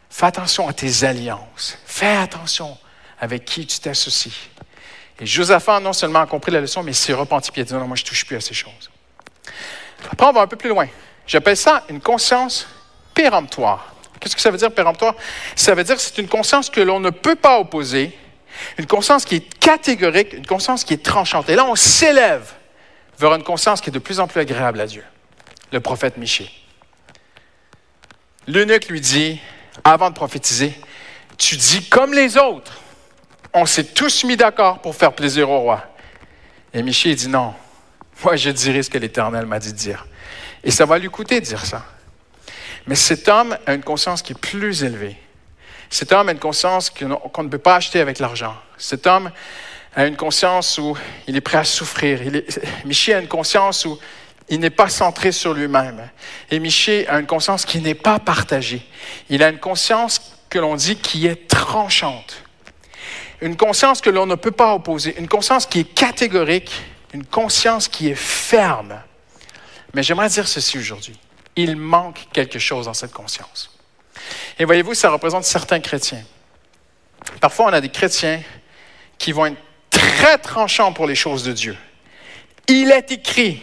Fais 0.09 0.25
attention 0.27 0.67
à 0.67 0.73
tes 0.73 1.03
alliances. 1.03 1.77
Fais 1.85 2.17
attention 2.17 2.77
avec 3.19 3.45
qui 3.45 3.65
tu 3.65 3.79
t'associes. 3.79 4.33
Et 5.23 5.25
Josaphat, 5.25 5.79
non 5.79 5.93
seulement 5.93 6.19
a 6.19 6.25
compris 6.25 6.51
la 6.51 6.59
leçon, 6.59 6.83
mais 6.83 6.91
s'est 6.91 7.13
repenti 7.13 7.49
et 7.55 7.61
a 7.61 7.63
dit 7.63 7.73
non, 7.73 7.87
moi 7.87 7.95
je 7.95 8.03
touche 8.03 8.25
plus 8.25 8.35
à 8.35 8.41
ces 8.41 8.53
choses. 8.53 8.91
Après, 10.11 10.27
on 10.27 10.33
va 10.33 10.41
un 10.41 10.47
peu 10.47 10.57
plus 10.57 10.67
loin. 10.67 10.85
J'appelle 11.25 11.55
ça 11.55 11.85
une 11.87 12.01
conscience 12.01 12.67
péremptoire. 13.13 13.93
Qu'est-ce 14.19 14.35
que 14.35 14.41
ça 14.41 14.51
veut 14.51 14.57
dire 14.57 14.73
péremptoire? 14.73 15.15
Ça 15.55 15.73
veut 15.75 15.83
dire 15.85 15.95
que 15.95 16.01
c'est 16.01 16.17
une 16.17 16.27
conscience 16.27 16.69
que 16.69 16.81
l'on 16.81 16.99
ne 16.99 17.09
peut 17.09 17.35
pas 17.35 17.57
opposer, 17.57 18.11
une 18.77 18.85
conscience 18.85 19.23
qui 19.23 19.35
est 19.35 19.59
catégorique, 19.59 20.33
une 20.33 20.45
conscience 20.45 20.83
qui 20.83 20.93
est 20.93 21.03
tranchante. 21.03 21.47
Et 21.47 21.55
là, 21.55 21.63
on 21.67 21.75
s'élève 21.75 22.51
vers 23.17 23.33
une 23.33 23.43
conscience 23.43 23.79
qui 23.79 23.91
est 23.91 23.93
de 23.93 23.99
plus 23.99 24.19
en 24.19 24.27
plus 24.27 24.41
agréable 24.41 24.81
à 24.81 24.87
Dieu. 24.87 25.05
Le 25.71 25.79
prophète 25.79 26.17
Michée. 26.17 26.51
L'eunuque 28.45 28.89
lui 28.89 28.99
dit, 28.99 29.39
avant 29.85 30.09
de 30.09 30.15
prophétiser, 30.15 30.77
tu 31.37 31.55
dis 31.55 31.87
comme 31.87 32.13
les 32.13 32.35
autres 32.35 32.82
on 33.53 33.65
s'est 33.65 33.83
tous 33.83 34.23
mis 34.23 34.35
d'accord 34.35 34.79
pour 34.79 34.95
faire 34.95 35.13
plaisir 35.13 35.49
au 35.49 35.59
roi. 35.59 35.83
Et 36.73 36.81
Michel 36.81 37.15
dit 37.15 37.27
non, 37.27 37.53
moi 38.23 38.35
je 38.35 38.49
dirai 38.49 38.81
ce 38.81 38.89
que 38.89 38.97
l'Éternel 38.97 39.45
m'a 39.45 39.59
dit 39.59 39.71
de 39.71 39.77
dire. 39.77 40.07
Et 40.63 40.71
ça 40.71 40.85
va 40.85 40.97
lui 40.97 41.09
coûter 41.09 41.39
de 41.39 41.45
dire 41.45 41.65
ça. 41.65 41.85
Mais 42.87 42.95
cet 42.95 43.27
homme 43.27 43.57
a 43.65 43.73
une 43.73 43.83
conscience 43.83 44.21
qui 44.21 44.33
est 44.33 44.39
plus 44.39 44.83
élevée. 44.83 45.15
Cet 45.89 46.11
homme 46.11 46.29
a 46.29 46.31
une 46.31 46.39
conscience 46.39 46.89
qu'on 46.89 47.43
ne 47.43 47.49
peut 47.49 47.57
pas 47.59 47.75
acheter 47.75 48.01
avec 48.01 48.19
l'argent. 48.19 48.55
Cet 48.77 49.05
homme 49.05 49.31
a 49.95 50.07
une 50.07 50.15
conscience 50.15 50.79
où 50.79 50.97
il 51.27 51.35
est 51.35 51.41
prêt 51.41 51.59
à 51.59 51.63
souffrir. 51.63 52.19
A 52.23 53.19
une 53.19 53.27
conscience 53.27 53.85
où 53.85 53.99
il 54.49 54.59
n'est 54.59 54.71
pas 54.71 54.89
centré 54.89 55.31
sur 55.31 55.53
lui-même. 55.53 56.09
Et 56.49 56.59
Michel 56.59 57.05
a 57.07 57.19
une 57.19 57.27
conscience 57.27 57.63
qui 57.65 57.79
n'est 57.79 57.93
pas 57.93 58.19
partagée. 58.19 58.85
Il 59.29 59.43
a 59.43 59.49
une 59.49 59.59
conscience 59.59 60.19
que 60.49 60.59
l'on 60.59 60.75
dit 60.75 60.95
qui 60.95 61.27
est 61.27 61.47
tranchante 61.47 62.42
une 63.43 63.57
conscience 63.57 63.99
que 63.99 64.09
l'on 64.09 64.25
ne 64.25 64.35
peut 64.35 64.51
pas 64.51 64.73
opposer, 64.73 65.15
une 65.19 65.27
conscience 65.27 65.65
qui 65.65 65.81
est 65.81 65.93
catégorique, 65.93 66.71
une 67.13 67.25
conscience 67.25 67.89
qui 67.89 68.07
est 68.07 68.15
ferme. 68.15 68.97
Mais 69.93 70.01
j'aimerais 70.01 70.29
dire 70.29 70.47
ceci 70.47 70.77
aujourd'hui. 70.77 71.19
Il 71.57 71.75
manque 71.75 72.25
quelque 72.31 72.57
chose 72.57 72.85
dans 72.85 72.93
cette 72.93 73.11
conscience. 73.11 73.77
Et 74.57 74.63
voyez-vous, 74.63 74.93
ça 74.93 75.09
représente 75.09 75.43
certains 75.43 75.81
chrétiens. 75.81 76.23
Parfois, 77.41 77.65
on 77.65 77.73
a 77.73 77.81
des 77.81 77.89
chrétiens 77.89 78.41
qui 79.17 79.33
vont 79.33 79.47
être 79.47 79.57
très 79.89 80.37
tranchants 80.37 80.93
pour 80.93 81.05
les 81.05 81.15
choses 81.15 81.43
de 81.43 81.51
Dieu. 81.51 81.77
Il 82.69 82.91
est 82.91 83.11
écrit, 83.11 83.61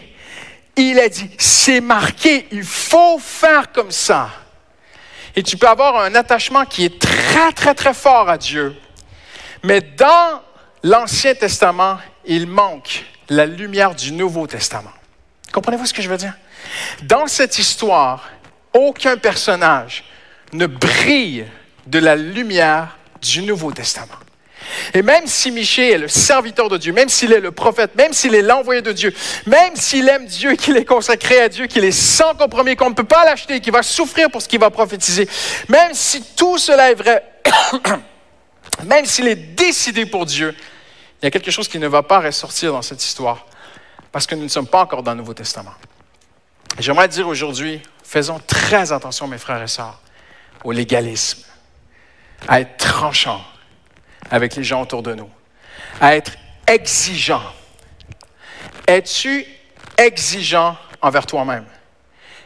il 0.75 0.99
est 0.99 1.09
dit, 1.09 1.31
c'est 1.39 1.81
marqué, 1.81 2.45
il 2.51 2.63
faut 2.63 3.17
faire 3.17 3.71
comme 3.71 3.91
ça. 3.91 4.29
Et 5.35 5.41
tu 5.41 5.57
peux 5.57 5.67
avoir 5.67 5.97
un 5.97 6.13
attachement 6.13 6.65
qui 6.65 6.85
est 6.85 6.99
très, 6.99 7.51
très, 7.53 7.73
très 7.73 7.95
fort 7.95 8.29
à 8.29 8.37
Dieu, 8.37 8.75
mais 9.63 9.81
dans 9.81 10.41
l'Ancien 10.83 11.35
Testament, 11.35 11.97
il 12.25 12.47
manque 12.47 13.05
la 13.29 13.45
lumière 13.45 13.95
du 13.95 14.11
Nouveau 14.11 14.47
Testament. 14.47 14.91
Comprenez-vous 15.51 15.85
ce 15.85 15.93
que 15.93 16.01
je 16.01 16.09
veux 16.09 16.17
dire? 16.17 16.33
Dans 17.03 17.27
cette 17.27 17.57
histoire, 17.57 18.29
aucun 18.73 19.17
personnage 19.17 20.03
ne 20.53 20.65
brille 20.65 21.45
de 21.87 21.99
la 21.99 22.15
lumière 22.15 22.97
du 23.21 23.41
Nouveau 23.41 23.71
Testament. 23.71 24.15
Et 24.93 25.01
même 25.01 25.27
si 25.27 25.51
Michée 25.51 25.91
est 25.91 25.97
le 25.97 26.07
serviteur 26.07 26.69
de 26.69 26.77
Dieu, 26.77 26.93
même 26.93 27.09
s'il 27.09 27.33
est 27.33 27.39
le 27.39 27.51
prophète, 27.51 27.95
même 27.95 28.13
s'il 28.13 28.35
est 28.35 28.41
l'envoyé 28.41 28.81
de 28.81 28.91
Dieu, 28.91 29.13
même 29.45 29.75
s'il 29.75 30.07
aime 30.07 30.25
Dieu, 30.25 30.55
qu'il 30.55 30.77
est 30.77 30.85
consacré 30.85 31.41
à 31.41 31.49
Dieu, 31.49 31.67
qu'il 31.67 31.83
est 31.83 31.91
sans 31.91 32.35
compromis, 32.35 32.75
qu'on 32.75 32.89
ne 32.89 32.95
peut 32.95 33.03
pas 33.03 33.25
l'acheter, 33.25 33.59
qu'il 33.59 33.73
va 33.73 33.83
souffrir 33.83 34.29
pour 34.29 34.41
ce 34.41 34.47
qu'il 34.47 34.59
va 34.59 34.69
prophétiser, 34.69 35.27
même 35.67 35.93
si 35.93 36.23
tout 36.35 36.57
cela 36.57 36.91
est 36.91 36.95
vrai, 36.95 37.23
même 38.85 39.05
s'il 39.05 39.27
est 39.27 39.35
décidé 39.35 40.05
pour 40.05 40.25
Dieu, 40.25 40.55
il 41.21 41.25
y 41.25 41.27
a 41.27 41.31
quelque 41.31 41.51
chose 41.51 41.67
qui 41.67 41.79
ne 41.79 41.87
va 41.87 42.03
pas 42.03 42.19
ressortir 42.19 42.71
dans 42.71 42.81
cette 42.81 43.03
histoire, 43.03 43.45
parce 44.11 44.25
que 44.25 44.35
nous 44.35 44.43
ne 44.43 44.47
sommes 44.47 44.67
pas 44.67 44.81
encore 44.81 45.03
dans 45.03 45.11
le 45.11 45.17
Nouveau 45.17 45.33
Testament. 45.33 45.73
J'aimerais 46.79 47.07
dire 47.07 47.27
aujourd'hui, 47.27 47.81
faisons 48.03 48.39
très 48.39 48.91
attention, 48.91 49.27
mes 49.27 49.37
frères 49.37 49.61
et 49.61 49.67
sœurs, 49.67 49.99
au 50.63 50.71
légalisme, 50.71 51.43
à 52.47 52.61
être 52.61 52.77
tranchant 52.77 53.43
avec 54.29 54.55
les 54.55 54.63
gens 54.63 54.81
autour 54.81 55.03
de 55.03 55.13
nous, 55.13 55.29
à 55.99 56.15
être 56.15 56.33
exigeant. 56.65 57.43
Es-tu 58.87 59.45
exigeant 59.97 60.77
envers 61.01 61.25
toi-même? 61.25 61.65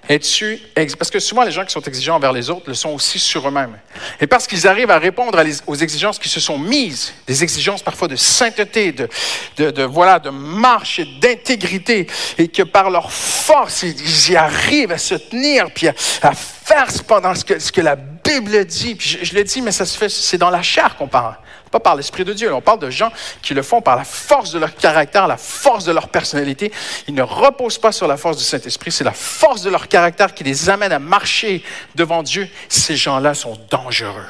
Es-tu, 0.08 0.60
parce 0.99 1.10
que 1.10 1.20
souvent 1.20 1.43
les 1.43 1.51
gens 1.51 1.66
qui 1.66 1.72
sont 1.72 1.82
exigeants 1.82 2.16
envers 2.16 2.32
les 2.32 2.49
autres 2.49 2.66
le 2.68 2.76
sont 2.76 2.89
aussi 2.89 3.18
sur 3.18 3.47
eux-mêmes. 3.47 3.78
Et 4.22 4.28
parce 4.28 4.45
qu'ils 4.45 4.68
arrivent 4.68 4.91
à 4.91 4.99
répondre 4.99 5.41
aux 5.66 5.76
exigences 5.76 6.20
qui 6.20 6.30
se 6.30 6.39
sont 6.39 6.60
mises, 6.60 7.14
des 7.26 7.43
exigences 7.43 7.82
parfois 7.82 8.08
de 8.08 8.16
sainteté, 8.16 8.91
de, 8.91 9.10
de, 9.58 9.84
voilà, 9.84 10.20
de 10.20 10.30
marche 10.30 11.01
d'intégrité, 11.20 12.08
et 12.38 12.47
que 12.47 12.64
par 12.64 12.89
leur 12.89 13.12
force, 13.12 13.84
ils 13.84 14.32
y 14.32 14.36
arrivent 14.36 14.91
à 14.91 14.99
se 14.99 15.16
tenir, 15.16 15.72
puis 15.72 15.88
à, 15.88 16.34
faire 16.34 16.88
pendant 17.08 17.34
ce 17.34 17.45
que, 17.45 17.60
ce 17.60 17.72
que 17.72 17.82
la 17.82 17.95
Bible 17.95 18.66
dit. 18.66 18.97
Je, 18.99 19.24
je 19.24 19.36
le 19.36 19.43
dis, 19.43 19.62
mais 19.62 19.72
ça 19.72 19.86
se 19.86 19.97
fait, 19.97 20.10
c'est 20.10 20.38
dans 20.38 20.49
la 20.49 20.62
chair 20.62 20.95
qu'on 20.97 21.08
parle 21.08 21.36
pas 21.76 21.82
par 21.82 21.95
l'Esprit 21.97 22.23
de 22.23 22.32
Dieu. 22.32 22.53
On 22.53 22.61
parle 22.61 22.80
de 22.80 22.89
gens 22.89 23.11
qui 23.41 23.53
le 23.53 23.61
font 23.61 23.82
par 23.82 23.97
la 23.97 24.05
force 24.05 24.51
de 24.51 24.59
leur 24.59 24.73
caractère, 24.76 25.28
la 25.28 25.36
force 25.36 25.84
de 25.84 25.91
leur 25.91 26.07
personnalité. 26.07 26.71
Ils 27.07 27.13
ne 27.13 27.21
reposent 27.21 27.78
pas 27.78 27.91
sur 27.91 28.07
la 28.07 28.15
force 28.15 28.38
du 28.38 28.45
Saint-Esprit. 28.45 28.93
C'est 28.93 29.03
la 29.03 29.11
force 29.11 29.61
de 29.61 29.69
leur 29.69 29.89
caractère 29.89 30.34
qui 30.34 30.45
les 30.45 30.69
amène 30.69 30.93
à 30.93 30.99
marcher 30.99 31.63
devant 31.95 32.23
Dieu. 32.23 32.47
Ces 32.69 32.95
gens-là 32.95 33.34
sont 33.34 33.59
dangereux. 33.69 34.26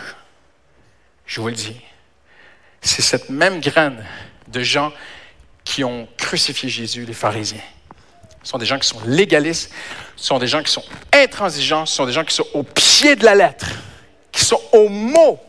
Je 1.28 1.40
vous 1.40 1.50
le 1.50 1.54
dis. 1.54 1.76
C'est 2.82 3.04
cette 3.04 3.30
même 3.30 3.60
graine 3.60 4.04
de 4.48 4.62
gens 4.62 4.92
qui 5.64 5.84
ont 5.84 6.08
crucifié 6.18 6.68
Jésus, 6.68 7.06
les 7.06 7.14
pharisiens. 7.14 7.62
Ce 8.42 8.50
sont 8.50 8.58
des 8.58 8.66
gens 8.66 8.80
qui 8.80 8.88
sont 8.88 9.02
légalistes, 9.06 9.72
ce 10.16 10.26
sont 10.26 10.40
des 10.40 10.48
gens 10.48 10.64
qui 10.64 10.72
sont 10.72 10.84
intransigeants, 11.14 11.86
ce 11.86 11.96
sont 11.96 12.06
des 12.06 12.12
gens 12.12 12.24
qui 12.24 12.34
sont 12.34 12.48
au 12.54 12.64
pied 12.64 13.16
de 13.16 13.26
la 13.26 13.36
lettre, 13.36 13.68
qui 14.32 14.44
sont 14.46 14.62
au 14.72 14.90
mot 14.90 15.40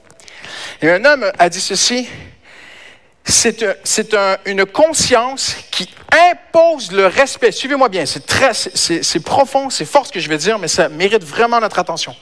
et 0.82 0.90
un 0.90 1.04
homme 1.04 1.30
a 1.38 1.48
dit 1.48 1.60
ceci, 1.60 2.08
c'est 3.24 4.16
une 4.46 4.66
conscience 4.66 5.56
qui 5.70 5.90
impose 6.30 6.92
le 6.92 7.06
respect. 7.06 7.50
Suivez-moi 7.50 7.88
bien, 7.88 8.04
c'est 8.06 9.20
profond, 9.24 9.68
c'est 9.68 9.84
fort 9.84 10.06
ce 10.06 10.12
que 10.12 10.20
je 10.20 10.28
vais 10.28 10.38
dire, 10.38 10.58
mais 10.58 10.68
ça 10.68 10.88
mérite 10.88 11.24
vraiment 11.24 11.60
notre 11.60 11.78
attention. 11.78 12.14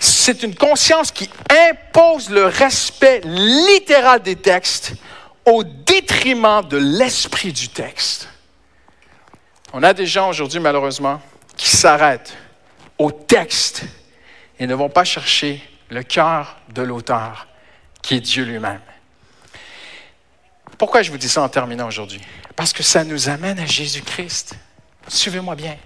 C'est 0.00 0.42
une 0.42 0.54
conscience 0.54 1.12
qui 1.12 1.30
impose 1.70 2.30
le 2.30 2.46
respect 2.46 3.20
littéral 3.24 4.22
des 4.22 4.36
textes 4.36 4.94
au 5.44 5.62
détriment 5.62 6.62
de 6.68 6.76
l'esprit 6.76 7.52
du 7.52 7.68
texte. 7.68 8.28
On 9.72 9.82
a 9.84 9.94
des 9.94 10.06
gens 10.06 10.28
aujourd'hui, 10.28 10.58
malheureusement, 10.58 11.20
qui 11.56 11.68
s'arrêtent 11.68 12.36
au 12.98 13.12
texte 13.12 13.82
et 14.58 14.66
ne 14.66 14.74
vont 14.74 14.90
pas 14.90 15.04
chercher 15.04 15.62
le 15.90 16.02
cœur 16.02 16.56
de 16.74 16.82
l'auteur 16.82 17.46
qui 18.02 18.14
est 18.14 18.20
Dieu 18.20 18.44
lui-même. 18.44 18.80
Pourquoi 20.78 21.02
je 21.02 21.10
vous 21.10 21.18
dis 21.18 21.28
ça 21.28 21.42
en 21.42 21.48
terminant 21.48 21.88
aujourd'hui? 21.88 22.20
Parce 22.56 22.72
que 22.72 22.82
ça 22.82 23.04
nous 23.04 23.28
amène 23.28 23.58
à 23.58 23.66
Jésus-Christ. 23.66 24.54
Suivez-moi 25.08 25.54
bien. 25.54 25.76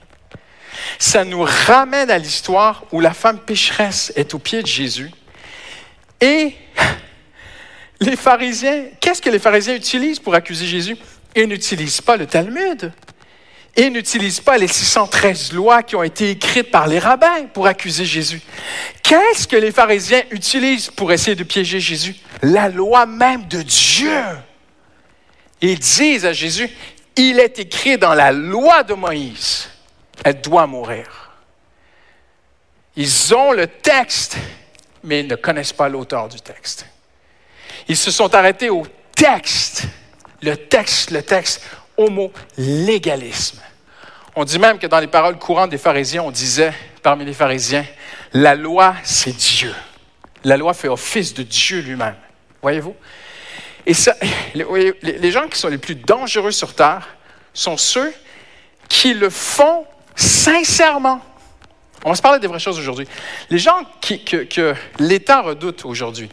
Ça 0.99 1.25
nous 1.25 1.43
ramène 1.43 2.11
à 2.11 2.19
l'histoire 2.19 2.85
où 2.93 3.01
la 3.01 3.13
femme 3.13 3.39
pécheresse 3.41 4.13
est 4.17 4.35
au 4.35 4.39
pied 4.39 4.63
de 4.63 4.67
Jésus. 4.67 5.11
Et 6.21 6.55
les 8.01 8.17
pharisiens, 8.17 8.85
qu'est-ce 9.01 9.23
que 9.23 9.31
les 9.31 9.39
pharisiens 9.39 9.75
utilisent 9.75 10.21
pour 10.21 10.35
accuser 10.35 10.67
Jésus? 10.67 10.97
Ils 11.35 11.49
n'utilisent 11.49 12.01
pas 12.01 12.17
le 12.17 12.27
Talmud 12.27 12.93
et 13.77 13.91
n'utilisent 13.91 14.41
pas 14.41 14.57
les 14.57 14.69
613 14.69 15.53
lois 15.53 15.83
qui 15.83 15.97
ont 15.97 16.03
été 16.03 16.31
écrites 16.31 16.71
par 16.71 16.87
les 16.87 16.99
rabbins 16.99 17.47
pour 17.53 17.67
accuser 17.67 18.05
Jésus. 18.05 18.41
Qu'est-ce 19.05 19.47
que 19.47 19.57
les 19.57 19.71
pharisiens 19.71 20.23
utilisent 20.31 20.89
pour 20.91 21.13
essayer 21.13 21.37
de 21.37 21.45
piéger 21.45 21.79
Jésus? 21.79 22.17
La 22.41 22.71
loi 22.71 23.05
même 23.05 23.47
de 23.47 23.61
Dieu. 23.61 24.19
Ils 25.61 25.79
disent 25.79 26.25
à 26.25 26.33
Jésus, 26.33 26.71
il 27.15 27.39
est 27.39 27.59
écrit 27.59 27.99
dans 27.99 28.15
la 28.15 28.33
loi 28.33 28.83
de 28.83 28.95
Moïse, 28.95 29.69
elle 30.25 30.41
doit 30.41 30.67
mourir. 30.67 31.31
Ils 32.97 33.35
ont 33.35 33.53
le 33.53 33.67
texte, 33.67 34.39
mais 35.03 35.21
ils 35.21 35.27
ne 35.27 35.37
connaissent 35.37 35.73
pas 35.75 35.91
l'auteur 35.91 36.29
du 36.29 36.41
texte. 36.41 36.87
Ils 37.89 37.99
se 37.99 38.11
sont 38.11 38.35
arrêtés 38.35 38.71
au 38.71 38.87
texte, 39.15 39.85
le 40.41 40.57
texte, 40.57 41.11
le 41.11 41.23
texte 41.23 41.63
au 41.99 42.09
mot 42.09 42.33
légalisme. 42.57 43.61
On 44.35 44.45
dit 44.45 44.59
même 44.59 44.79
que 44.79 44.87
dans 44.87 44.99
les 44.99 45.09
paroles 45.09 45.39
courantes 45.39 45.71
des 45.71 45.79
pharisiens, 45.79 46.23
on 46.23 46.31
disait 46.31 46.73
parmi 47.03 47.25
les 47.27 47.35
pharisiens, 47.35 47.85
la 48.35 48.57
loi, 48.57 48.97
c'est 49.05 49.35
Dieu. 49.35 49.73
La 50.43 50.57
loi 50.57 50.75
fait 50.75 50.89
office 50.89 51.33
de 51.33 51.43
Dieu 51.45 51.81
lui-même. 51.81 52.17
Voyez-vous? 52.61 52.95
Et 53.87 53.95
ça, 53.95 54.17
les, 54.55 55.31
gens 55.31 55.49
qui 55.49 55.59
sont 55.59 55.69
les 55.69 55.79
plus 55.79 55.95
dangereux 55.95 56.51
sur 56.51 56.75
Terre 56.75 57.17
sont 57.55 57.77
ceux 57.77 58.13
qui 58.89 59.15
le 59.15 59.31
font 59.31 59.87
sincèrement. 60.17 61.21
On 62.05 62.11
va 62.11 62.17
se 62.17 62.23
parler 62.23 62.39
des 62.39 62.47
vraies 62.47 62.59
choses 62.59 62.79
aujourd'hui. 62.79 63.07
Les 63.49 63.59
gens 63.59 63.81
que 64.03 64.75
l'État 64.99 65.41
redoute 65.41 65.85
aujourd'hui, 65.87 66.29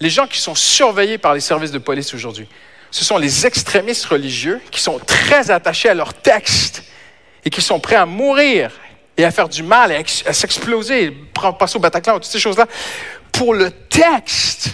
les 0.00 0.10
gens 0.10 0.26
qui 0.26 0.38
sont 0.38 0.56
surveillés 0.56 1.18
par 1.18 1.34
les 1.34 1.40
services 1.40 1.70
de 1.70 1.78
police 1.78 2.12
aujourd'hui, 2.14 2.48
ce 2.90 3.04
sont 3.04 3.18
les 3.18 3.46
extrémistes 3.46 4.06
religieux 4.06 4.60
qui 4.70 4.80
sont 4.80 4.98
très 4.98 5.50
attachés 5.50 5.88
à 5.88 5.94
leur 5.94 6.14
texte 6.14 6.84
et 7.44 7.50
qui 7.50 7.62
sont 7.62 7.78
prêts 7.78 7.96
à 7.96 8.06
mourir 8.06 8.72
et 9.16 9.24
à 9.24 9.30
faire 9.30 9.48
du 9.48 9.62
mal, 9.62 9.92
à, 9.92 10.32
s'exploser, 10.32 11.10
passer 11.58 11.76
au 11.76 11.80
Bataclan, 11.80 12.14
toutes 12.14 12.24
ces 12.24 12.38
choses-là, 12.38 12.66
pour 13.30 13.54
le 13.54 13.70
texte. 13.70 14.70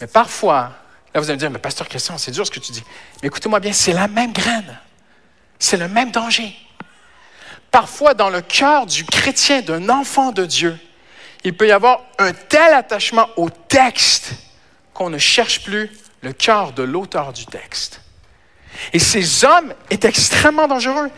Mais 0.00 0.06
parfois, 0.06 0.72
là 1.14 1.20
vous 1.20 1.24
allez 1.24 1.34
me 1.34 1.40
dire, 1.40 1.50
mais 1.50 1.58
pasteur 1.58 1.88
Christian, 1.88 2.18
c'est 2.18 2.30
dur 2.30 2.46
ce 2.46 2.50
que 2.50 2.60
tu 2.60 2.72
dis. 2.72 2.82
Mais 3.22 3.28
écoutez-moi 3.28 3.60
bien, 3.60 3.72
c'est 3.72 3.92
la 3.92 4.08
même 4.08 4.32
graine. 4.32 4.78
C'est 5.58 5.76
le 5.76 5.88
même 5.88 6.10
danger. 6.10 6.54
Parfois, 7.70 8.14
dans 8.14 8.30
le 8.30 8.40
cœur 8.40 8.86
du 8.86 9.04
chrétien, 9.04 9.60
d'un 9.60 9.88
enfant 9.88 10.32
de 10.32 10.46
Dieu, 10.46 10.78
il 11.44 11.56
peut 11.56 11.68
y 11.68 11.72
avoir 11.72 12.02
un 12.18 12.32
tel 12.32 12.72
attachement 12.72 13.28
au 13.36 13.50
texte 13.50 14.32
qu'on 14.94 15.10
ne 15.10 15.18
cherche 15.18 15.62
plus 15.62 15.90
le 16.22 16.32
cœur 16.32 16.72
de 16.72 16.82
l'auteur 16.82 17.32
du 17.32 17.46
texte. 17.46 18.00
Et 18.92 18.98
ces 18.98 19.44
hommes 19.44 19.74
étaient 19.90 20.08
extrêmement 20.08 20.66
dangereux. 20.66 21.10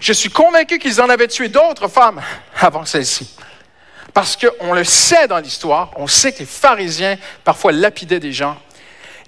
Je 0.00 0.12
suis 0.12 0.30
convaincu 0.30 0.78
qu'ils 0.78 1.00
en 1.00 1.08
avaient 1.08 1.28
tué 1.28 1.48
d'autres 1.48 1.88
femmes 1.88 2.22
avant 2.60 2.84
celle-ci. 2.84 3.36
Parce 4.12 4.36
qu'on 4.36 4.72
le 4.72 4.84
sait 4.84 5.28
dans 5.28 5.38
l'histoire, 5.38 5.90
on 5.96 6.06
sait 6.06 6.32
que 6.32 6.40
les 6.40 6.46
pharisiens 6.46 7.16
parfois 7.44 7.72
lapidaient 7.72 8.20
des 8.20 8.32
gens. 8.32 8.56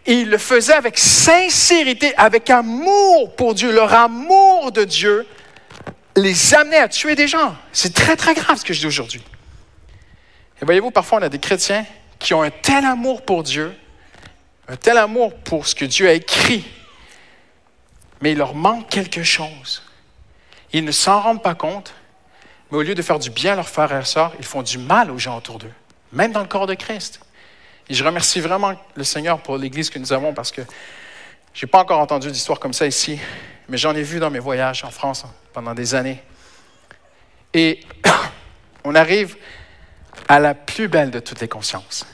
Et 0.06 0.14
ils 0.20 0.30
le 0.30 0.38
faisaient 0.38 0.74
avec 0.74 0.96
sincérité, 0.98 2.14
avec 2.16 2.48
amour 2.48 3.34
pour 3.36 3.54
Dieu. 3.54 3.72
Leur 3.72 3.92
amour 3.92 4.72
de 4.72 4.84
Dieu 4.84 5.26
les 6.16 6.54
amenait 6.54 6.78
à 6.78 6.88
tuer 6.88 7.14
des 7.14 7.28
gens. 7.28 7.54
C'est 7.72 7.92
très, 7.92 8.16
très 8.16 8.34
grave 8.34 8.58
ce 8.58 8.64
que 8.64 8.72
je 8.72 8.80
dis 8.80 8.86
aujourd'hui. 8.86 9.22
Et 10.60 10.64
voyez-vous, 10.64 10.90
parfois 10.90 11.18
on 11.18 11.22
a 11.22 11.28
des 11.28 11.38
chrétiens 11.38 11.84
qui 12.18 12.34
ont 12.34 12.42
un 12.42 12.50
tel 12.50 12.84
amour 12.84 13.22
pour 13.22 13.42
Dieu 13.42 13.74
un 14.68 14.76
tel 14.76 14.98
amour 14.98 15.34
pour 15.34 15.66
ce 15.66 15.74
que 15.74 15.86
Dieu 15.86 16.08
a 16.08 16.12
écrit, 16.12 16.64
mais 18.20 18.32
il 18.32 18.38
leur 18.38 18.54
manque 18.54 18.88
quelque 18.90 19.22
chose. 19.22 19.82
Ils 20.72 20.84
ne 20.84 20.92
s'en 20.92 21.20
rendent 21.20 21.42
pas 21.42 21.54
compte, 21.54 21.94
mais 22.70 22.78
au 22.78 22.82
lieu 22.82 22.94
de 22.94 23.02
faire 23.02 23.18
du 23.18 23.30
bien 23.30 23.52
à 23.52 23.56
leurs 23.56 23.68
frères 23.68 23.92
et 23.92 24.04
sœurs, 24.04 24.32
ils 24.38 24.44
font 24.44 24.62
du 24.62 24.78
mal 24.78 25.10
aux 25.10 25.18
gens 25.18 25.36
autour 25.36 25.58
d'eux, 25.58 25.72
même 26.12 26.32
dans 26.32 26.40
le 26.40 26.46
corps 26.46 26.66
de 26.66 26.74
Christ. 26.74 27.20
Et 27.88 27.94
je 27.94 28.04
remercie 28.04 28.40
vraiment 28.40 28.74
le 28.94 29.04
Seigneur 29.04 29.40
pour 29.40 29.56
l'Église 29.56 29.88
que 29.88 29.98
nous 29.98 30.12
avons 30.12 30.34
parce 30.34 30.52
que 30.52 30.60
je 31.54 31.64
n'ai 31.64 31.70
pas 31.70 31.80
encore 31.80 32.00
entendu 32.00 32.30
d'histoire 32.30 32.60
comme 32.60 32.74
ça 32.74 32.86
ici, 32.86 33.18
mais 33.68 33.78
j'en 33.78 33.94
ai 33.94 34.02
vu 34.02 34.20
dans 34.20 34.30
mes 34.30 34.38
voyages 34.38 34.84
en 34.84 34.90
France 34.90 35.24
pendant 35.52 35.74
des 35.74 35.94
années. 35.94 36.22
Et 37.54 37.80
on 38.84 38.94
arrive 38.94 39.36
à 40.28 40.38
la 40.38 40.54
plus 40.54 40.88
belle 40.88 41.10
de 41.10 41.20
toutes 41.20 41.40
les 41.40 41.48
consciences. 41.48 42.06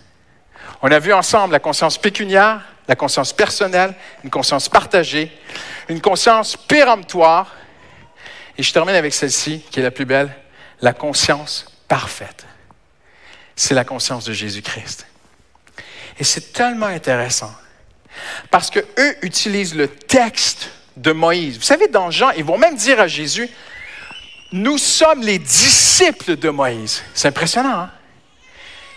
On 0.83 0.91
a 0.91 0.99
vu 0.99 1.13
ensemble 1.13 1.53
la 1.53 1.61
conscience 1.61 1.99
pécuniaire, 1.99 2.61
la 2.89 2.97
conscience 2.97 3.33
personnelle, 3.33 3.95
une 4.23 4.31
conscience 4.31 4.69
partagée, 4.69 5.33
une 5.89 6.01
conscience 6.01 6.57
péremptoire. 6.57 7.53
Et 8.57 8.63
je 8.63 8.73
termine 8.73 8.95
avec 8.95 9.13
celle-ci, 9.13 9.61
qui 9.71 9.81
est 9.81 9.83
la 9.83 9.91
plus 9.91 10.05
belle, 10.05 10.35
la 10.81 10.93
conscience 10.93 11.67
parfaite. 11.89 12.47
C'est 13.57 13.75
la 13.75 13.85
conscience 13.85 14.25
de 14.25 14.33
Jésus-Christ. 14.33 15.07
Et 16.19 16.25
c'est 16.25 16.53
tellement 16.53 16.87
intéressant 16.87 17.53
parce 18.51 18.71
que 18.71 18.81
eux 18.99 19.17
utilisent 19.23 19.75
le 19.75 19.89
texte 19.89 20.71
de 20.97 21.13
Moïse. 21.13 21.57
Vous 21.57 21.65
savez, 21.65 21.89
dans 21.89 22.11
Jean, 22.11 22.31
ils 22.31 22.45
vont 22.45 22.59
même 22.59 22.77
dire 22.77 23.01
à 23.01 23.09
Jésus, 23.09 23.49
nous 24.53 24.79
sommes 24.79 25.23
les 25.23 25.39
disciples 25.39 26.37
de 26.37 26.49
Moïse. 26.51 27.03
C'est 27.13 27.29
impressionnant. 27.29 27.81
Hein? 27.81 27.91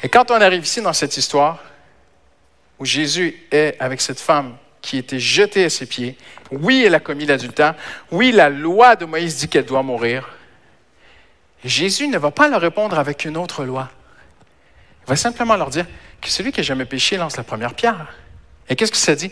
Et 0.04 0.10
quand 0.10 0.30
on 0.30 0.40
arrive 0.40 0.64
ici 0.64 0.82
dans 0.82 0.94
cette 0.94 1.18
histoire, 1.18 1.64
où 2.78 2.86
Jésus 2.86 3.36
est 3.52 3.76
avec 3.80 4.02
cette 4.02 4.20
femme 4.20 4.56
qui 4.88 4.98
était 4.98 5.20
jetée 5.20 5.66
à 5.66 5.70
ses 5.70 5.86
pieds. 5.86 6.16
Oui, 6.50 6.84
elle 6.86 6.96
a 6.96 7.02
commis 7.02 7.26
l'adultère. 7.26 7.76
Oui, 8.10 8.32
la 8.32 8.48
loi 8.48 8.96
de 8.96 9.04
Moïse 9.04 9.36
dit 9.36 9.50
qu'elle 9.50 9.66
doit 9.66 9.84
mourir. 9.84 10.30
Jésus 11.66 12.08
ne 12.08 12.18
va 12.18 12.32
pas 12.32 12.48
leur 12.48 12.62
répondre 12.62 12.98
avec 12.98 13.26
une 13.26 13.36
autre 13.36 13.66
loi. 13.66 13.90
Il 15.04 15.10
va 15.10 15.18
simplement 15.18 15.58
leur 15.58 15.72
dire 15.72 15.86
que 16.22 16.30
celui 16.30 16.54
qui 16.54 16.62
n'a 16.62 16.64
jamais 16.64 16.86
péché 16.86 17.18
lance 17.18 17.36
la 17.36 17.44
première 17.44 17.74
pierre. 17.74 18.14
Et 18.70 18.78
qu'est-ce 18.78 18.94
que 18.94 18.98
ça 18.98 19.14
dit? 19.14 19.30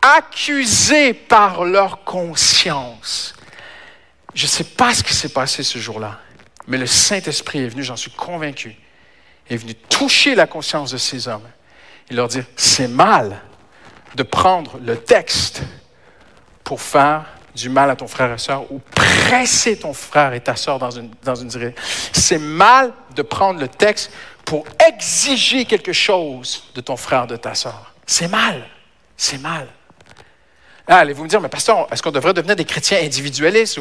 Accusés 0.00 1.12
par 1.12 1.64
leur 1.64 2.04
conscience. 2.04 3.34
Je 4.32 4.44
ne 4.44 4.48
sais 4.48 4.62
pas 4.62 4.94
ce 4.94 5.02
qui 5.02 5.12
s'est 5.12 5.30
passé 5.30 5.64
ce 5.64 5.80
jour-là, 5.80 6.20
mais 6.68 6.78
le 6.78 6.86
Saint-Esprit 6.86 7.64
est 7.64 7.68
venu, 7.68 7.82
j'en 7.82 7.96
suis 7.96 8.12
convaincu, 8.12 8.76
est 9.50 9.56
venu 9.56 9.74
toucher 9.74 10.36
la 10.36 10.46
conscience 10.46 10.92
de 10.92 10.98
ces 10.98 11.26
hommes 11.26 11.48
et 12.10 12.14
leur 12.14 12.28
dire, 12.28 12.44
c'est 12.54 12.86
mal 12.86 13.40
de 14.14 14.22
prendre 14.22 14.78
le 14.78 14.96
texte 14.96 15.62
pour 16.62 16.80
faire 16.80 17.26
du 17.54 17.68
mal 17.68 17.90
à 17.90 17.96
ton 17.96 18.08
frère 18.08 18.32
et 18.32 18.38
soeur 18.38 18.70
ou 18.72 18.80
presser 18.94 19.78
ton 19.78 19.92
frère 19.92 20.32
et 20.32 20.40
ta 20.40 20.56
soeur 20.56 20.78
dans 20.78 20.90
une, 20.90 21.10
dans 21.22 21.34
direction. 21.34 21.82
C'est 22.12 22.38
mal 22.38 22.92
de 23.14 23.22
prendre 23.22 23.60
le 23.60 23.68
texte 23.68 24.10
pour 24.44 24.64
exiger 24.86 25.64
quelque 25.64 25.92
chose 25.92 26.64
de 26.74 26.80
ton 26.80 26.96
frère, 26.96 27.26
de 27.26 27.36
ta 27.36 27.54
soeur. 27.54 27.94
C'est 28.06 28.28
mal. 28.28 28.66
C'est 29.16 29.38
mal. 29.38 29.68
Ah, 30.86 30.98
allez-vous 30.98 31.24
me 31.24 31.28
dire, 31.28 31.40
mais 31.40 31.48
pasteur, 31.48 31.86
est-ce 31.90 32.02
qu'on 32.02 32.10
devrait 32.10 32.34
devenir 32.34 32.56
des 32.56 32.64
chrétiens 32.64 32.98
individualistes? 33.02 33.80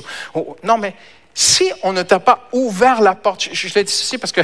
non, 0.64 0.78
mais 0.78 0.96
si 1.34 1.70
on 1.82 1.92
ne 1.92 2.04
t'a 2.04 2.20
pas 2.20 2.48
ouvert 2.54 3.02
la 3.02 3.16
porte, 3.16 3.50
je, 3.52 3.68
je 3.68 3.74
l'ai 3.74 3.84
dit 3.84 3.92
ceci 3.92 4.18
parce 4.18 4.32
que 4.32 4.42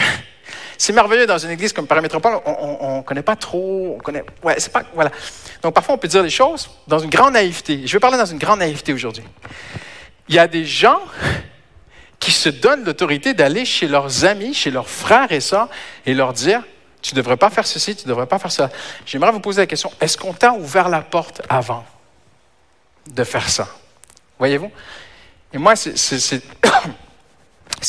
c'est 0.80 0.94
merveilleux 0.94 1.28
dans 1.28 1.38
une 1.38 1.52
église 1.52 1.74
comme 1.74 1.88
Paramétropole, 1.88 2.40
on 2.46 2.98
ne 2.98 3.02
connaît 3.02 3.22
pas 3.22 3.36
trop, 3.36 3.96
on 3.98 4.02
connaît, 4.02 4.24
ouais, 4.44 4.56
c'est 4.60 4.72
pas, 4.72 4.84
voilà. 4.94 5.12
Donc 5.62 5.74
parfois 5.74 5.96
on 5.96 5.98
peut 5.98 6.08
dire 6.08 6.24
des 6.24 6.30
choses 6.30 6.70
dans 6.88 7.00
une 7.00 7.10
grande 7.10 7.34
naïveté. 7.34 7.86
Je 7.86 7.92
vais 7.92 8.00
parler 8.00 8.18
dans 8.18 8.26
une 8.26 8.38
grande 8.38 8.60
naïveté 8.60 8.94
aujourd'hui. 8.94 9.26
Il 10.30 10.36
y 10.36 10.40
a 10.40 10.48
des 10.48 10.64
gens 10.64 11.02
qui 12.18 12.32
se 12.32 12.48
donnent 12.48 12.86
l'autorité 12.86 13.34
d'aller 13.34 13.66
chez 13.66 13.90
leurs 13.90 14.24
amis, 14.24 14.54
chez 14.54 14.72
leurs 14.72 14.88
frères 14.88 15.30
et 15.34 15.42
sœurs, 15.42 15.68
et 16.06 16.14
leur 16.14 16.32
dire, 16.32 16.64
tu 17.02 17.14
ne 17.14 17.18
devrais 17.20 17.38
pas 17.38 17.50
faire 17.50 17.68
ceci, 17.68 17.98
tu 17.98 18.06
ne 18.06 18.10
devrais 18.10 18.28
pas 18.28 18.40
faire 18.40 18.52
ça. 18.52 18.70
J'aimerais 19.06 19.34
vous 19.34 19.42
poser 19.42 19.62
la 19.62 19.68
question, 19.68 19.92
est-ce 20.00 20.18
qu'on 20.18 20.34
t'a 20.34 20.54
ouvert 20.54 20.88
la 20.88 21.02
porte 21.02 21.42
avant 21.50 21.86
de 23.06 23.24
faire 23.26 23.50
ça? 23.50 23.68
Voyez-vous? 24.38 24.72
Et 25.52 25.58
moi, 25.58 25.76
c'est 25.76 26.42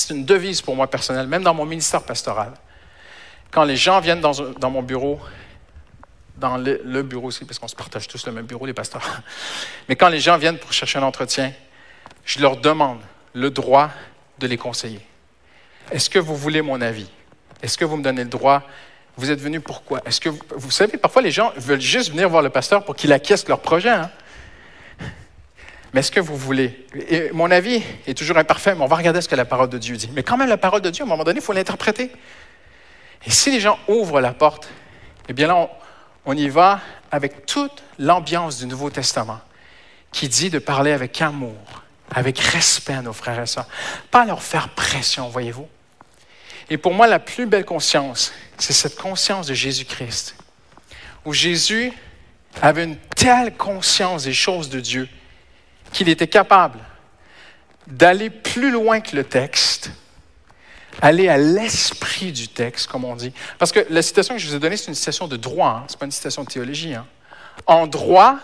une 0.10 0.24
devise 0.24 0.60
pour 0.60 0.74
moi 0.74 0.90
personnelle, 0.90 1.28
même 1.28 1.44
dans 1.44 1.54
mon 1.54 1.64
ministère 1.64 2.02
pastoral. 2.02 2.52
Quand 3.50 3.64
les 3.64 3.76
gens 3.76 4.00
viennent 4.00 4.20
dans, 4.20 4.70
mon 4.70 4.82
bureau, 4.82 5.20
dans 6.36 6.56
le, 6.56 7.02
bureau 7.02 7.28
aussi, 7.28 7.44
parce 7.44 7.58
qu'on 7.58 7.68
se 7.68 7.76
partage 7.76 8.06
tous 8.06 8.26
le 8.26 8.32
même 8.32 8.46
bureau, 8.46 8.66
les 8.66 8.74
pasteurs, 8.74 9.22
mais 9.88 9.96
quand 9.96 10.08
les 10.08 10.20
gens 10.20 10.38
viennent 10.38 10.58
pour 10.58 10.72
chercher 10.72 10.98
un 10.98 11.02
entretien, 11.02 11.52
je 12.24 12.40
leur 12.40 12.56
demande 12.56 13.00
le 13.32 13.50
droit 13.50 13.90
de 14.38 14.46
les 14.46 14.56
conseiller. 14.56 15.00
Est-ce 15.90 16.08
que 16.08 16.18
vous 16.18 16.36
voulez 16.36 16.62
mon 16.62 16.80
avis? 16.80 17.08
Est-ce 17.62 17.76
que 17.76 17.84
vous 17.84 17.96
me 17.96 18.02
donnez 18.02 18.22
le 18.22 18.30
droit? 18.30 18.62
Vous 19.16 19.30
êtes 19.30 19.40
venu 19.40 19.60
pourquoi? 19.60 20.00
Est-ce 20.06 20.20
que 20.20 20.28
vous, 20.28 20.70
savez, 20.70 20.96
parfois 20.96 21.20
les 21.20 21.32
gens 21.32 21.52
veulent 21.56 21.80
juste 21.80 22.10
venir 22.10 22.28
voir 22.28 22.42
le 22.42 22.50
pasteur 22.50 22.84
pour 22.84 22.94
qu'il 22.94 23.12
acquiesce 23.12 23.46
leur 23.48 23.60
projet. 23.60 23.90
Hein? 23.90 24.10
Mais 25.92 26.00
est-ce 26.00 26.12
que 26.12 26.20
vous 26.20 26.36
voulez? 26.36 26.86
Mon 27.32 27.50
avis 27.50 27.82
est 28.06 28.16
toujours 28.16 28.38
imparfait, 28.38 28.74
mais 28.76 28.82
on 28.82 28.86
va 28.86 28.96
regarder 28.96 29.20
ce 29.20 29.28
que 29.28 29.34
la 29.34 29.44
parole 29.44 29.68
de 29.68 29.78
Dieu 29.78 29.96
dit. 29.96 30.08
Mais 30.14 30.22
quand 30.22 30.36
même, 30.36 30.48
la 30.48 30.56
parole 30.56 30.80
de 30.80 30.90
Dieu, 30.90 31.02
à 31.02 31.06
un 31.06 31.08
moment 31.08 31.24
donné, 31.24 31.40
il 31.40 31.42
faut 31.42 31.52
l'interpréter. 31.52 32.12
Et 33.26 33.30
si 33.30 33.50
les 33.50 33.60
gens 33.60 33.78
ouvrent 33.88 34.20
la 34.20 34.32
porte, 34.32 34.68
eh 35.28 35.32
bien 35.32 35.48
là, 35.48 35.68
on, 36.24 36.36
y 36.36 36.48
va 36.48 36.80
avec 37.10 37.46
toute 37.46 37.82
l'ambiance 37.98 38.58
du 38.58 38.66
Nouveau 38.66 38.90
Testament 38.90 39.40
qui 40.12 40.28
dit 40.28 40.50
de 40.50 40.58
parler 40.58 40.92
avec 40.92 41.20
amour, 41.20 41.54
avec 42.10 42.38
respect 42.38 42.94
à 42.94 43.02
nos 43.02 43.12
frères 43.12 43.40
et 43.40 43.46
sœurs, 43.46 43.68
pas 44.10 44.24
leur 44.24 44.42
faire 44.42 44.70
pression, 44.70 45.28
voyez-vous? 45.28 45.68
Et 46.68 46.78
pour 46.78 46.94
moi, 46.94 47.06
la 47.06 47.18
plus 47.18 47.46
belle 47.46 47.64
conscience, 47.64 48.32
c'est 48.58 48.72
cette 48.72 48.96
conscience 48.96 49.46
de 49.46 49.54
Jésus-Christ, 49.54 50.36
où 51.24 51.32
Jésus 51.32 51.92
avait 52.62 52.84
une 52.84 52.96
telle 53.16 53.56
conscience 53.56 54.24
des 54.24 54.32
choses 54.32 54.68
de 54.68 54.80
Dieu 54.80 55.08
qu'il 55.92 56.08
était 56.08 56.28
capable 56.28 56.78
d'aller 57.86 58.30
plus 58.30 58.70
loin 58.70 59.00
que 59.00 59.16
le 59.16 59.24
texte, 59.24 59.90
aller 61.00 61.28
à 61.28 61.38
l'esprit 61.38 62.32
du 62.32 62.48
texte, 62.48 62.86
comme 62.86 63.04
on 63.04 63.16
dit. 63.16 63.32
Parce 63.58 63.72
que 63.72 63.86
la 63.90 64.02
citation 64.02 64.34
que 64.34 64.40
je 64.40 64.48
vous 64.48 64.54
ai 64.54 64.58
donnée, 64.58 64.76
c'est 64.76 64.88
une 64.88 64.94
citation 64.94 65.28
de 65.28 65.36
droit, 65.36 65.82
hein? 65.82 65.84
ce 65.88 65.94
n'est 65.94 65.98
pas 65.98 66.04
une 66.06 66.12
citation 66.12 66.44
de 66.44 66.48
théologie. 66.48 66.94
Hein? 66.94 67.06
En 67.66 67.86
droit, 67.86 68.36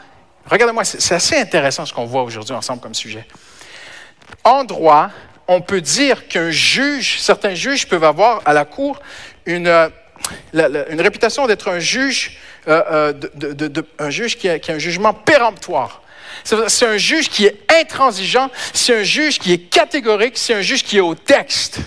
regardez-moi, 0.46 0.84
c'est 0.84 1.14
assez 1.14 1.36
intéressant 1.36 1.86
ce 1.86 1.92
qu'on 1.92 2.06
voit 2.06 2.22
aujourd'hui 2.22 2.54
ensemble 2.54 2.80
comme 2.80 2.94
sujet. 2.94 3.26
En 4.44 4.64
droit, 4.64 5.10
on 5.48 5.60
peut 5.60 5.80
dire 5.80 6.28
qu'un 6.28 6.50
juge, 6.50 7.20
certains 7.20 7.54
juges 7.54 7.86
peuvent 7.86 8.04
avoir 8.04 8.42
à 8.44 8.52
la 8.52 8.64
cour 8.64 9.00
une, 9.44 9.68
euh, 9.68 9.88
une 10.52 11.00
réputation 11.00 11.46
d'être 11.46 11.68
un 11.68 11.78
juge, 11.78 12.38
euh, 12.68 13.12
euh, 13.14 13.82
un 13.98 14.10
juge 14.10 14.36
qui 14.36 14.48
a 14.48 14.58
un 14.68 14.78
jugement 14.78 15.14
péremptoire. 15.14 16.02
C'est 16.44 16.86
un 16.86 16.96
juge 16.96 17.28
qui 17.28 17.46
est 17.46 17.56
intransigeant, 17.80 18.50
c'est 18.72 19.00
un 19.00 19.02
juge 19.02 19.38
qui 19.38 19.52
est 19.52 19.58
catégorique, 19.58 20.36
c'est 20.36 20.54
un 20.54 20.60
juge 20.60 20.84
qui 20.84 20.98
est 20.98 21.00
au 21.00 21.14
texte. 21.14 21.80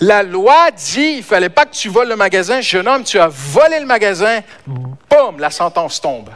La 0.00 0.22
loi 0.22 0.70
dit, 0.70 1.16
il 1.18 1.22
fallait 1.22 1.50
pas 1.50 1.66
que 1.66 1.74
tu 1.74 1.90
voles 1.90 2.08
le 2.08 2.16
magasin, 2.16 2.62
jeune 2.62 2.88
homme, 2.88 3.04
tu 3.04 3.18
as 3.18 3.28
volé 3.28 3.78
le 3.80 3.86
magasin, 3.86 4.40
boum, 4.66 5.38
la 5.38 5.50
sentence 5.50 6.00
tombe. 6.00 6.30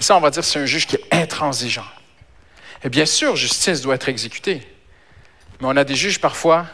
Et 0.00 0.02
ça, 0.02 0.16
on 0.16 0.20
va 0.20 0.30
dire, 0.30 0.42
c'est 0.42 0.58
un 0.58 0.64
juge 0.64 0.86
qui 0.86 0.96
est 0.96 1.14
intransigeant. 1.14 1.84
Et 2.82 2.88
bien 2.88 3.04
sûr, 3.04 3.36
justice 3.36 3.82
doit 3.82 3.96
être 3.96 4.08
exécutée. 4.08 4.66
Mais 5.60 5.68
on 5.68 5.76
a 5.76 5.84
des 5.84 5.94
juges 5.94 6.20
parfois 6.20 6.66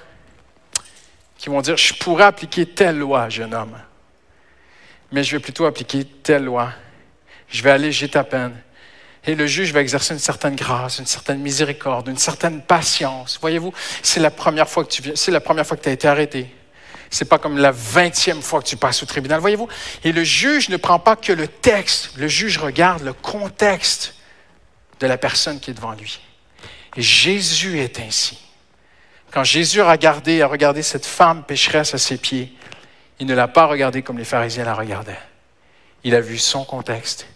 qui 1.36 1.48
vont 1.48 1.60
dire, 1.60 1.76
je 1.76 1.92
pourrais 1.94 2.24
appliquer 2.24 2.64
telle 2.64 2.98
loi, 2.98 3.28
jeune 3.28 3.52
homme, 3.52 3.76
mais 5.10 5.24
je 5.24 5.36
vais 5.36 5.42
plutôt 5.42 5.66
appliquer 5.66 6.04
telle 6.04 6.44
loi. 6.44 6.72
Je 7.48 7.62
vais 7.62 7.70
alléger 7.70 8.08
ta 8.08 8.24
peine. 8.24 8.54
Et 9.28 9.34
le 9.34 9.46
juge 9.46 9.74
va 9.74 9.82
exercer 9.82 10.14
une 10.14 10.20
certaine 10.20 10.56
grâce, 10.56 11.00
une 11.00 11.06
certaine 11.06 11.40
miséricorde, 11.40 12.08
une 12.08 12.16
certaine 12.16 12.62
patience. 12.62 13.38
Voyez-vous, 13.42 13.74
c'est 14.02 14.20
la 14.20 14.30
première 14.30 14.66
fois 14.66 14.84
que 14.84 14.88
tu 14.90 15.02
viens, 15.02 15.12
c'est 15.14 15.30
la 15.30 15.40
première 15.40 15.66
fois 15.66 15.76
que 15.76 15.86
as 15.86 15.92
été 15.92 16.08
arrêté. 16.08 16.50
C'est 17.10 17.26
pas 17.26 17.36
comme 17.36 17.58
la 17.58 17.70
vingtième 17.70 18.40
fois 18.40 18.62
que 18.62 18.66
tu 18.66 18.78
passes 18.78 19.02
au 19.02 19.06
tribunal, 19.06 19.38
voyez-vous. 19.38 19.68
Et 20.02 20.12
le 20.12 20.24
juge 20.24 20.70
ne 20.70 20.78
prend 20.78 20.98
pas 20.98 21.14
que 21.14 21.34
le 21.34 21.46
texte, 21.46 22.12
le 22.16 22.26
juge 22.26 22.56
regarde 22.56 23.02
le 23.02 23.12
contexte 23.12 24.14
de 24.98 25.06
la 25.06 25.18
personne 25.18 25.60
qui 25.60 25.72
est 25.72 25.74
devant 25.74 25.92
lui. 25.92 26.20
Et 26.96 27.02
Jésus 27.02 27.80
est 27.80 28.00
ainsi. 28.00 28.38
Quand 29.30 29.44
Jésus 29.44 29.82
a 29.82 29.90
regardé, 29.90 30.40
a 30.40 30.46
regardé 30.46 30.82
cette 30.82 31.04
femme 31.04 31.44
pécheresse 31.44 31.92
à 31.92 31.98
ses 31.98 32.16
pieds, 32.16 32.56
il 33.20 33.26
ne 33.26 33.34
l'a 33.34 33.46
pas 33.46 33.66
regardée 33.66 34.00
comme 34.00 34.16
les 34.16 34.24
pharisiens 34.24 34.64
la 34.64 34.72
regardaient. 34.72 35.20
Il 36.02 36.14
a 36.14 36.22
vu 36.22 36.38
son 36.38 36.64
contexte. 36.64 37.26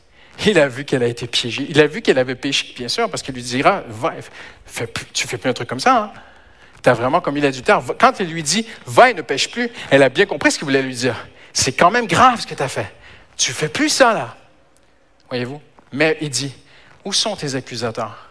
Il 0.47 0.59
a 0.59 0.68
vu 0.68 0.85
qu'elle 0.85 1.03
a 1.03 1.07
été 1.07 1.26
piégée. 1.26 1.66
Il 1.68 1.80
a 1.80 1.87
vu 1.87 2.03
qu'elle 2.03 2.18
avait 2.18 2.35
péché, 2.35 2.74
bien 2.76 2.89
sûr, 2.89 3.09
parce 3.11 3.22
qu'il 3.22 3.35
lui 3.35 3.43
dira, 3.43 3.83
va, 3.89 4.14
fais 4.64 4.89
tu 5.12 5.28
fais 5.28 5.39
plus 5.39 5.51
un 5.51 5.53
truc 5.53 5.68
comme 5.68 5.80
ça. 5.80 6.05
Hein? 6.05 6.12
Tu 6.83 6.89
as 6.89 6.95
vraiment 6.95 7.20
commis 7.20 7.41
l'adultère. 7.41 7.80
Quand 7.99 8.18
il 8.18 8.28
lui 8.28 8.43
dit, 8.43 8.66
va 8.87 9.11
et 9.11 9.14
ne 9.14 9.22
pêche 9.22 9.51
plus, 9.51 9.70
elle 9.91 10.03
a 10.03 10.09
bien 10.09 10.26
compris 10.26 10.51
ce 10.51 10.59
qu'il 10.59 10.64
voulait 10.64 10.83
lui 10.83 10.95
dire. 10.95 11.26
C'est 11.53 11.72
quand 11.72 11.91
même 11.91 12.07
grave 12.07 12.41
ce 12.41 12.47
que 12.47 12.55
tu 12.55 12.62
as 12.62 12.68
fait. 12.68 12.93
Tu 13.37 13.53
fais 13.53 13.68
plus 13.68 13.89
ça, 13.89 14.12
là. 14.12 14.37
Voyez-vous? 15.28 15.61
Mais 15.93 16.18
il 16.20 16.30
dit, 16.30 16.53
où 17.05 17.12
sont 17.12 17.37
tes 17.37 17.55
accusateurs? 17.55 18.30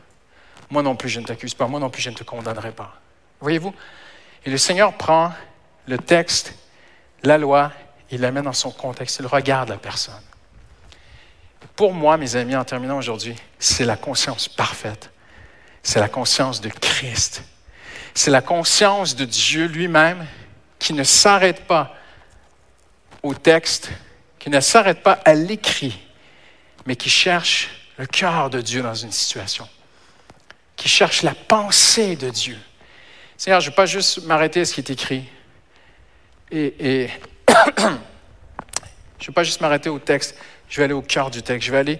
Moi 0.70 0.84
non 0.84 0.96
plus, 0.96 1.10
je 1.10 1.20
ne 1.20 1.26
t'accuse 1.26 1.54
pas. 1.54 1.68
Moi 1.68 1.80
non 1.80 1.90
plus, 1.90 2.02
je 2.02 2.10
ne 2.10 2.16
te 2.16 2.24
condamnerai 2.24 2.72
pas. 2.72 3.00
Voyez-vous? 3.40 3.74
Et 4.46 4.50
le 4.50 4.58
Seigneur 4.58 4.94
prend 4.94 5.32
le 5.86 5.98
texte, 5.98 6.56
la 7.24 7.38
loi, 7.38 7.72
il 8.10 8.22
l'amène 8.22 8.46
dans 8.46 8.54
son 8.54 8.72
contexte. 8.72 9.18
Il 9.20 9.28
regarde 9.28 9.70
la 9.70 9.78
personne. 9.78 10.22
Pour 11.76 11.94
moi, 11.94 12.18
mes 12.18 12.36
amis, 12.36 12.56
en 12.56 12.64
terminant 12.64 12.98
aujourd'hui, 12.98 13.36
c'est 13.60 13.86
la 13.86 13.98
conscience 13.98 14.48
parfaite. 14.48 15.12
C'est 15.84 16.00
la 16.00 16.10
conscience 16.10 16.62
de 16.62 16.70
Christ. 16.70 17.44
C'est 18.14 18.32
la 18.32 18.42
conscience 18.42 19.16
de 19.16 19.26
Dieu 19.26 19.66
lui-même 19.66 20.26
qui 20.80 20.94
ne 20.94 21.04
s'arrête 21.04 21.66
pas 21.66 21.96
au 23.24 23.34
texte, 23.34 23.92
qui 24.40 24.50
ne 24.50 24.60
s'arrête 24.60 25.04
pas 25.04 25.20
à 25.26 25.34
l'écrit, 25.34 26.00
mais 26.86 26.96
qui 26.96 27.10
cherche 27.10 27.70
le 27.98 28.06
cœur 28.06 28.50
de 28.50 28.62
Dieu 28.62 28.82
dans 28.82 28.96
une 28.96 29.12
situation, 29.12 29.68
qui 30.76 30.90
cherche 30.90 31.22
la 31.22 31.36
pensée 31.36 32.16
de 32.16 32.30
Dieu. 32.30 32.58
Seigneur, 33.38 33.62
je 33.62 33.68
ne 33.68 33.72
vais 33.72 33.76
pas 33.76 33.86
juste 33.86 34.24
m'arrêter 34.24 34.62
à 34.62 34.66
ce 34.66 34.74
qui 34.74 34.82
est 34.82 34.90
écrit. 34.90 35.24
Et, 36.52 37.10
je 37.78 37.84
ne 37.86 39.28
vais 39.28 39.34
pas 39.34 39.44
juste 39.44 39.62
m'arrêter 39.62 39.90
au 39.90 40.00
texte, 40.00 40.36
je 40.72 40.78
vais 40.78 40.86
aller 40.86 40.94
au 40.94 41.04
cœur 41.04 41.30
du 41.30 41.44
texte, 41.44 41.68
je 41.68 41.72
vais 41.72 41.78
aller 41.78 42.00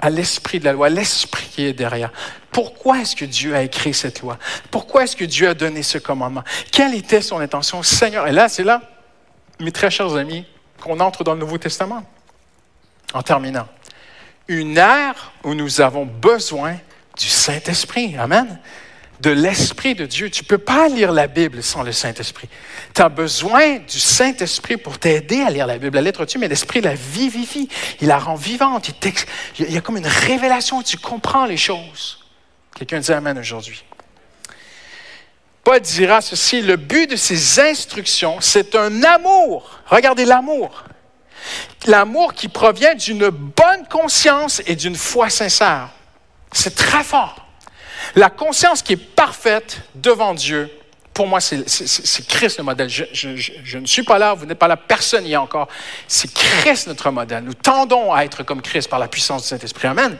à 0.00 0.08
l'esprit 0.08 0.58
de 0.58 0.64
la 0.64 0.72
loi, 0.72 0.88
l'esprit 0.88 1.46
qui 1.50 1.64
est 1.64 1.74
derrière. 1.74 2.10
Pourquoi 2.50 3.00
est-ce 3.00 3.14
que 3.14 3.26
Dieu 3.26 3.54
a 3.54 3.62
écrit 3.62 3.92
cette 3.92 4.22
loi? 4.22 4.38
Pourquoi 4.70 5.04
est-ce 5.04 5.16
que 5.16 5.26
Dieu 5.26 5.48
a 5.48 5.54
donné 5.54 5.82
ce 5.82 5.98
commandement? 5.98 6.42
Quelle 6.72 6.94
était 6.94 7.20
son 7.20 7.38
intention? 7.40 7.82
Seigneur, 7.82 8.26
et 8.26 8.32
là, 8.32 8.48
c'est 8.48 8.64
là, 8.64 8.80
mes 9.60 9.72
très 9.72 9.90
chers 9.90 10.14
amis, 10.14 10.46
qu'on 10.80 10.98
entre 11.00 11.24
dans 11.24 11.34
le 11.34 11.40
Nouveau 11.40 11.58
Testament. 11.58 12.04
En 13.12 13.22
terminant 13.22 13.68
une 14.48 14.78
ère 14.78 15.32
où 15.44 15.54
nous 15.54 15.80
avons 15.80 16.06
besoin 16.06 16.76
du 17.18 17.28
Saint-Esprit. 17.28 18.16
Amen. 18.16 18.58
De 19.20 19.30
l'Esprit 19.30 19.94
de 19.94 20.06
Dieu. 20.06 20.30
Tu 20.30 20.44
ne 20.44 20.48
peux 20.48 20.58
pas 20.58 20.88
lire 20.88 21.12
la 21.12 21.26
Bible 21.26 21.62
sans 21.62 21.82
le 21.82 21.92
Saint-Esprit. 21.92 22.48
Tu 22.94 23.02
as 23.02 23.08
besoin 23.08 23.78
du 23.78 23.98
Saint-Esprit 23.98 24.76
pour 24.76 24.98
t'aider 24.98 25.42
à 25.42 25.50
lire 25.50 25.66
la 25.66 25.78
Bible. 25.78 25.96
La 25.96 26.02
lettre 26.02 26.24
tu 26.24 26.38
mais 26.38 26.48
l'Esprit 26.48 26.80
la 26.80 26.94
vivifie. 26.94 27.68
Il 28.00 28.08
la 28.08 28.18
rend 28.18 28.36
vivante. 28.36 28.90
Il, 29.58 29.72
y 29.72 29.76
a 29.76 29.80
comme 29.80 29.96
une 29.96 30.06
révélation. 30.06 30.82
Tu 30.82 30.98
comprends 30.98 31.46
les 31.46 31.56
choses. 31.56 32.24
Quelqu'un 32.76 33.00
dit 33.00 33.12
Amen 33.12 33.38
aujourd'hui. 33.38 33.82
Paul 35.64 35.80
dira 35.80 36.22
ceci, 36.22 36.62
le 36.62 36.76
but 36.76 37.10
de 37.10 37.16
ces 37.16 37.60
instructions, 37.60 38.40
c'est 38.40 38.74
un 38.74 39.02
amour. 39.02 39.70
Regardez 39.86 40.24
l'amour. 40.24 40.84
L'amour 41.86 42.32
qui 42.32 42.48
provient 42.48 42.94
d'une 42.94 43.28
bonne 43.28 43.86
conscience 43.90 44.62
et 44.66 44.76
d'une 44.76 44.96
foi 44.96 45.28
sincère. 45.28 45.90
C'est 46.52 46.74
très 46.74 47.04
fort. 47.04 47.47
La 48.14 48.30
conscience 48.30 48.82
qui 48.82 48.94
est 48.94 48.96
parfaite 48.96 49.80
devant 49.94 50.34
Dieu 50.34 50.70
pour 51.18 51.26
moi, 51.26 51.40
c'est 51.40 52.28
Christ 52.28 52.58
le 52.58 52.62
modèle. 52.62 52.88
Je, 52.88 53.78
ne 53.78 53.86
suis 53.86 54.04
pas 54.04 54.20
là, 54.20 54.34
vous 54.34 54.46
n'êtes 54.46 54.56
pas 54.56 54.68
là, 54.68 54.76
personne 54.76 55.24
n'y 55.24 55.32
est 55.32 55.36
encore. 55.36 55.66
C'est 56.06 56.32
Christ 56.32 56.86
notre 56.86 57.10
modèle. 57.10 57.42
Nous 57.42 57.54
tendons 57.54 58.12
à 58.12 58.22
être 58.22 58.44
comme 58.44 58.62
Christ 58.62 58.88
par 58.88 59.00
la 59.00 59.08
puissance 59.08 59.42
du 59.42 59.48
Saint-Esprit. 59.48 59.88
Amen. 59.88 60.16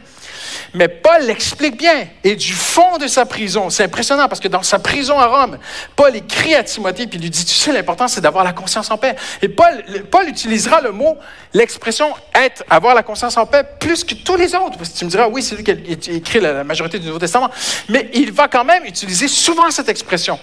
Mais 0.74 0.88
Paul 0.88 1.22
l'explique 1.26 1.76
bien. 1.76 2.08
Et 2.24 2.36
du 2.36 2.52
fond 2.52 2.98
de 2.98 3.06
sa 3.06 3.26
prison, 3.26 3.70
c'est 3.70 3.84
impressionnant 3.84 4.28
parce 4.28 4.40
que 4.40 4.48
dans 4.48 4.62
sa 4.62 4.78
prison 4.78 5.18
à 5.18 5.26
Rome, 5.26 5.58
Paul 5.96 6.14
écrit 6.14 6.54
à 6.54 6.62
Timothée 6.62 7.06
puis 7.06 7.18
lui 7.18 7.30
dit, 7.30 7.44
tu 7.44 7.54
sais, 7.54 7.72
l'important, 7.72 8.08
c'est 8.08 8.20
d'avoir 8.20 8.44
la 8.44 8.52
conscience 8.52 8.90
en 8.90 8.98
paix. 8.98 9.16
Et 9.42 9.48
Paul, 9.48 9.84
Paul 10.10 10.28
utilisera 10.28 10.80
le 10.80 10.92
mot, 10.92 11.16
l'expression 11.52 12.14
être, 12.34 12.64
avoir 12.68 12.94
la 12.94 13.02
conscience 13.02 13.36
en 13.36 13.46
paix 13.46 13.64
plus 13.78 14.04
que 14.04 14.14
tous 14.14 14.36
les 14.36 14.54
autres. 14.54 14.76
Parce 14.78 14.90
que 14.90 14.98
tu 14.98 15.04
me 15.04 15.10
diras, 15.10 15.28
oui, 15.28 15.42
c'est 15.42 15.56
lui 15.56 15.64
qui 15.64 16.10
écrit 16.10 16.40
la 16.40 16.64
majorité 16.64 16.98
du 16.98 17.06
Nouveau 17.06 17.18
Testament. 17.18 17.50
Mais 17.88 18.10
il 18.14 18.32
va 18.32 18.48
quand 18.48 18.64
même 18.64 18.84
utiliser 18.84 19.28
souvent 19.28 19.70
cette 19.70 19.88
expression. 19.88 20.38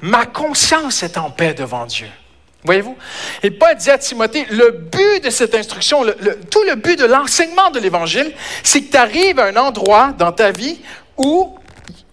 Ma 0.00 0.26
conscience 0.26 1.02
est 1.02 1.18
en 1.18 1.30
paix 1.30 1.54
devant 1.54 1.86
Dieu. 1.86 2.08
Voyez-vous? 2.68 2.98
Et 3.42 3.50
Paul 3.50 3.74
dit 3.76 3.90
à 3.90 3.96
Timothée, 3.96 4.44
le 4.50 4.72
but 4.72 5.24
de 5.24 5.30
cette 5.30 5.54
instruction, 5.54 6.04
tout 6.50 6.62
le 6.64 6.74
but 6.74 6.98
de 6.98 7.06
l'enseignement 7.06 7.70
de 7.70 7.80
l'Évangile, 7.80 8.30
c'est 8.62 8.82
que 8.82 8.90
tu 8.90 8.96
arrives 8.98 9.38
à 9.38 9.46
un 9.46 9.56
endroit 9.56 10.12
dans 10.12 10.32
ta 10.32 10.50
vie 10.50 10.78
où 11.16 11.58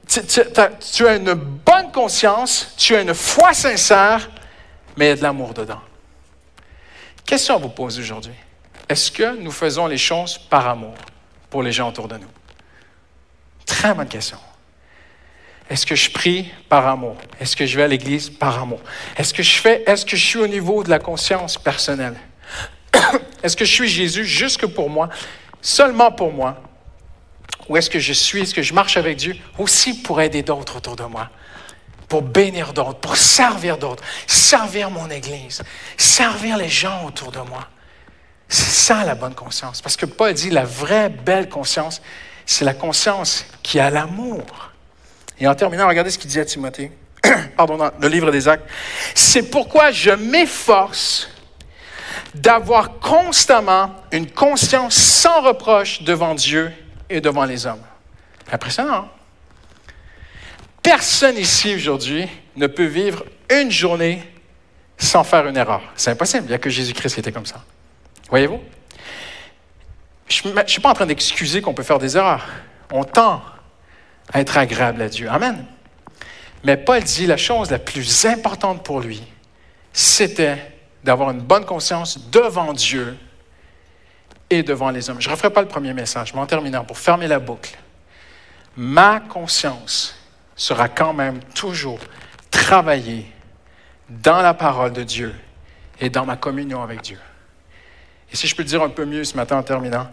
tu, 0.07 1.05
as 1.05 1.15
une 1.17 1.33
bonne 1.33 1.91
conscience, 1.91 2.73
tu 2.77 2.95
as 2.95 3.01
une 3.01 3.13
foi 3.13 3.53
sincère, 3.53 4.29
mais 4.95 5.07
il 5.07 5.09
y 5.09 5.11
a 5.11 5.15
de 5.17 5.23
l'amour 5.23 5.53
dedans. 5.53 5.81
Question 7.25 7.55
à 7.55 7.57
vous 7.57 7.67
poser 7.67 8.01
aujourd'hui. 8.01 8.35
Est-ce 8.87 9.11
que 9.11 9.35
nous 9.35 9.51
faisons 9.51 9.87
les 9.87 9.97
choses 9.97 10.37
par 10.37 10.69
amour 10.69 10.95
pour 11.49 11.63
les 11.63 11.73
gens 11.73 11.89
autour 11.89 12.07
de 12.07 12.15
nous? 12.15 12.31
Très 13.65 13.93
bonne 13.93 14.07
question. 14.07 14.37
Est-ce 15.69 15.85
que 15.85 15.95
je 15.95 16.11
prie 16.11 16.51
par 16.69 16.85
amour? 16.87 17.17
Est-ce 17.39 17.55
que 17.55 17.65
je 17.65 17.75
vais 17.75 17.83
à 17.83 17.87
l'église 17.87 18.29
par 18.29 18.61
amour? 18.61 18.79
Est-ce 19.17 19.33
que 19.33 19.41
je 19.41 19.55
fais, 19.55 19.83
est-ce 19.87 20.05
que 20.05 20.15
je 20.15 20.23
suis 20.23 20.39
au 20.39 20.47
niveau 20.47 20.83
de 20.83 20.89
la 20.89 20.99
conscience 20.99 21.57
personnelle? 21.57 22.15
est-ce 23.43 23.57
que 23.57 23.65
je 23.65 23.71
suis 23.71 23.87
Jésus 23.87 24.25
juste 24.25 24.65
pour 24.67 24.89
moi, 24.89 25.09
seulement 25.61 26.11
pour 26.11 26.31
moi? 26.31 26.61
Ou 27.67 27.77
est-ce 27.77 27.89
que 27.89 27.99
je 27.99 28.13
suis, 28.13 28.41
est-ce 28.41 28.53
que 28.53 28.61
je 28.61 28.73
marche 28.75 28.95
avec 28.95 29.17
Dieu 29.17 29.35
aussi 29.57 30.01
pour 30.01 30.21
aider 30.21 30.43
d'autres 30.43 30.77
autour 30.77 30.95
de 30.95 31.03
moi? 31.03 31.31
Pour 32.07 32.21
bénir 32.21 32.71
d'autres, 32.73 32.99
pour 32.99 33.17
servir 33.17 33.79
d'autres, 33.79 34.03
servir 34.27 34.91
mon 34.91 35.09
Église, 35.09 35.63
servir 35.97 36.57
les 36.57 36.69
gens 36.69 37.05
autour 37.05 37.31
de 37.31 37.39
moi. 37.39 37.67
C'est 38.47 38.69
ça 38.69 39.03
la 39.03 39.15
bonne 39.15 39.33
conscience. 39.33 39.81
Parce 39.81 39.97
que 39.97 40.05
Paul 40.05 40.31
dit 40.35 40.51
la 40.51 40.63
vraie 40.63 41.09
belle 41.09 41.49
conscience, 41.49 42.03
c'est 42.45 42.65
la 42.65 42.75
conscience 42.75 43.45
qui 43.63 43.79
a 43.79 43.89
l'amour. 43.89 44.74
Et 45.39 45.47
en 45.47 45.55
terminant, 45.55 45.87
regardez 45.87 46.09
ce 46.09 46.17
qu'il 46.17 46.29
dit 46.29 46.39
à 46.39 46.45
Timothée. 46.45 46.91
Pardon, 47.57 47.77
dans 47.77 47.91
le 47.99 48.07
livre 48.07 48.31
des 48.31 48.47
Actes. 48.47 48.67
C'est 49.13 49.49
pourquoi 49.49 49.91
je 49.91 50.11
m'efforce 50.11 51.29
d'avoir 52.33 52.99
constamment 52.99 53.91
une 54.11 54.29
conscience 54.29 54.95
sans 54.95 55.41
reproche 55.41 56.03
devant 56.03 56.35
Dieu 56.35 56.71
et 57.09 57.21
devant 57.21 57.45
les 57.45 57.65
hommes. 57.65 57.83
Impressionnant. 58.51 58.93
Hein? 58.93 59.09
Personne 60.83 61.37
ici 61.37 61.73
aujourd'hui 61.75 62.27
ne 62.55 62.67
peut 62.67 62.85
vivre 62.85 63.25
une 63.49 63.71
journée 63.71 64.21
sans 64.97 65.23
faire 65.23 65.47
une 65.47 65.57
erreur. 65.57 65.81
C'est 65.95 66.11
impossible. 66.11 66.45
Il 66.45 66.49
n'y 66.49 66.53
a 66.53 66.59
que 66.59 66.69
Jésus-Christ 66.69 67.15
qui 67.15 67.19
était 67.19 67.31
comme 67.31 67.45
ça. 67.45 67.63
Voyez-vous? 68.29 68.61
Je 70.27 70.47
ne 70.47 70.67
suis 70.67 70.81
pas 70.81 70.89
en 70.89 70.93
train 70.93 71.05
d'excuser 71.05 71.61
qu'on 71.61 71.73
peut 71.73 71.83
faire 71.83 71.99
des 71.99 72.17
erreurs. 72.17 72.45
On 72.91 73.03
tend 73.03 73.41
être 74.33 74.57
agréable 74.57 75.01
à 75.01 75.09
Dieu. 75.09 75.29
Amen. 75.29 75.65
Mais 76.63 76.77
Paul 76.77 77.03
dit 77.03 77.27
la 77.27 77.37
chose 77.37 77.69
la 77.69 77.79
plus 77.79 78.25
importante 78.25 78.83
pour 78.83 78.99
lui, 78.99 79.21
c'était 79.93 80.73
d'avoir 81.03 81.29
une 81.29 81.41
bonne 81.41 81.65
conscience 81.65 82.29
devant 82.31 82.73
Dieu 82.73 83.15
et 84.49 84.63
devant 84.63 84.89
les 84.89 85.09
hommes. 85.09 85.21
Je 85.21 85.29
ne 85.29 85.33
referai 85.33 85.51
pas 85.51 85.61
le 85.61 85.67
premier 85.67 85.93
message, 85.93 86.33
mais 86.33 86.39
en 86.39 86.45
terminant, 86.45 86.83
pour 86.83 86.97
fermer 86.97 87.27
la 87.27 87.39
boucle, 87.39 87.77
ma 88.75 89.19
conscience 89.19 90.15
sera 90.55 90.89
quand 90.89 91.13
même 91.13 91.39
toujours 91.53 91.99
travaillée 92.49 93.31
dans 94.09 94.41
la 94.41 94.53
parole 94.53 94.93
de 94.93 95.03
Dieu 95.03 95.33
et 95.99 96.09
dans 96.09 96.25
ma 96.25 96.35
communion 96.35 96.81
avec 96.81 97.01
Dieu. 97.01 97.19
Et 98.31 98.35
si 98.35 98.47
je 98.47 98.55
peux 98.55 98.63
le 98.63 98.69
dire 98.69 98.81
un 98.81 98.89
peu 98.89 99.05
mieux 99.05 99.23
ce 99.23 99.35
matin 99.35 99.57
en 99.57 99.63
terminant, 99.63 100.07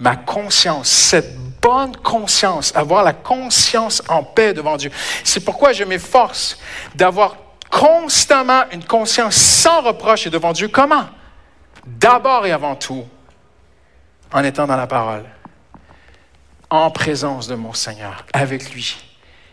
ma 0.00 0.16
conscience, 0.16 0.88
cette 0.88 1.34
bonne 1.60 1.96
conscience, 1.96 2.74
avoir 2.74 3.04
la 3.04 3.12
conscience 3.12 4.02
en 4.08 4.22
paix 4.22 4.52
devant 4.54 4.76
Dieu. 4.76 4.90
C'est 5.24 5.40
pourquoi 5.40 5.72
je 5.72 5.84
m'efforce 5.84 6.58
d'avoir 6.94 7.36
constamment 7.70 8.64
une 8.72 8.84
conscience 8.84 9.36
sans 9.36 9.82
reproche 9.82 10.28
devant 10.28 10.52
Dieu. 10.52 10.68
Comment? 10.68 11.06
D'abord 11.86 12.46
et 12.46 12.52
avant 12.52 12.76
tout, 12.76 13.04
en 14.32 14.44
étant 14.44 14.66
dans 14.66 14.76
la 14.76 14.86
parole, 14.86 15.24
en 16.70 16.90
présence 16.90 17.48
de 17.48 17.54
mon 17.54 17.72
Seigneur, 17.72 18.24
avec 18.32 18.72
lui. 18.72 18.96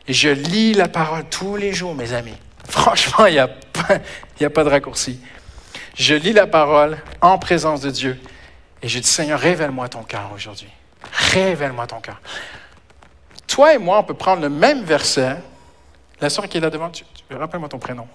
Et 0.08 0.14
je 0.14 0.30
lis 0.30 0.74
la 0.74 0.88
parole 0.88 1.24
tous 1.30 1.56
les 1.56 1.74
jours, 1.74 1.96
mes 1.96 2.14
amis. 2.14 2.36
Franchement, 2.70 3.26
il 3.26 3.34
n'y 3.34 3.40
a, 3.40 3.48
a 3.48 4.50
pas 4.50 4.64
de 4.64 4.70
raccourci. 4.70 5.20
Je 5.96 6.14
lis 6.14 6.34
la 6.34 6.46
parole 6.46 6.98
en 7.22 7.38
présence 7.38 7.82
de 7.82 7.90
Dieu 7.90 8.20
et 8.82 8.88
j'ai 8.88 9.00
dit, 9.00 9.08
Seigneur, 9.08 9.40
révèle-moi 9.40 9.88
ton 9.88 10.04
cœur 10.04 10.32
aujourd'hui. 10.34 10.70
Révèle-moi 11.12 11.88
ton 11.88 12.00
cœur. 12.00 12.20
Toi 13.48 13.76
et 13.76 13.78
moi, 13.78 14.00
on 14.00 14.04
peut 14.04 14.14
prendre 14.14 14.42
le 14.42 14.50
même 14.50 14.84
verset. 14.84 15.38
La 16.22 16.30
soeur 16.30 16.48
qui 16.48 16.58
est 16.58 16.62
là 16.62 16.70
devant, 16.70 16.90
tu, 16.90 17.04
rappelle-moi 17.32 17.70
ton 17.70 17.80
prénom. 17.80 18.08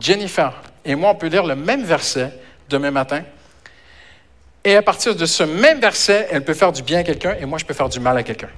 Jennifer. 0.00 0.52
Et 0.84 0.94
moi, 0.94 1.10
on 1.10 1.14
peut 1.14 1.28
lire 1.28 1.44
le 1.44 1.56
même 1.56 1.84
verset 1.84 2.32
demain 2.68 2.90
matin. 2.90 3.22
Et 4.64 4.76
à 4.76 4.82
partir 4.82 5.14
de 5.14 5.26
ce 5.26 5.42
même 5.42 5.80
verset, 5.80 6.28
elle 6.30 6.44
peut 6.44 6.54
faire 6.54 6.72
du 6.72 6.82
bien 6.82 7.00
à 7.00 7.02
quelqu'un 7.02 7.36
et 7.38 7.44
moi, 7.44 7.58
je 7.58 7.64
peux 7.64 7.74
faire 7.74 7.88
du 7.88 8.00
mal 8.00 8.16
à 8.16 8.22
quelqu'un. 8.22 8.48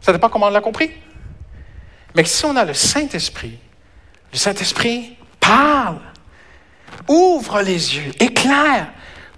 Ça 0.00 0.12
dépend 0.12 0.28
comment 0.28 0.46
on 0.46 0.50
l'a 0.50 0.60
compris. 0.60 0.90
Mais 2.14 2.24
si 2.24 2.44
on 2.44 2.56
a 2.56 2.64
le 2.64 2.74
Saint-Esprit, 2.74 3.58
le 4.32 4.38
Saint-Esprit 4.38 5.16
parle, 5.38 6.00
ouvre 7.06 7.62
les 7.62 7.96
yeux, 7.96 8.12
éclaire, 8.18 8.88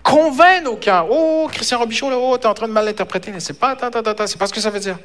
Convainc 0.03 0.81
cœurs. 0.81 1.07
Oh, 1.11 1.49
Christian 1.53 1.79
Robichaud, 1.79 2.11
là, 2.11 2.17
oh, 2.19 2.37
tu 2.37 2.45
es 2.45 2.47
en 2.47 2.55
train 2.55 2.69
de 2.69 2.73
mal 2.73 2.85
l'interpréter. 2.85 3.33
C'est 3.41 3.59
pas, 3.59 3.77
c'est 4.27 4.39
pas 4.39 4.47
ce 4.47 4.53
que 4.53 4.61
ça 4.61 4.71
veut 4.71 4.81
dire. 4.81 4.99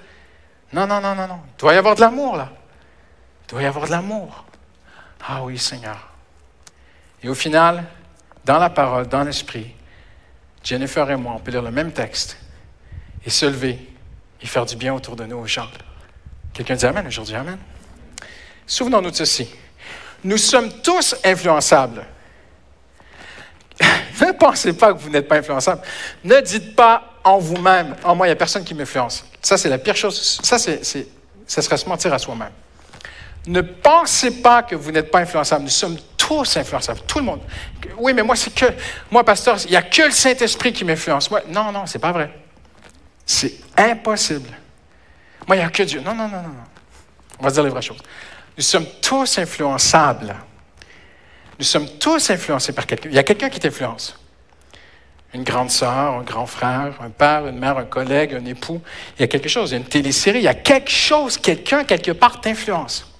Non, 0.73 0.87
non, 0.87 0.99
non, 0.99 1.15
non, 1.15 1.27
non. 1.27 1.39
Il 1.45 1.59
doit 1.59 1.73
y 1.73 1.77
avoir 1.77 1.95
de 1.95 2.01
l'amour, 2.01 2.35
là. 2.35 2.49
Il 3.45 3.51
doit 3.51 3.61
y 3.61 3.65
avoir 3.65 3.85
de 3.85 3.91
l'amour. 3.91 4.45
Ah 5.27 5.43
oui, 5.43 5.57
Seigneur. 5.57 6.09
Et 7.21 7.29
au 7.29 7.35
final, 7.35 7.83
dans 8.45 8.59
la 8.59 8.69
parole, 8.69 9.07
dans 9.07 9.23
l'esprit, 9.23 9.73
Jennifer 10.63 11.09
et 11.09 11.15
moi, 11.15 11.33
on 11.35 11.39
peut 11.39 11.51
lire 11.51 11.61
le 11.61 11.71
même 11.71 11.91
texte 11.91 12.37
et 13.25 13.29
se 13.29 13.45
lever 13.45 13.79
et 14.41 14.45
faire 14.45 14.65
du 14.65 14.75
bien 14.75 14.93
autour 14.93 15.15
de 15.15 15.25
nous 15.25 15.37
aux 15.37 15.47
gens. 15.47 15.67
Quelqu'un 16.53 16.75
dit 16.75 16.85
Amen 16.85 17.07
aujourd'hui, 17.07 17.35
Amen. 17.35 17.57
Souvenons-nous 18.65 19.11
de 19.11 19.15
ceci. 19.15 19.47
Nous 20.23 20.37
sommes 20.37 20.81
tous 20.81 21.15
influençables. 21.23 22.05
ne 24.21 24.31
pensez 24.31 24.73
pas 24.73 24.93
que 24.93 24.99
vous 24.99 25.09
n'êtes 25.09 25.27
pas 25.27 25.37
influençable. 25.37 25.81
Ne 26.23 26.39
dites 26.41 26.75
pas 26.75 27.13
en 27.23 27.37
vous-même, 27.37 27.95
en 28.03 28.15
moi, 28.15 28.27
il 28.27 28.29
n'y 28.29 28.33
a 28.33 28.37
personne 28.37 28.63
qui 28.63 28.73
m'influence. 28.73 29.25
Ça, 29.41 29.57
c'est 29.57 29.69
la 29.69 29.77
pire 29.77 29.95
chose. 29.95 30.39
Ça, 30.41 30.57
c'est, 30.57 30.81
ça 31.45 31.61
serait 31.61 31.77
se 31.77 31.87
mentir 31.87 32.13
à 32.13 32.19
soi-même. 32.19 32.51
Ne 33.47 33.61
pensez 33.61 34.41
pas 34.41 34.63
que 34.63 34.75
vous 34.75 34.91
n'êtes 34.91 35.11
pas 35.11 35.19
influençable. 35.19 35.63
Nous 35.63 35.69
sommes 35.69 35.97
tous 36.17 36.57
influençables, 36.57 37.01
tout 37.07 37.19
le 37.19 37.25
monde. 37.25 37.41
Oui, 37.97 38.13
mais 38.13 38.23
moi, 38.23 38.35
c'est 38.35 38.53
que, 38.53 38.65
moi, 39.09 39.23
pasteur, 39.23 39.57
il 39.65 39.71
n'y 39.71 39.77
a 39.77 39.81
que 39.81 40.03
le 40.03 40.11
Saint-Esprit 40.11 40.73
qui 40.73 40.83
m'influence. 40.83 41.31
Moi, 41.31 41.41
non, 41.47 41.71
non, 41.71 41.85
c'est 41.85 41.99
pas 41.99 42.11
vrai. 42.11 42.31
C'est 43.25 43.53
impossible. 43.77 44.49
Moi, 45.47 45.55
il 45.55 45.59
n'y 45.59 45.65
a 45.65 45.69
que 45.69 45.83
Dieu. 45.83 46.01
Non, 46.01 46.13
non, 46.13 46.27
non, 46.27 46.41
non. 46.41 46.49
On 47.39 47.43
va 47.43 47.51
dire 47.51 47.63
les 47.63 47.69
vraies 47.69 47.81
choses. 47.81 48.01
Nous 48.57 48.63
sommes 48.63 48.87
tous 49.01 49.37
influençables. 49.37 50.35
Nous 51.59 51.65
sommes 51.65 51.89
tous 51.97 52.29
influencés 52.29 52.73
par 52.73 52.85
quelqu'un. 52.85 53.09
Il 53.09 53.15
y 53.15 53.19
a 53.19 53.23
quelqu'un 53.23 53.49
qui 53.49 53.59
t'influence. 53.59 54.19
Une 55.33 55.43
grande 55.43 55.69
sœur, 55.69 56.13
un 56.13 56.23
grand 56.23 56.45
frère, 56.45 57.01
un 57.01 57.09
père, 57.09 57.47
une 57.47 57.59
mère, 57.59 57.77
un 57.77 57.85
collègue, 57.85 58.33
un 58.33 58.45
époux. 58.45 58.81
Il 59.17 59.21
y 59.21 59.23
a 59.23 59.27
quelque 59.27 59.49
chose, 59.49 59.71
il 59.71 59.73
y 59.73 59.75
a 59.75 59.79
une 59.79 59.85
télésérie, 59.85 60.39
il 60.39 60.43
y 60.43 60.47
a 60.47 60.53
quelque 60.53 60.91
chose, 60.91 61.37
quelqu'un 61.37 61.83
quelque 61.83 62.11
part 62.11 62.39
t'influence. 62.39 63.11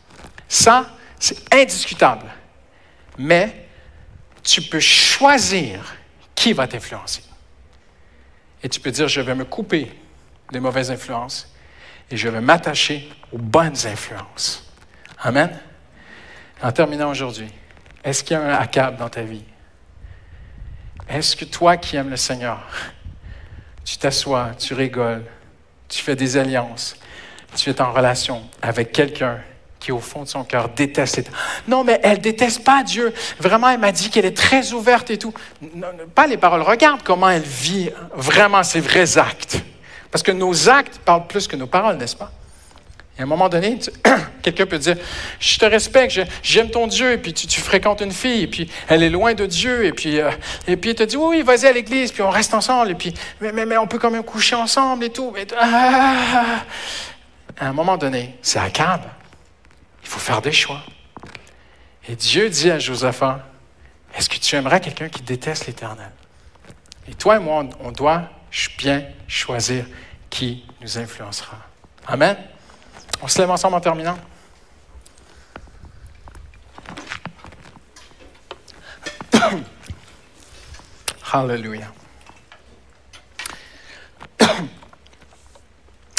Ça, 0.47 0.89
c'est 1.19 1.53
indiscutable. 1.53 2.25
Mais 3.17 3.67
tu 4.43 4.61
peux 4.61 4.79
choisir 4.79 5.95
qui 6.33 6.53
va 6.53 6.67
t'influencer. 6.67 7.23
Et 8.63 8.69
tu 8.69 8.79
peux 8.79 8.91
dire, 8.91 9.07
je 9.07 9.21
vais 9.21 9.35
me 9.35 9.45
couper 9.45 9.91
des 10.51 10.59
mauvaises 10.59 10.91
influences 10.91 11.51
et 12.09 12.17
je 12.17 12.29
vais 12.29 12.41
m'attacher 12.41 13.09
aux 13.31 13.37
bonnes 13.37 13.85
influences. 13.85 14.71
Amen. 15.19 15.59
En 16.61 16.71
terminant 16.71 17.09
aujourd'hui, 17.09 17.49
est-ce 18.07 18.23
qu'il 18.23 18.37
y 18.37 18.39
a 18.39 18.43
un 18.43 18.53
Akab 18.53 18.97
dans 18.97 19.09
ta 19.09 19.21
vie? 19.21 19.43
Est-ce 21.09 21.35
que 21.35 21.43
toi 21.43 21.75
qui 21.75 21.97
aimes 21.97 22.09
le 22.09 22.15
Seigneur, 22.15 22.65
tu 23.83 23.97
t'assois, 23.97 24.51
tu 24.57 24.73
rigoles, 24.73 25.25
tu 25.89 26.01
fais 26.01 26.15
des 26.15 26.37
alliances, 26.37 26.95
tu 27.57 27.69
es 27.69 27.81
en 27.81 27.91
relation 27.91 28.43
avec 28.61 28.93
quelqu'un 28.93 29.39
qui, 29.77 29.91
au 29.91 29.99
fond 29.99 30.23
de 30.23 30.29
son 30.29 30.45
cœur, 30.45 30.69
déteste. 30.69 31.29
Non, 31.67 31.83
mais 31.83 31.99
elle 32.01 32.19
déteste 32.19 32.63
pas 32.63 32.81
Dieu. 32.81 33.13
Vraiment, 33.39 33.69
elle 33.69 33.79
m'a 33.79 33.91
dit 33.91 34.09
qu'elle 34.09 34.25
est 34.25 34.35
très 34.35 34.71
ouverte 34.71 35.11
et 35.11 35.17
tout. 35.17 35.33
pas 36.15 36.27
les 36.27 36.37
paroles. 36.37 36.61
Regarde 36.61 37.01
comment 37.03 37.29
elle 37.29 37.41
vit 37.41 37.89
vraiment 38.13 38.63
ses 38.63 38.79
vrais 38.79 39.17
actes. 39.17 39.61
Parce 40.11 40.23
que 40.23 40.31
nos 40.31 40.69
actes 40.69 40.99
parlent 40.99 41.27
plus 41.27 41.45
que 41.45 41.57
nos 41.57 41.67
paroles, 41.67 41.97
n'est-ce 41.97 42.15
pas? 42.15 42.31
Et 43.17 43.21
à 43.21 43.23
un 43.23 43.27
moment 43.27 43.49
donné, 43.49 43.79
quelqu'un 44.43 44.65
peut 44.65 44.77
dire, 44.77 44.95
je 45.39 45.57
te 45.57 45.65
respecte, 45.65 46.19
j'aime 46.43 46.69
ton 46.69 46.85
Dieu, 46.87 47.13
et 47.13 47.17
puis 47.17 47.33
tu, 47.33 47.59
fréquentes 47.59 48.01
une 48.01 48.11
fille, 48.11 48.43
et 48.43 48.47
puis 48.47 48.69
elle 48.87 49.01
est 49.01 49.09
loin 49.09 49.33
de 49.33 49.45
Dieu, 49.45 49.85
et 49.85 49.91
puis, 49.91 50.19
euh, 50.19 50.29
et 50.67 50.77
puis 50.77 50.93
te 50.93 51.03
dit, 51.03 51.17
oui, 51.17 51.41
vas-y 51.41 51.65
à 51.65 51.71
l'église, 51.71 52.11
puis 52.11 52.21
on 52.21 52.29
reste 52.29 52.53
ensemble, 52.53 52.91
et 52.91 52.95
puis, 52.95 53.13
mais, 53.41 53.51
mais, 53.65 53.77
on 53.77 53.87
peut 53.87 53.97
quand 53.97 54.11
même 54.11 54.23
coucher 54.23 54.55
ensemble 54.55 55.05
et 55.05 55.09
tout. 55.09 55.33
Ah! 55.59 56.63
à 57.59 57.67
un 57.67 57.73
moment 57.73 57.97
donné, 57.97 58.35
c'est 58.41 58.59
Akab. 58.59 59.01
Il 60.03 60.07
faut 60.07 60.19
faire 60.19 60.41
des 60.41 60.51
choix. 60.51 60.83
Et 62.07 62.15
Dieu 62.15 62.49
dit 62.49 62.69
à 62.69 62.77
Josaphat, 62.77 63.45
est-ce 64.15 64.29
que 64.29 64.37
tu 64.37 64.55
aimerais 64.55 64.79
quelqu'un 64.79 65.09
qui 65.09 65.21
déteste 65.21 65.65
l'Éternel? 65.65 66.11
Et 67.09 67.13
toi 67.13 67.37
et 67.37 67.39
moi, 67.39 67.65
on 67.79 67.91
doit 67.91 68.29
bien 68.77 69.03
choisir 69.27 69.85
qui 70.29 70.65
nous 70.81 70.97
influencera. 70.97 71.57
Amen. 72.07 72.37
On 73.21 73.27
se 73.27 73.39
lève 73.39 73.49
ensemble 73.49 73.75
en 73.75 73.81
terminant. 73.81 74.17
Hallelujah. 81.33 81.91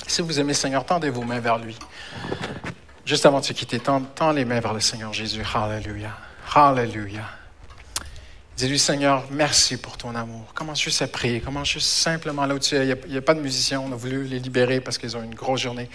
si 0.07 0.23
vous 0.23 0.41
aimez 0.41 0.49
le 0.49 0.55
Seigneur, 0.55 0.85
tendez 0.85 1.11
vos 1.11 1.23
mains 1.23 1.41
vers 1.41 1.59
lui. 1.59 1.79
Juste 3.05 3.25
avant 3.27 3.41
de 3.41 3.45
se 3.45 3.53
quitter, 3.53 3.81
tends, 3.81 4.33
les 4.33 4.45
mains 4.45 4.61
vers 4.61 4.75
le 4.75 4.81
Seigneur 4.81 5.13
Jésus. 5.13 5.43
Hallelujah. 5.55 6.17
Hallelujah. 6.55 7.31
Dis-lui, 8.57 8.79
Seigneur, 8.79 9.25
merci 9.31 9.77
pour 9.77 9.97
ton 9.97 10.17
amour. 10.17 10.53
Commence 10.53 10.83
juste 10.83 11.01
à 11.01 11.07
prier? 11.07 11.41
Commence 11.41 11.71
juste 11.71 11.87
simplement 11.87 12.45
là 12.45 12.57
où 12.57 12.59
tu 12.59 12.75
es. 12.75 12.81
Il 12.87 13.11
n'y 13.11 13.17
a, 13.17 13.19
a, 13.21 13.23
pas 13.23 13.35
de 13.35 13.41
musiciens. 13.41 13.81
On 13.81 13.93
a 13.93 13.95
voulu 13.95 14.25
les 14.25 14.41
libérer 14.41 14.81
parce 14.81 14.99
qu'ils 14.99 15.17
ont 15.17 15.23
une 15.23 15.35
grosse 15.35 15.61
journée. 15.61 15.89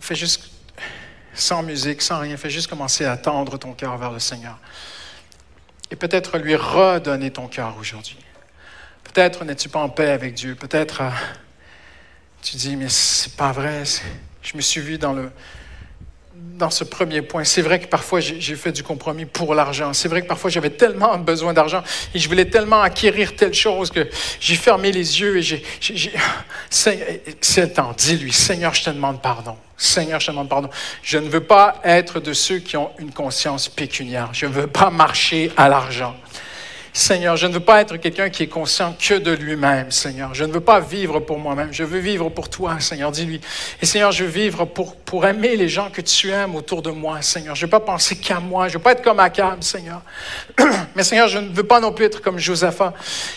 Fais 0.00 0.14
juste 0.14 0.50
sans 1.34 1.62
musique, 1.62 2.02
sans 2.02 2.20
rien. 2.20 2.36
Fais 2.36 2.50
juste 2.50 2.68
commencer 2.68 3.04
à 3.04 3.16
tendre 3.16 3.58
ton 3.58 3.72
cœur 3.72 3.96
vers 3.96 4.10
le 4.10 4.18
Seigneur. 4.18 4.58
Et 5.90 5.96
peut-être 5.96 6.38
lui 6.38 6.54
redonner 6.56 7.30
ton 7.30 7.48
cœur 7.48 7.76
aujourd'hui. 7.78 8.18
Peut-être 9.04 9.44
n'es-tu 9.44 9.68
pas 9.68 9.80
en 9.80 9.88
paix 9.88 10.10
avec 10.10 10.34
Dieu. 10.34 10.54
Peut-être 10.54 11.02
euh, 11.02 11.10
tu 12.42 12.56
dis, 12.56 12.76
mais 12.76 12.88
c'est 12.88 13.36
pas 13.36 13.52
vrai. 13.52 13.84
Je 14.42 14.56
me 14.56 14.60
suis 14.60 14.80
vu 14.80 14.98
dans 14.98 15.12
le, 15.12 15.30
dans 16.58 16.70
ce 16.70 16.84
premier 16.84 17.22
point. 17.22 17.44
C'est 17.44 17.62
vrai 17.62 17.78
que 17.80 17.86
parfois 17.86 18.20
j'ai 18.20 18.56
fait 18.56 18.72
du 18.72 18.82
compromis 18.82 19.24
pour 19.24 19.54
l'argent. 19.54 19.92
C'est 19.92 20.08
vrai 20.08 20.22
que 20.22 20.26
parfois 20.26 20.50
j'avais 20.50 20.70
tellement 20.70 21.16
besoin 21.16 21.54
d'argent 21.54 21.82
et 22.14 22.18
je 22.18 22.28
voulais 22.28 22.44
tellement 22.44 22.82
acquérir 22.82 23.36
telle 23.36 23.54
chose 23.54 23.90
que 23.90 24.08
j'ai 24.40 24.56
fermé 24.56 24.92
les 24.92 25.20
yeux 25.20 25.38
et 25.38 25.42
j'ai. 25.42 25.64
C'est 26.70 27.68
temps. 27.74 27.94
Dis-lui, 27.96 28.32
Seigneur, 28.32 28.74
je 28.74 28.84
te 28.84 28.90
demande 28.90 29.22
pardon. 29.22 29.56
Seigneur, 29.76 30.18
je 30.20 30.26
te 30.26 30.30
demande 30.32 30.48
pardon. 30.48 30.68
Je 31.02 31.18
ne 31.18 31.28
veux 31.28 31.44
pas 31.44 31.80
être 31.84 32.20
de 32.20 32.32
ceux 32.32 32.58
qui 32.58 32.76
ont 32.76 32.90
une 32.98 33.12
conscience 33.12 33.68
pécuniaire. 33.68 34.30
Je 34.32 34.46
ne 34.46 34.52
veux 34.52 34.66
pas 34.66 34.90
marcher 34.90 35.52
à 35.56 35.68
l'argent. 35.68 36.16
Seigneur, 36.92 37.36
je 37.36 37.46
ne 37.46 37.52
veux 37.52 37.60
pas 37.60 37.80
être 37.80 37.96
quelqu'un 37.96 38.30
qui 38.30 38.42
est 38.42 38.48
conscient 38.48 38.94
que 38.98 39.14
de 39.14 39.32
lui-même, 39.32 39.90
Seigneur. 39.90 40.34
Je 40.34 40.44
ne 40.44 40.52
veux 40.52 40.60
pas 40.60 40.80
vivre 40.80 41.20
pour 41.20 41.38
moi-même. 41.38 41.68
Je 41.72 41.84
veux 41.84 41.98
vivre 41.98 42.28
pour 42.28 42.48
toi, 42.48 42.80
Seigneur. 42.80 43.12
Dis-lui. 43.12 43.40
Et 43.80 43.86
Seigneur, 43.86 44.12
je 44.12 44.24
veux 44.24 44.30
vivre 44.30 44.64
pour, 44.64 44.96
pour 44.96 45.26
aimer 45.26 45.56
les 45.56 45.68
gens 45.68 45.90
que 45.90 46.00
tu 46.00 46.30
aimes 46.30 46.54
autour 46.54 46.82
de 46.82 46.90
moi, 46.90 47.22
Seigneur. 47.22 47.54
Je 47.54 47.62
ne 47.62 47.66
veux 47.66 47.70
pas 47.70 47.80
penser 47.80 48.16
qu'à 48.16 48.40
moi. 48.40 48.68
Je 48.68 48.74
ne 48.74 48.78
veux 48.78 48.82
pas 48.82 48.92
être 48.92 49.02
comme 49.02 49.20
Akab, 49.20 49.62
Seigneur. 49.62 50.02
Mais 50.96 51.02
Seigneur, 51.02 51.28
je 51.28 51.38
ne 51.38 51.48
veux 51.48 51.64
pas 51.64 51.80
non 51.80 51.92
plus 51.92 52.06
être 52.06 52.20
comme 52.20 52.38
Josaphat, 52.38 52.94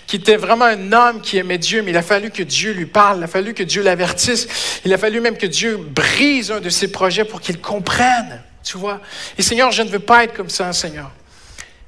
qui 0.07 0.15
était 0.17 0.37
vraiment 0.37 0.65
un 0.65 0.91
homme 0.91 1.21
qui 1.21 1.37
aimait 1.37 1.57
Dieu, 1.57 1.81
mais 1.81 1.91
il 1.91 1.97
a 1.97 2.01
fallu 2.01 2.31
que 2.31 2.43
Dieu 2.43 2.71
lui 2.71 2.85
parle. 2.85 3.19
Il 3.19 3.23
a 3.23 3.27
fallu 3.27 3.53
que 3.53 3.63
Dieu 3.63 3.83
l'avertisse. 3.83 4.47
Il 4.85 4.93
a 4.93 4.97
fallu 4.97 5.21
même 5.21 5.37
que 5.37 5.45
Dieu 5.45 5.77
brise 5.77 6.51
un 6.51 6.59
de 6.59 6.69
ses 6.69 6.91
projets 6.91 7.25
pour 7.25 7.41
qu'il 7.41 7.59
comprenne. 7.59 8.41
Tu 8.63 8.77
vois? 8.77 9.01
Et 9.37 9.41
Seigneur, 9.41 9.71
je 9.71 9.83
ne 9.83 9.89
veux 9.89 9.99
pas 9.99 10.23
être 10.23 10.33
comme 10.33 10.49
ça, 10.49 10.71
Seigneur. 10.73 11.11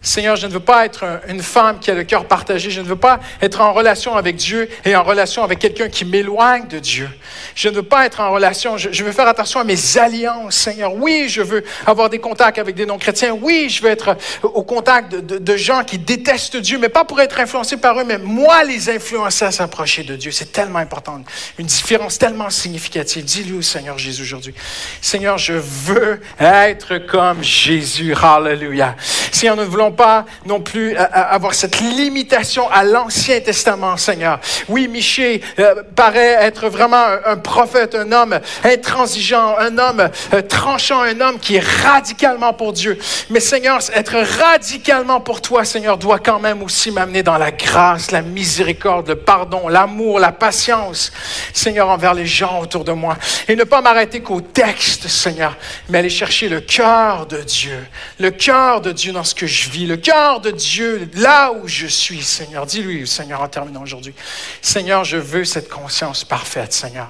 Seigneur, 0.05 0.35
je 0.35 0.47
ne 0.47 0.51
veux 0.51 0.59
pas 0.59 0.85
être 0.85 1.21
une 1.29 1.41
femme 1.41 1.79
qui 1.79 1.89
a 1.89 1.93
le 1.93 2.03
cœur 2.03 2.25
partagé. 2.25 2.69
Je 2.69 2.81
ne 2.81 2.85
veux 2.85 2.97
pas 2.97 3.21
être 3.41 3.61
en 3.61 3.71
relation 3.71 4.17
avec 4.17 4.35
Dieu 4.35 4.67
et 4.83 4.97
en 4.97 5.03
relation 5.03 5.45
avec 5.45 5.59
quelqu'un 5.59 5.87
qui 5.87 6.03
m'éloigne 6.03 6.67
de 6.67 6.77
Dieu. 6.77 7.09
Je 7.55 7.69
ne 7.69 7.75
veux 7.75 7.83
pas 7.83 8.05
être 8.05 8.19
en 8.19 8.29
relation. 8.33 8.77
Je, 8.77 9.01
veux 9.01 9.13
faire 9.13 9.29
attention 9.29 9.61
à 9.61 9.63
mes 9.63 9.97
alliances, 9.97 10.55
Seigneur. 10.55 10.93
Oui, 10.93 11.29
je 11.29 11.41
veux 11.41 11.63
avoir 11.85 12.09
des 12.09 12.19
contacts 12.19 12.57
avec 12.57 12.75
des 12.75 12.85
non-chrétiens. 12.85 13.31
Oui, 13.31 13.69
je 13.69 13.81
veux 13.81 13.89
être 13.89 14.17
au 14.43 14.63
contact 14.63 15.15
de, 15.15 15.55
gens 15.55 15.85
qui 15.85 15.97
détestent 15.99 16.57
Dieu, 16.57 16.79
mais 16.79 16.89
pas 16.89 17.05
pour 17.05 17.21
être 17.21 17.39
influencé 17.39 17.77
par 17.77 17.97
eux, 17.97 18.03
mais 18.03 18.17
moi 18.17 18.65
les 18.65 18.89
influencer 18.89 19.45
à 19.45 19.51
s'approcher 19.51 20.03
de 20.03 20.17
Dieu. 20.17 20.31
C'est 20.31 20.51
tellement 20.51 20.79
important. 20.79 21.21
Une 21.57 21.67
différence 21.67 22.19
tellement 22.19 22.49
significative. 22.49 23.23
Dis-lui 23.23 23.59
au 23.59 23.61
Seigneur 23.61 23.97
Jésus 23.97 24.23
aujourd'hui. 24.23 24.53
Seigneur, 24.99 25.37
je 25.37 25.53
veux 25.53 26.19
être 26.41 26.97
comme 26.97 27.41
Jésus. 27.41 28.13
Hallelujah. 28.21 28.97
Seigneur, 29.31 29.55
nous 29.55 29.69
voulons 29.69 29.92
pas 29.95 30.25
non 30.45 30.59
plus 30.59 30.95
avoir 30.95 31.53
cette 31.53 31.79
limitation 31.79 32.69
à 32.69 32.83
l'Ancien 32.83 33.39
Testament, 33.39 33.97
Seigneur. 33.97 34.39
Oui, 34.69 34.87
Miché 34.87 35.41
euh, 35.59 35.83
paraît 35.95 36.37
être 36.41 36.69
vraiment 36.69 37.03
un, 37.25 37.37
prophète, 37.37 37.95
un 37.95 38.11
homme 38.11 38.39
intransigeant, 38.63 39.55
un 39.57 39.77
homme 39.77 40.09
euh, 40.33 40.41
tranchant, 40.41 41.01
un 41.01 41.19
homme 41.21 41.39
qui 41.39 41.55
est 41.55 41.65
radicalement 41.83 42.53
pour 42.53 42.73
Dieu. 42.73 42.97
Mais 43.29 43.39
Seigneur, 43.39 43.79
être 43.93 44.15
radicalement 44.41 45.19
pour 45.19 45.41
toi, 45.41 45.65
Seigneur, 45.65 45.97
doit 45.97 46.19
quand 46.19 46.39
même 46.39 46.61
aussi 46.63 46.91
m'amener 46.91 47.23
dans 47.23 47.37
la 47.37 47.51
grâce, 47.51 48.11
la 48.11 48.21
miséricorde, 48.21 49.07
le 49.09 49.15
pardon, 49.15 49.67
l'amour, 49.67 50.19
la 50.19 50.31
patience, 50.31 51.11
Seigneur, 51.53 51.89
envers 51.89 52.13
les 52.13 52.25
gens 52.25 52.59
autour 52.61 52.83
de 52.83 52.91
moi. 52.91 53.17
Et 53.47 53.55
ne 53.55 53.63
pas 53.63 53.81
m'arrêter 53.81 54.21
qu'au 54.21 54.41
texte, 54.41 55.07
Seigneur, 55.07 55.57
mais 55.89 55.99
aller 55.99 56.09
chercher 56.09 56.49
le 56.49 56.61
cœur 56.61 57.25
de 57.25 57.37
Dieu, 57.37 57.85
le 58.19 58.31
cœur 58.31 58.81
de 58.81 58.91
Dieu 58.91 59.11
dans 59.11 59.23
ce 59.23 59.35
que 59.35 59.47
je 59.47 59.69
vis 59.69 59.82
le 59.85 59.97
cœur 59.97 60.39
de 60.41 60.51
Dieu 60.51 61.09
là 61.15 61.51
où 61.51 61.67
je 61.67 61.87
suis, 61.87 62.21
Seigneur. 62.21 62.65
Dis-lui, 62.65 63.07
Seigneur, 63.07 63.41
en 63.41 63.47
terminant 63.47 63.81
aujourd'hui. 63.81 64.13
Seigneur, 64.61 65.03
je 65.03 65.17
veux 65.17 65.45
cette 65.45 65.69
conscience 65.69 66.23
parfaite, 66.23 66.73
Seigneur. 66.73 67.09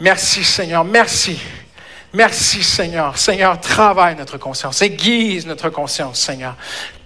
Merci, 0.00 0.44
Seigneur. 0.44 0.84
Merci. 0.84 1.38
Merci 2.14 2.62
Seigneur. 2.62 3.16
Seigneur, 3.16 3.58
travaille 3.58 4.16
notre 4.16 4.36
conscience, 4.36 4.82
aiguise 4.82 5.46
notre 5.46 5.70
conscience, 5.70 6.20
Seigneur. 6.20 6.56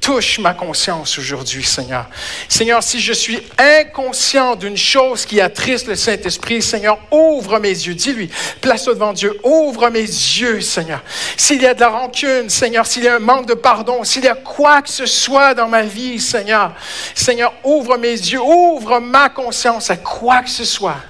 Touche 0.07 0.39
ma 0.39 0.55
conscience 0.55 1.19
aujourd'hui, 1.19 1.65
Seigneur. 1.65 2.07
Seigneur, 2.49 2.81
si 2.81 3.01
je 3.01 3.13
suis 3.13 3.43
inconscient 3.59 4.55
d'une 4.55 4.77
chose 4.77 5.27
qui 5.27 5.41
attriste 5.41 5.89
le 5.89 5.97
Saint-Esprit, 5.97 6.63
Seigneur, 6.63 7.01
ouvre 7.11 7.59
mes 7.59 7.71
yeux. 7.71 7.97
Dis-lui, 7.97 8.31
place-toi 8.61 8.95
devant 8.95 9.13
Dieu, 9.13 9.37
ouvre 9.43 9.91
mes 9.91 10.03
yeux, 10.03 10.61
Seigneur. 10.61 11.03
S'il 11.37 11.61
y 11.61 11.67
a 11.67 11.75
de 11.75 11.81
la 11.81 11.89
rancune, 11.89 12.49
Seigneur, 12.49 12.87
s'il 12.87 13.03
y 13.03 13.09
a 13.09 13.17
un 13.17 13.19
manque 13.19 13.49
de 13.49 13.55
pardon, 13.55 14.05
s'il 14.05 14.23
y 14.23 14.29
a 14.29 14.37
quoi 14.37 14.81
que 14.81 14.91
ce 14.91 15.07
soit 15.07 15.55
dans 15.55 15.67
ma 15.67 15.83
vie, 15.83 16.21
Seigneur, 16.21 16.77
Seigneur, 17.13 17.53
ouvre 17.65 17.97
mes 17.97 18.13
yeux, 18.13 18.41
ouvre 18.41 19.01
ma 19.01 19.29
conscience 19.29 19.91
à 19.91 19.97
quoi 19.97 20.43
que 20.43 20.51
ce 20.51 20.65
soit 20.65 21.01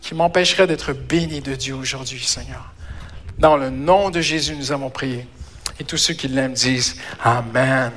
qui 0.00 0.16
m'empêcherait 0.16 0.66
d'être 0.66 0.92
béni 0.92 1.40
de 1.40 1.54
Dieu 1.54 1.74
aujourd'hui, 1.74 2.24
Seigneur. 2.24 2.72
Dans 3.38 3.56
le 3.56 3.70
nom 3.70 4.10
de 4.10 4.20
Jésus, 4.20 4.56
nous 4.56 4.72
avons 4.72 4.90
prié. 4.90 5.24
Et 5.78 5.84
tous 5.84 5.98
ceux 5.98 6.14
qui 6.14 6.26
l'aiment 6.26 6.54
disent 6.54 6.96
Amen. 7.22 7.92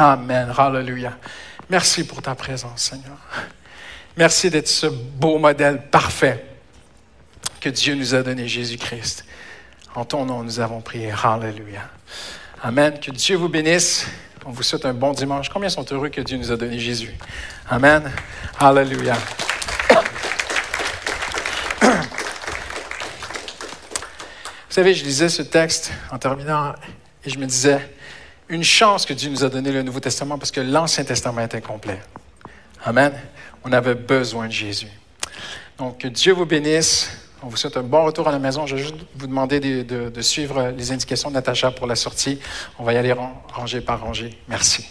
Amen. 0.00 0.50
Hallelujah. 0.56 1.18
Merci 1.68 2.04
pour 2.04 2.22
ta 2.22 2.34
présence, 2.34 2.84
Seigneur. 2.84 3.18
Merci 4.16 4.48
d'être 4.48 4.66
ce 4.66 4.86
beau 4.86 5.36
modèle 5.36 5.82
parfait 5.90 6.42
que 7.60 7.68
Dieu 7.68 7.94
nous 7.94 8.14
a 8.14 8.22
donné, 8.22 8.48
Jésus-Christ. 8.48 9.26
En 9.94 10.06
ton 10.06 10.24
nom, 10.24 10.42
nous 10.42 10.58
avons 10.58 10.80
prié. 10.80 11.12
Hallelujah. 11.22 11.90
Amen. 12.62 12.98
Que 12.98 13.10
Dieu 13.10 13.36
vous 13.36 13.50
bénisse. 13.50 14.06
On 14.46 14.52
vous 14.52 14.62
souhaite 14.62 14.86
un 14.86 14.94
bon 14.94 15.12
dimanche. 15.12 15.50
Combien 15.50 15.68
sont 15.68 15.84
heureux 15.92 16.08
que 16.08 16.22
Dieu 16.22 16.38
nous 16.38 16.50
a 16.50 16.56
donné 16.56 16.78
Jésus? 16.78 17.14
Amen. 17.68 18.10
Hallelujah. 18.58 19.18
Vous 21.82 21.90
savez, 24.70 24.94
je 24.94 25.04
lisais 25.04 25.28
ce 25.28 25.42
texte 25.42 25.92
en 26.10 26.16
terminant 26.16 26.72
et 27.22 27.28
je 27.28 27.38
me 27.38 27.44
disais, 27.44 27.86
une 28.50 28.64
chance 28.64 29.06
que 29.06 29.14
Dieu 29.14 29.30
nous 29.30 29.44
a 29.44 29.48
donné 29.48 29.72
le 29.72 29.82
Nouveau 29.82 30.00
Testament 30.00 30.36
parce 30.38 30.50
que 30.50 30.60
l'Ancien 30.60 31.04
Testament 31.04 31.40
est 31.42 31.54
incomplet. 31.54 32.00
Amen. 32.84 33.12
On 33.64 33.72
avait 33.72 33.94
besoin 33.94 34.46
de 34.46 34.52
Jésus. 34.52 34.88
Donc, 35.78 35.98
que 35.98 36.08
Dieu 36.08 36.32
vous 36.32 36.46
bénisse. 36.46 37.10
On 37.42 37.48
vous 37.48 37.56
souhaite 37.56 37.76
un 37.78 37.82
bon 37.82 38.04
retour 38.04 38.28
à 38.28 38.32
la 38.32 38.38
maison. 38.38 38.66
Je 38.66 38.76
vais 38.76 38.82
juste 38.82 38.96
vous 39.16 39.26
demander 39.26 39.60
de, 39.60 40.10
de- 40.10 40.20
suivre 40.22 40.72
les 40.76 40.92
indications 40.92 41.30
de 41.30 41.34
Natacha 41.34 41.70
pour 41.70 41.86
la 41.86 41.96
sortie. 41.96 42.38
On 42.78 42.84
va 42.84 42.92
y 42.92 42.96
aller 42.98 43.12
ran- 43.12 43.42
rangée 43.52 43.80
par 43.80 44.00
rangée. 44.00 44.36
Merci. 44.48 44.86